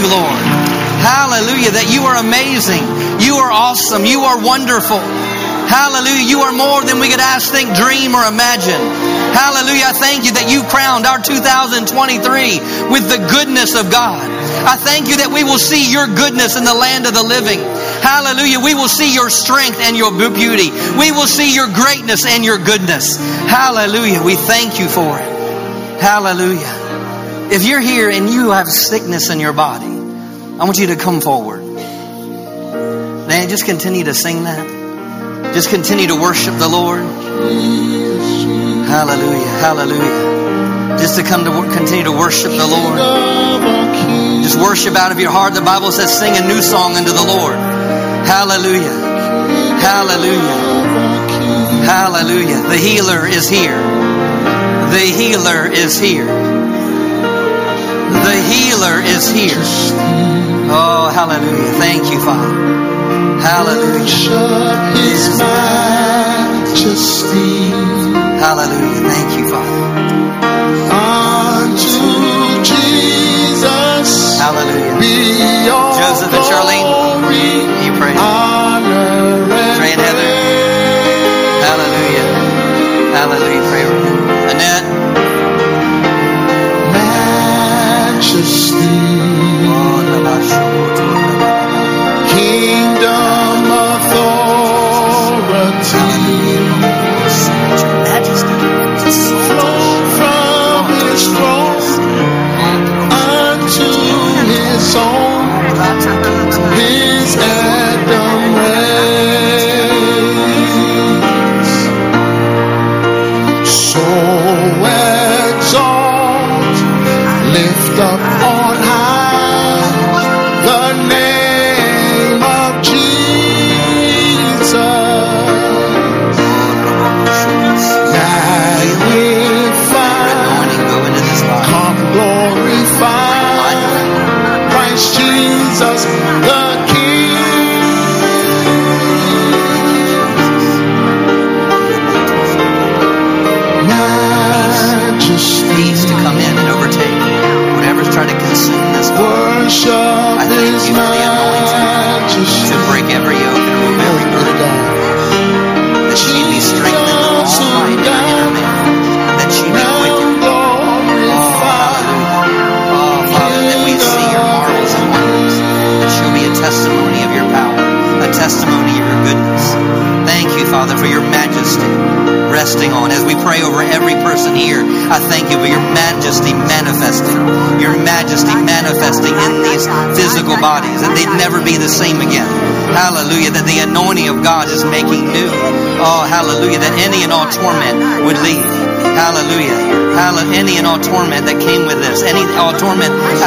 You, 0.00 0.08
Lord. 0.08 0.40
Hallelujah. 1.04 1.76
That 1.76 1.92
you 1.92 2.08
are 2.08 2.16
amazing. 2.16 2.80
You 3.20 3.36
are 3.44 3.52
awesome. 3.52 4.08
You 4.08 4.24
are 4.24 4.40
wonderful. 4.40 5.00
Hallelujah. 5.68 6.24
You 6.24 6.40
are 6.48 6.56
more 6.56 6.82
than 6.82 6.98
we 6.98 7.12
could 7.12 7.20
ask, 7.20 7.52
think, 7.52 7.76
dream, 7.76 8.16
or 8.16 8.24
imagine. 8.24 8.80
Hallelujah. 9.36 9.92
I 9.92 9.94
thank 9.94 10.24
you 10.24 10.32
that 10.34 10.48
you 10.48 10.64
crowned 10.66 11.04
our 11.04 11.20
2023 11.20 12.90
with 12.90 13.06
the 13.12 13.20
goodness 13.28 13.76
of 13.76 13.92
God. 13.92 14.24
I 14.64 14.80
thank 14.80 15.06
you 15.12 15.20
that 15.22 15.30
we 15.30 15.44
will 15.44 15.60
see 15.60 15.92
your 15.92 16.08
goodness 16.08 16.56
in 16.56 16.64
the 16.64 16.74
land 16.74 17.04
of 17.06 17.12
the 17.12 17.22
living. 17.22 17.60
Hallelujah. 18.00 18.58
We 18.58 18.74
will 18.74 18.90
see 18.90 19.12
your 19.12 19.28
strength 19.28 19.78
and 19.84 19.94
your 19.94 20.10
beauty. 20.10 20.72
We 20.96 21.12
will 21.12 21.28
see 21.28 21.52
your 21.54 21.68
greatness 21.68 22.24
and 22.24 22.42
your 22.42 22.58
goodness. 22.58 23.20
Hallelujah. 23.46 24.24
We 24.24 24.34
thank 24.34 24.80
you 24.80 24.88
for 24.88 25.20
it. 25.20 25.30
Hallelujah. 26.00 26.79
If 27.52 27.64
you're 27.64 27.80
here 27.80 28.08
and 28.08 28.28
you 28.30 28.50
have 28.50 28.68
sickness 28.68 29.28
in 29.28 29.40
your 29.40 29.52
body, 29.52 29.86
I 29.86 30.64
want 30.64 30.78
you 30.78 30.86
to 30.88 30.96
come 30.96 31.20
forward. 31.20 31.64
Man, 31.64 33.48
just 33.48 33.64
continue 33.64 34.04
to 34.04 34.14
sing 34.14 34.44
that. 34.44 35.52
Just 35.52 35.68
continue 35.70 36.06
to 36.08 36.14
worship 36.14 36.54
the 36.58 36.68
Lord. 36.68 37.00
Hallelujah. 38.86 39.48
Hallelujah. 39.58 40.98
Just 40.98 41.18
to 41.18 41.24
come 41.24 41.44
to 41.44 41.50
continue 41.74 42.04
to 42.04 42.12
worship 42.12 42.52
the 42.52 42.66
Lord. 42.66 42.98
Just 44.44 44.56
worship 44.56 44.94
out 44.94 45.10
of 45.10 45.18
your 45.18 45.32
heart. 45.32 45.54
The 45.54 45.60
Bible 45.60 45.90
says, 45.90 46.16
sing 46.16 46.36
a 46.36 46.46
new 46.46 46.62
song 46.62 46.94
unto 46.94 47.10
the 47.10 47.24
Lord. 47.26 47.56
Hallelujah. 48.26 48.94
Hallelujah. 49.82 50.58
Hallelujah. 51.82 52.62
The 52.68 52.76
healer 52.76 53.26
is 53.26 53.48
here. 53.48 53.78
The 54.90 55.00
healer 55.00 55.66
is 55.66 55.98
here. 55.98 56.49
The 58.10 58.36
healer 58.50 59.00
is 59.00 59.30
here. 59.30 59.62
Oh, 60.72 61.10
hallelujah. 61.14 61.72
Thank 61.78 62.10
you, 62.12 62.18
Father. 62.20 62.54
Hallelujah. 63.40 64.06
His 64.98 65.38
majesty. 65.38 67.20
Hallelujah. 68.38 69.10
Thank 69.10 69.38
you, 69.38 69.46
Father. 69.50 69.86
Unto 70.90 72.00
Jesus 72.64 74.38
Hallelujah. 74.40 75.68
Joseph 76.00 76.32
and 76.32 76.44
Charlene, 76.48 76.69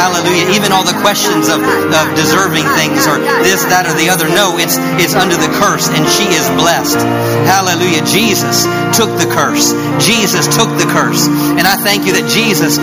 Hallelujah. 0.03 0.51
Even 0.51 0.75
all 0.75 0.83
the 0.83 0.99
questions 0.99 1.47
of, 1.47 1.63
of 1.63 2.05
deserving 2.11 2.67
things 2.75 3.07
or 3.07 3.23
this, 3.39 3.63
that, 3.71 3.87
or 3.87 3.95
the 3.95 4.11
other. 4.11 4.27
No, 4.27 4.59
it's 4.59 4.75
it's 4.99 5.15
under 5.15 5.39
the 5.39 5.47
curse 5.63 5.87
and 5.87 6.03
she 6.03 6.27
is 6.27 6.43
blessed. 6.59 6.99
Hallelujah. 7.47 8.03
Jesus 8.03 8.67
took 8.91 9.07
the 9.15 9.31
curse. 9.31 9.71
Jesus 10.03 10.43
took 10.51 10.67
the 10.75 10.91
curse. 10.91 11.31
And 11.55 11.63
I 11.63 11.79
thank 11.79 12.03
you 12.03 12.19
that 12.19 12.27
Jesus 12.27 12.75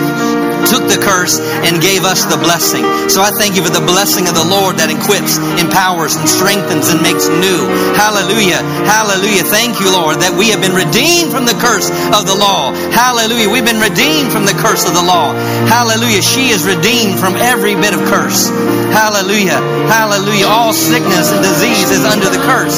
took 0.67 0.85
the 0.87 0.99
curse 1.01 1.39
and 1.39 1.81
gave 1.81 2.03
us 2.03 2.25
the 2.25 2.37
blessing. 2.37 2.83
So 3.09 3.21
I 3.21 3.31
thank 3.35 3.55
you 3.55 3.63
for 3.63 3.73
the 3.73 3.83
blessing 3.83 4.27
of 4.27 4.35
the 4.35 4.45
Lord 4.45 4.77
that 4.77 4.89
equips, 4.91 5.37
empowers, 5.59 6.15
and 6.17 6.27
strengthens 6.27 6.89
and 6.89 7.01
makes 7.01 7.27
new. 7.27 7.67
Hallelujah. 7.97 8.61
Hallelujah. 8.85 9.45
Thank 9.47 9.79
you, 9.79 9.89
Lord, 9.91 10.21
that 10.21 10.33
we 10.33 10.49
have 10.53 10.61
been 10.61 10.75
redeemed 10.75 11.31
from 11.31 11.45
the 11.45 11.57
curse 11.57 11.89
of 12.13 12.25
the 12.27 12.35
law. 12.37 12.73
Hallelujah. 12.93 13.49
We've 13.49 13.65
been 13.65 13.81
redeemed 13.81 14.31
from 14.31 14.45
the 14.45 14.55
curse 14.57 14.85
of 14.87 14.93
the 14.93 15.03
law. 15.03 15.33
Hallelujah. 15.67 16.21
She 16.21 16.49
is 16.53 16.65
redeemed 16.67 17.19
from 17.19 17.35
every 17.37 17.75
bit 17.75 17.93
of 17.93 18.01
curse. 18.09 18.49
Hallelujah. 18.93 19.59
Hallelujah. 19.87 20.47
All 20.47 20.73
sickness 20.73 21.31
and 21.31 21.41
disease 21.41 21.89
is 21.91 22.03
under 22.03 22.29
the 22.29 22.41
curse. 22.43 22.77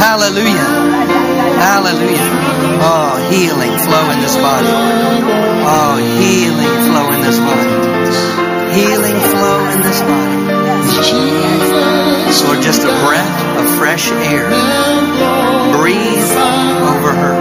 Hallelujah. 0.00 0.68
Hallelujah. 1.60 2.28
Oh, 2.82 3.20
healing 3.28 3.76
flow 3.84 4.10
in 4.10 4.18
this 4.20 4.36
body. 4.36 4.72
Oh, 5.62 5.96
healing 6.00 6.89
this 7.30 7.38
body. 7.38 7.70
Healing 8.74 9.18
flow 9.30 9.60
in 9.70 9.80
this 9.86 10.00
body. 10.02 10.40
Lord, 12.42 12.62
just 12.62 12.82
a 12.82 12.90
breath 13.06 13.38
of 13.58 13.78
fresh 13.78 14.10
air. 14.10 14.50
Breathe 15.78 16.32
over 16.90 17.12
her. 17.14 17.36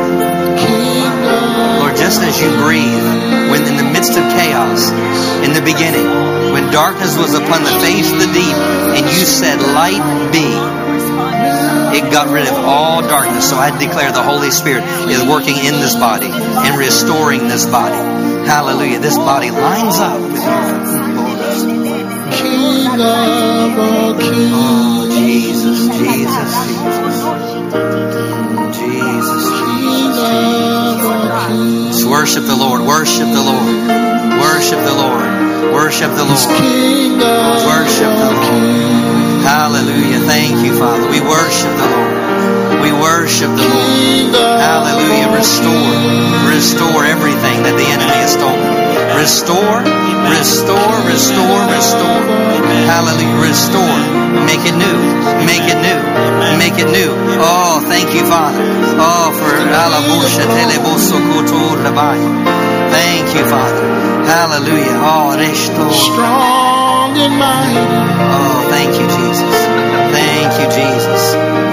Lord, 1.79 1.95
just 1.97 2.21
as 2.21 2.39
you 2.39 2.49
breathe 2.61 3.01
when 3.49 3.65
in 3.65 3.77
the 3.77 3.89
midst 3.89 4.11
of 4.11 4.23
chaos, 4.37 4.91
in 5.41 5.53
the 5.53 5.61
beginning, 5.65 6.05
when 6.53 6.71
darkness 6.71 7.17
was 7.17 7.33
upon 7.33 7.63
the 7.63 7.73
face 7.81 8.11
of 8.11 8.19
the 8.19 8.29
deep, 8.29 8.57
and 8.93 9.05
you 9.09 9.25
said, 9.25 9.57
Light 9.73 10.31
be 10.31 10.99
it 11.97 12.11
got 12.11 12.27
rid 12.27 12.47
of 12.47 12.53
all 12.53 13.01
darkness. 13.01 13.49
So 13.49 13.55
I 13.57 13.75
declare 13.75 14.11
the 14.11 14.21
Holy 14.21 14.51
Spirit 14.51 14.83
is 15.09 15.25
working 15.25 15.55
in 15.57 15.73
this 15.81 15.95
body 15.95 16.29
and 16.29 16.77
restoring 16.77 17.47
this 17.47 17.65
body. 17.65 18.28
Hallelujah. 18.45 18.99
This 18.99 19.17
body 19.17 19.51
lines 19.51 19.97
up 19.99 20.21
with 20.21 20.43
your 20.43 20.89
King 22.31 22.87
of 22.87 23.79
all 23.79 24.11
oh, 24.11 24.17
kings. 24.19 24.51
Oh, 24.53 25.09
Jesus, 25.11 25.79
Jesus, 25.97 26.53
Jesus. 26.67 26.89
Jesus. 28.79 29.43
King 29.59 30.13
of 30.13 31.05
all 31.05 31.29
kings. 31.47 31.97
Just 31.97 32.09
worship 32.09 32.43
the 32.45 32.55
Lord. 32.55 32.81
Worship 32.81 33.27
the 33.27 33.43
Lord. 33.43 33.67
Worship 34.39 34.79
the 34.79 34.95
Lord. 34.95 35.73
Worship 35.73 36.11
the 36.11 36.23
Lord. 36.23 36.37
Worship 37.65 38.11
the 38.23 38.31
Lord. 38.33 39.18
Hallelujah. 39.49 40.21
Thank 40.29 40.61
you, 40.61 40.77
Father. 40.77 41.09
We 41.09 41.17
worship 41.25 41.73
the 41.73 41.89
Lord. 41.89 42.85
We 42.85 42.93
worship 42.93 43.49
the 43.49 43.65
Lord. 43.65 44.37
Hallelujah. 44.61 45.33
Restore. 45.33 45.89
Restore 46.45 47.01
everything 47.09 47.65
that 47.65 47.73
the 47.73 47.89
enemy 47.89 48.13
has 48.21 48.37
stolen. 48.37 48.61
Restore, 49.17 49.81
restore, 50.29 50.93
restore, 51.09 51.61
restore. 51.65 52.21
Hallelujah. 52.85 53.41
Restore. 53.41 54.01
Make 54.45 54.69
it 54.69 54.77
new. 54.77 54.99
Make 55.41 55.65
it 55.65 55.81
new. 55.81 55.97
Make 56.61 56.77
it 56.77 56.93
new. 56.93 57.09
Oh, 57.41 57.81
thank 57.89 58.13
you, 58.13 58.29
Father. 58.29 58.61
Oh, 59.01 59.33
for. 59.33 59.49
Thank 62.93 63.33
you, 63.33 63.49
Father. 63.49 63.81
Hallelujah. 64.29 64.93
Oh, 65.01 65.33
restore. 65.41 65.89
strong 65.89 66.78
and 67.17 67.33
mighty. 67.39 67.85
Oh, 68.29 68.67
thank 68.69 68.91
you, 68.99 69.07
Jesus. 69.07 69.55
Thank 70.13 70.51
you, 70.59 70.67
Jesus. 70.69 71.23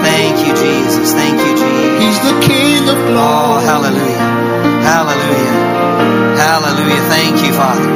Thank 0.07 0.37
you, 0.47 0.53
Jesus. 0.55 1.13
Thank 1.13 1.39
you, 1.41 1.53
Jesus. 1.57 2.03
He's 2.03 2.21
the 2.21 2.37
King 2.47 2.89
of 2.89 2.97
Oh, 2.97 3.07
glory. 3.11 3.65
hallelujah. 3.65 4.27
Hallelujah. 4.83 5.55
Hallelujah. 6.37 7.03
Thank 7.09 7.45
you, 7.45 7.53
Father. 7.53 7.89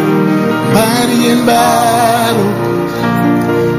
Mighty 0.74 1.28
in 1.28 1.47
battle. 1.47 2.70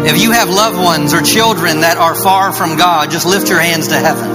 If 0.06 0.22
you 0.22 0.32
have 0.32 0.50
loved 0.50 0.78
ones 0.78 1.14
or 1.14 1.22
children 1.22 1.82
that 1.82 1.98
are 1.98 2.16
far 2.16 2.52
from 2.54 2.76
God, 2.78 3.12
just 3.12 3.26
lift 3.26 3.50
your 3.50 3.60
hands 3.60 3.90
to 3.90 3.96
heaven. 4.00 4.30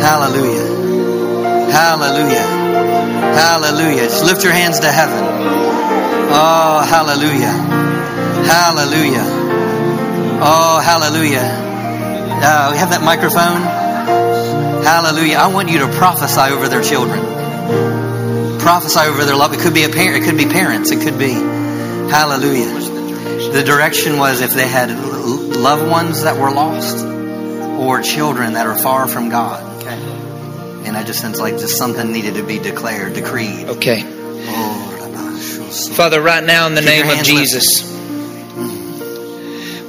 Hallelujah. 0.00 1.70
Hallelujah. 1.70 2.46
Hallelujah. 3.36 4.04
Just 4.08 4.24
lift 4.24 4.42
your 4.44 4.52
hands 4.52 4.80
to 4.80 4.90
heaven. 4.90 5.22
Oh, 6.32 6.80
hallelujah. 6.88 7.52
Hallelujah. 8.46 9.24
Oh, 10.42 10.80
hallelujah. 10.82 11.44
Uh, 12.42 12.70
we 12.72 12.78
have 12.78 12.90
that 12.90 13.02
microphone. 13.02 13.62
Hallelujah. 14.82 15.36
I 15.36 15.48
want 15.52 15.70
you 15.70 15.80
to 15.80 15.88
prophesy 15.88 16.52
over 16.52 16.68
their 16.68 16.82
children. 16.82 17.20
Prophesy 18.58 19.00
over 19.00 19.24
their 19.24 19.36
love. 19.36 19.52
It 19.52 19.60
could 19.60 19.74
be 19.74 19.84
a 19.84 19.88
parent. 19.88 20.24
It 20.24 20.26
could 20.28 20.38
be 20.38 20.46
parents. 20.46 20.90
It 20.90 21.02
could 21.02 21.18
be. 21.18 21.32
Hallelujah. 21.32 22.72
The 23.52 23.62
direction 23.64 24.18
was 24.18 24.40
if 24.40 24.52
they 24.52 24.66
had 24.66 24.90
loved 24.90 25.88
ones 25.88 26.22
that 26.22 26.36
were 26.38 26.50
lost 26.50 27.04
or 27.04 28.00
children 28.00 28.54
that 28.54 28.66
are 28.66 28.78
far 28.78 29.08
from 29.08 29.28
God. 29.28 29.82
Okay. 29.82 30.86
And 30.86 30.96
I 30.96 31.04
just 31.04 31.20
sense 31.20 31.38
like 31.38 31.54
just 31.54 31.76
something 31.76 32.10
needed 32.10 32.34
to 32.34 32.42
be 32.42 32.58
declared, 32.58 33.14
decreed. 33.14 33.68
Okay. 33.68 34.02
Oh, 34.04 34.86
Father, 35.92 36.20
right 36.20 36.42
now 36.42 36.66
in 36.66 36.74
the 36.74 36.80
Keep 36.80 36.90
name 36.90 37.10
of 37.10 37.24
Jesus, 37.24 37.99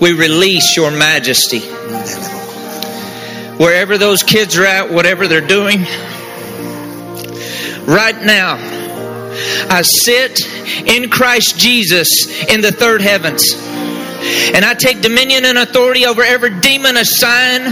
we 0.01 0.13
release 0.13 0.75
your 0.75 0.89
majesty. 0.89 1.59
Wherever 3.59 3.99
those 3.99 4.23
kids 4.23 4.57
are 4.57 4.65
at, 4.65 4.91
whatever 4.91 5.27
they're 5.27 5.45
doing, 5.45 5.81
right 7.85 8.19
now, 8.19 8.57
I 9.69 9.83
sit 9.83 10.41
in 10.87 11.11
Christ 11.11 11.59
Jesus 11.59 12.09
in 12.49 12.61
the 12.61 12.71
third 12.71 13.01
heavens. 13.01 13.53
And 14.53 14.65
I 14.65 14.73
take 14.73 15.01
dominion 15.01 15.45
and 15.45 15.57
authority 15.57 16.05
over 16.05 16.23
every 16.23 16.59
demon 16.59 16.97
assigned 16.97 17.65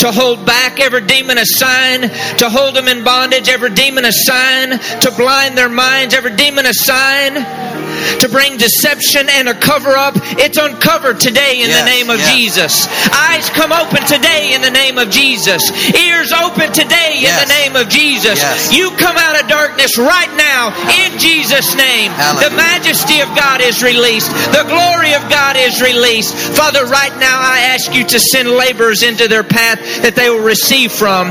to 0.00 0.10
hold 0.10 0.46
back, 0.46 0.80
every 0.80 1.06
demon 1.06 1.38
assigned 1.38 2.04
to 2.38 2.50
hold 2.50 2.74
them 2.74 2.88
in 2.88 3.04
bondage, 3.04 3.48
every 3.48 3.70
demon 3.70 4.04
assigned 4.06 4.80
to 5.02 5.10
blind 5.16 5.56
their 5.58 5.68
minds, 5.68 6.14
every 6.14 6.34
demon 6.36 6.66
assigned 6.66 7.36
to 8.20 8.28
bring 8.28 8.56
deception 8.56 9.28
and 9.28 9.48
a 9.48 9.54
cover 9.54 9.90
up. 9.90 10.14
It's 10.40 10.58
uncovered 10.58 11.20
today 11.20 11.62
in 11.62 11.68
Yes, 11.68 11.80
the 11.80 11.86
name 11.90 12.08
of 12.10 12.18
yes. 12.18 12.34
Jesus. 12.34 12.72
Eyes 13.12 13.48
come 13.50 13.72
open 13.72 14.02
today 14.06 14.54
in 14.54 14.62
the 14.62 14.70
name 14.70 14.98
of 14.98 15.10
Jesus. 15.10 15.62
Ears 15.94 16.32
open 16.32 16.72
today 16.72 17.22
in 17.22 17.32
the 17.36 17.50
name 17.50 17.76
of 17.76 17.88
Jesus. 17.88 18.38
Yes. 18.40 18.72
You 18.76 18.90
come 18.96 19.16
out 19.16 19.40
of 19.40 19.48
darkness 19.48 19.98
right 19.98 20.32
now 20.36 20.72
in 21.04 21.18
Jesus' 21.18 21.74
name. 21.76 22.10
Hallelujah. 22.12 22.50
The 22.50 22.56
majesty 22.56 23.20
of 23.20 23.28
God 23.36 23.60
is 23.60 23.82
released. 23.82 24.30
The 24.52 24.64
glory 24.66 25.14
of 25.14 25.22
God 25.30 25.56
is 25.56 25.80
released. 25.82 26.34
Father, 26.56 26.84
right 26.86 27.14
now 27.18 27.38
I 27.40 27.72
ask 27.74 27.94
you 27.94 28.04
to 28.04 28.18
send 28.20 28.50
laborers 28.50 29.02
into 29.02 29.28
their 29.28 29.44
path 29.44 29.78
that 30.02 30.14
they 30.16 30.30
will 30.30 30.44
receive 30.44 30.92
from. 30.92 31.30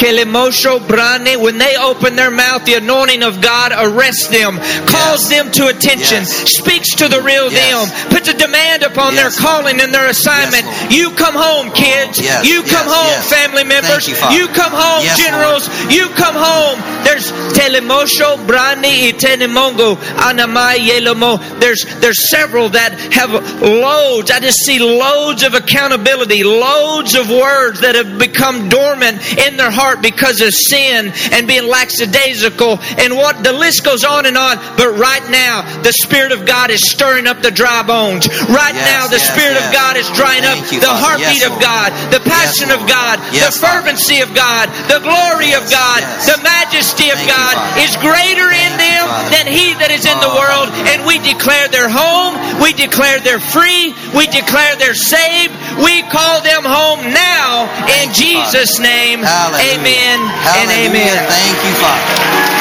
Brane, 0.00 1.40
when 1.40 1.58
they 1.58 1.76
open 1.76 2.16
their 2.16 2.30
mouth, 2.30 2.64
the 2.64 2.74
anointing 2.74 3.22
of 3.22 3.40
God 3.40 3.72
arrests 3.76 4.28
them, 4.28 4.58
calls 4.86 5.28
them 5.28 5.50
to 5.52 5.66
attention, 5.66 6.18
Yes. 6.24 6.52
speaks 6.56 6.94
to 6.96 7.08
the 7.08 7.20
real 7.20 7.52
Yes. 7.52 7.90
them, 7.90 8.08
puts 8.10 8.28
a 8.28 8.32
demand 8.34 8.82
upon 8.82 9.14
Yes, 9.14 9.36
their 9.36 9.44
calling 9.46 9.80
and 9.80 9.94
their 9.94 10.06
assignment. 10.06 10.64
Yes, 10.64 10.92
you 10.92 11.10
come 11.10 11.34
home, 11.34 11.70
kids. 11.72 12.18
Yes, 12.18 12.44
You 12.46 12.62
come 12.62 12.86
yes, 12.88 12.94
home, 12.96 13.06
yes. 13.06 13.28
family 13.28 13.64
members. 13.64 14.06
Thank 14.08 14.34
you, 14.36 14.48
come 14.48 14.72
home, 14.72 15.04
Yes, 15.04 15.18
generals. 15.18 15.68
You 15.90 16.08
come 16.10 16.34
home. 16.34 16.82
There's 17.04 17.30
telemosho 17.52 18.46
brani 18.46 19.12
itenemongo 19.12 19.96
anamai 20.16 20.78
yelomo. 20.78 21.40
There's 21.60 21.84
there's 22.00 22.28
several 22.30 22.70
that 22.70 22.92
have 23.12 23.32
loads. 23.60 24.30
I 24.30 24.40
just 24.40 24.58
see 24.64 24.78
loads 24.78 25.42
of 25.42 25.54
accountability, 25.54 26.42
loads 26.44 27.14
of 27.14 27.30
words 27.30 27.80
that 27.80 27.94
have 27.94 28.18
become 28.18 28.68
dormant 28.68 29.20
in 29.38 29.56
their 29.56 29.70
heart 29.70 29.89
because 29.96 30.40
of 30.40 30.52
sin 30.54 31.12
and 31.32 31.46
being 31.46 31.66
lackadaisical 31.66 32.78
and 32.98 33.16
what 33.16 33.42
the 33.42 33.52
list 33.52 33.84
goes 33.84 34.04
on 34.04 34.26
and 34.26 34.36
on. 34.36 34.56
But 34.76 34.96
right 34.98 35.24
now, 35.30 35.62
the 35.82 35.92
Spirit 35.92 36.32
of 36.32 36.46
God 36.46 36.70
is 36.70 36.80
stirring 36.88 37.26
up 37.26 37.42
the 37.42 37.50
dry 37.50 37.82
bones. 37.82 38.28
Right 38.50 38.74
Yes, 38.74 38.86
now, 38.86 39.06
the 39.08 39.18
yes, 39.18 39.32
Spirit 39.32 39.56
of. 39.56 39.72
God 39.72 39.96
is 39.96 40.06
drying 40.14 40.42
Thank 40.42 40.66
up 40.66 40.72
you, 40.72 40.80
the 40.80 40.90
heartbeat 40.92 41.42
Yes, 41.42 41.50
of 41.50 41.54
God, 41.60 41.90
the 42.12 42.20
passion 42.22 42.68
Yes, 42.68 42.80
of 42.80 42.82
God, 42.88 43.16
Yes, 43.32 43.42
the 43.46 43.54
fervency 43.66 44.20
of 44.20 44.34
God, 44.34 44.68
the 44.90 45.00
glory 45.02 45.54
of 45.54 45.64
God, 45.70 46.00
yes. 46.02 46.26
the 46.26 46.38
majesty 46.42 47.10
of 47.10 47.18
Thank 47.18 47.30
God 47.30 47.54
Father. 47.54 47.80
is 47.86 47.92
greater 48.02 48.48
in 48.50 48.72
Thank 48.76 48.82
you, 48.82 48.98
them 48.98 49.04
Father. 49.08 49.30
than 49.30 49.46
he 49.50 49.66
that 49.80 49.90
is 49.94 50.04
in 50.06 50.18
the 50.22 50.32
world. 50.34 50.68
And 50.90 51.06
we 51.06 51.18
declare 51.22 51.68
they're 51.70 51.90
home. 51.92 52.34
We 52.60 52.72
declare 52.74 53.20
they're 53.20 53.42
free. 53.42 53.94
We 54.14 54.26
declare 54.28 54.76
they're 54.76 54.94
saved. 54.98 55.54
We 55.82 56.02
call 56.10 56.42
them 56.42 56.62
home 56.66 57.00
now 57.14 57.70
in 58.02 58.10
you, 58.10 58.14
Jesus' 58.14 58.78
name. 58.78 59.20
Hallelujah. 59.22 59.79
Amen 59.79 59.79
and 59.88 60.20
Hallelujah. 60.20 60.90
amen. 60.90 61.16
Thank 61.28 61.56
you, 61.64 61.74
Father. 61.80 62.04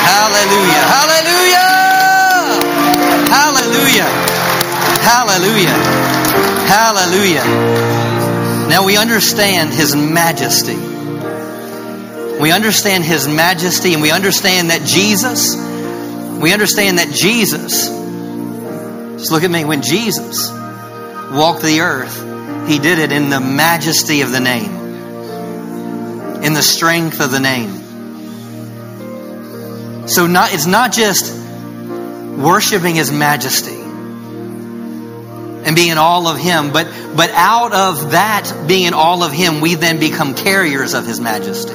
Hallelujah. 0.07 0.83
Hallelujah. 0.87 1.69
Hallelujah. 3.29 4.09
Hallelujah. 5.03 5.77
Hallelujah. 6.67 7.45
Now 8.69 8.85
we 8.85 8.97
understand 8.97 9.73
His 9.73 9.95
majesty. 9.95 10.77
We 12.39 12.51
understand 12.51 13.03
His 13.03 13.27
majesty 13.27 13.93
and 13.93 14.01
we 14.01 14.11
understand 14.11 14.69
that 14.69 14.85
Jesus, 14.85 15.55
we 16.41 16.53
understand 16.53 16.99
that 16.99 17.13
Jesus, 17.13 17.89
just 19.19 19.31
look 19.31 19.43
at 19.43 19.51
me, 19.51 19.65
when 19.65 19.81
Jesus 19.81 20.49
walked 21.31 21.63
the 21.63 21.81
earth, 21.81 22.69
He 22.69 22.79
did 22.79 22.99
it 22.99 23.11
in 23.11 23.29
the 23.29 23.39
majesty 23.39 24.21
of 24.21 24.31
the 24.31 24.39
name 24.39 24.78
in 26.43 26.53
the 26.53 26.61
strength 26.61 27.19
of 27.19 27.31
the 27.31 27.39
name. 27.39 27.87
So 30.07 30.25
not 30.27 30.53
it's 30.53 30.65
not 30.65 30.91
just 30.91 31.35
worshiping 32.37 32.95
his 32.95 33.11
majesty 33.11 33.75
and 35.65 35.75
being 35.75 35.89
in 35.89 35.97
all 35.97 36.27
of 36.27 36.37
him, 36.37 36.71
but 36.71 36.87
but 37.15 37.29
out 37.31 37.73
of 37.73 38.11
that 38.11 38.65
being 38.67 38.85
in 38.85 38.93
all 38.93 39.23
of 39.23 39.31
him, 39.31 39.61
we 39.61 39.75
then 39.75 39.99
become 39.99 40.33
carriers 40.33 40.93
of 40.93 41.05
his 41.05 41.19
majesty. 41.19 41.73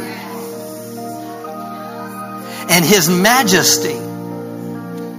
And 2.66 2.84
his 2.84 3.10
majesty, 3.10 3.94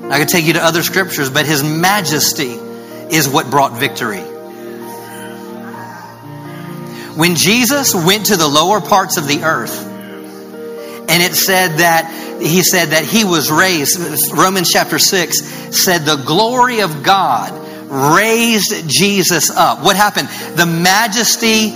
I 0.09 0.19
could 0.19 0.29
take 0.29 0.45
you 0.45 0.53
to 0.53 0.63
other 0.63 0.81
scriptures, 0.81 1.29
but 1.29 1.45
his 1.45 1.63
majesty 1.63 2.53
is 3.15 3.29
what 3.29 3.49
brought 3.51 3.73
victory. 3.73 4.23
When 7.15 7.35
Jesus 7.35 7.95
went 7.95 8.27
to 8.27 8.35
the 8.35 8.47
lower 8.47 8.81
parts 8.81 9.17
of 9.17 9.27
the 9.27 9.43
earth, 9.43 9.85
and 11.07 11.23
it 11.23 11.33
said 11.33 11.77
that 11.77 12.41
he 12.41 12.61
said 12.61 12.89
that 12.89 13.05
he 13.05 13.23
was 13.23 13.49
raised, 13.51 13.97
Romans 14.33 14.69
chapter 14.71 14.99
6 14.99 15.41
said 15.75 15.99
the 15.99 16.17
glory 16.17 16.81
of 16.81 17.03
God 17.03 17.53
raised 17.89 18.89
Jesus 18.89 19.49
up. 19.49 19.81
What 19.83 19.95
happened? 19.95 20.27
The 20.57 20.65
majesty 20.65 21.69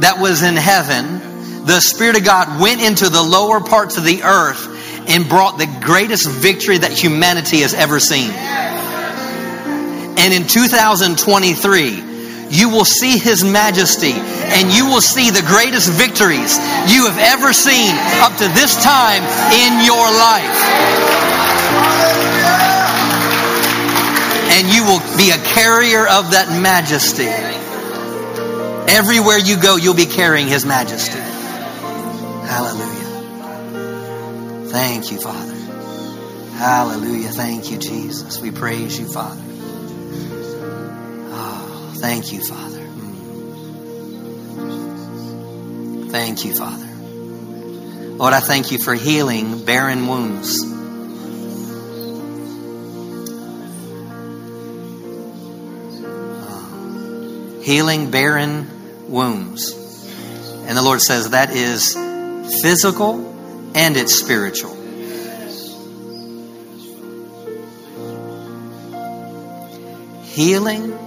that 0.00 0.18
was 0.20 0.42
in 0.42 0.56
heaven, 0.56 1.64
the 1.64 1.80
Spirit 1.80 2.16
of 2.16 2.24
God 2.24 2.60
went 2.60 2.82
into 2.82 3.08
the 3.08 3.22
lower 3.22 3.60
parts 3.60 3.96
of 3.96 4.04
the 4.04 4.24
earth 4.24 4.68
and 5.08 5.28
brought 5.28 5.58
the 5.58 5.68
greatest 5.80 6.28
victory 6.28 6.78
that 6.78 6.90
humanity 6.90 7.60
has 7.60 7.74
ever 7.74 8.00
seen. 8.00 8.30
And 10.18 10.34
in 10.34 10.46
2023, 10.48 12.11
you 12.52 12.68
will 12.68 12.84
see 12.84 13.18
His 13.18 13.42
majesty 13.42 14.12
and 14.12 14.70
you 14.70 14.86
will 14.86 15.00
see 15.00 15.30
the 15.30 15.40
greatest 15.40 15.90
victories 15.90 16.58
you 16.92 17.08
have 17.08 17.18
ever 17.18 17.52
seen 17.52 17.96
up 18.20 18.36
to 18.36 18.48
this 18.52 18.76
time 18.82 19.24
in 19.56 19.84
your 19.84 20.04
life. 20.04 20.60
And 24.52 24.68
you 24.68 24.84
will 24.84 25.00
be 25.16 25.30
a 25.30 25.38
carrier 25.54 26.06
of 26.06 26.32
that 26.32 26.60
majesty. 26.60 27.28
Everywhere 28.92 29.38
you 29.38 29.56
go, 29.60 29.76
you'll 29.76 29.94
be 29.94 30.06
carrying 30.06 30.48
His 30.48 30.66
majesty. 30.66 31.18
Hallelujah. 32.46 33.02
Thank 34.68 35.10
you, 35.10 35.18
Father. 35.18 35.54
Hallelujah. 36.58 37.30
Thank 37.30 37.70
you, 37.70 37.78
Jesus. 37.78 38.40
We 38.40 38.50
praise 38.50 38.98
you, 39.00 39.06
Father. 39.06 39.51
Thank 42.02 42.32
you, 42.32 42.42
Father. 42.42 42.80
Thank 46.10 46.44
you, 46.44 46.52
Father. 46.52 46.84
Lord, 48.16 48.32
I 48.34 48.40
thank 48.40 48.72
you 48.72 48.78
for 48.78 48.92
healing 48.92 49.64
barren 49.64 50.08
wombs. 50.08 50.58
Oh, 56.44 57.60
healing 57.62 58.10
barren 58.10 58.68
wombs. 59.08 59.72
And 60.66 60.76
the 60.76 60.82
Lord 60.82 61.00
says 61.00 61.30
that 61.30 61.50
is 61.50 61.94
physical 62.62 63.24
and 63.76 63.96
it's 63.96 64.16
spiritual. 64.16 64.74
Healing 70.24 70.98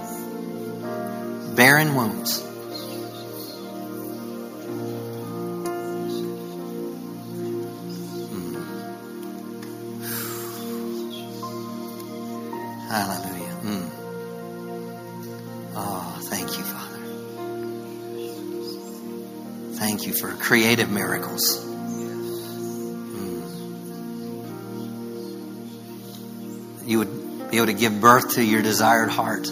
barren 1.56 1.94
wombs. 1.94 2.40
Hmm. 8.30 8.54
Hallelujah. 12.88 13.54
Mm. 13.64 13.90
Oh, 15.74 16.18
thank 16.24 16.56
you, 16.56 16.64
Father. 16.64 17.00
Thank 19.78 20.06
you 20.06 20.12
for 20.12 20.32
creative 20.32 20.90
miracles. 20.90 21.66
you 26.86 26.98
would 26.98 27.50
be 27.50 27.56
able 27.56 27.66
to 27.66 27.74
give 27.74 28.00
birth 28.00 28.34
to 28.34 28.44
your 28.44 28.62
desired 28.62 29.10
heart, 29.10 29.48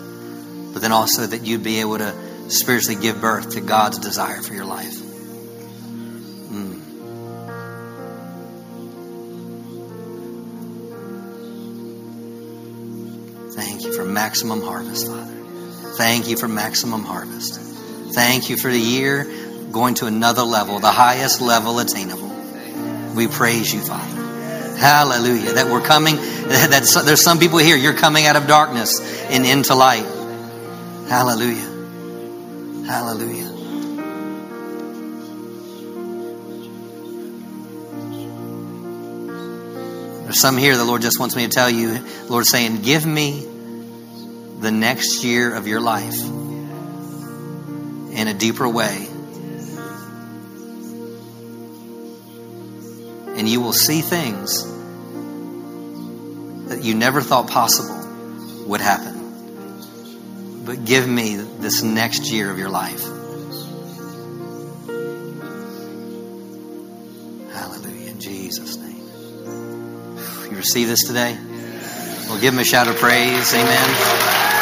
then 0.85 0.93
also 0.93 1.26
that 1.26 1.47
you'd 1.47 1.64
be 1.64 1.80
able 1.80 1.97
to 1.97 2.14
spiritually 2.51 3.01
give 3.01 3.18
birth 3.18 3.53
to 3.53 3.62
God's 3.62 3.99
desire 3.99 4.43
for 4.43 4.53
your 4.53 4.66
life. 4.66 4.93
Mm. 6.53 6.80
Thank 13.55 13.85
you 13.85 13.95
for 13.95 14.05
maximum 14.05 14.61
harvest, 14.61 15.07
Father. 15.07 15.32
Thank 15.97 16.28
you 16.28 16.37
for 16.37 16.49
maximum 16.49 17.03
harvest. 17.03 17.59
Thank 18.12 18.51
you 18.51 18.59
for 18.59 18.70
the 18.70 18.78
year 18.78 19.24
going 19.72 19.95
to 19.95 20.07
another 20.07 20.43
level, 20.43 20.80
the 20.80 20.93
highest 20.93 21.41
level 21.41 21.78
attainable. 21.78 22.30
We 23.16 23.26
praise 23.26 23.72
you, 23.72 23.80
Father. 23.80 24.20
Hallelujah. 24.76 25.55
That 25.55 25.68
we're 25.68 25.80
coming, 25.80 26.16
that 26.16 27.03
there's 27.07 27.24
some 27.24 27.39
people 27.39 27.57
here, 27.57 27.76
you're 27.78 27.95
coming 27.95 28.26
out 28.26 28.37
of 28.37 28.47
darkness 28.47 29.01
and 29.30 29.47
into 29.47 29.74
light. 29.74 30.14
Hallelujah. 31.09 32.87
Hallelujah. 32.87 33.51
There's 40.25 40.41
some 40.41 40.57
here 40.57 40.77
the 40.77 40.85
Lord 40.85 41.03
just 41.03 41.21
wants 41.21 41.37
me 41.37 41.45
to 41.45 41.51
tell 41.51 41.71
you, 41.71 41.99
the 41.99 42.27
Lord 42.29 42.47
saying, 42.47 42.83
Give 42.83 43.07
me 43.07 43.47
the 44.61 44.73
next 44.73 45.23
year 45.23 45.55
of 45.55 45.67
your 45.69 45.81
life 45.81 46.19
in 48.15 48.29
a 48.29 48.35
deeper 48.35 48.69
way. 48.69 49.07
And 53.37 53.49
you 53.49 53.61
will 53.61 53.73
see 53.73 54.01
things 54.01 54.65
that 56.69 56.83
you 56.83 56.95
never 56.95 57.21
thought 57.21 57.49
possible 57.49 58.67
would 58.67 58.81
happen. 58.81 59.24
But 60.75 60.87
give 60.87 61.07
me 61.07 61.37
this 61.37 61.85
next 61.85 62.33
year 62.33 62.51
of 62.51 62.59
your 62.59 62.68
life. 62.68 63.01
Hallelujah. 67.53 68.11
In 68.11 68.18
Jesus' 68.18 68.77
name. 68.77 70.51
You 70.51 70.57
receive 70.57 70.89
this 70.89 71.07
today? 71.07 71.39
Well, 72.27 72.41
give 72.41 72.55
him 72.55 72.59
a 72.59 72.64
shout 72.64 72.89
of 72.89 72.97
praise. 72.97 73.55
Amen. 73.55 74.54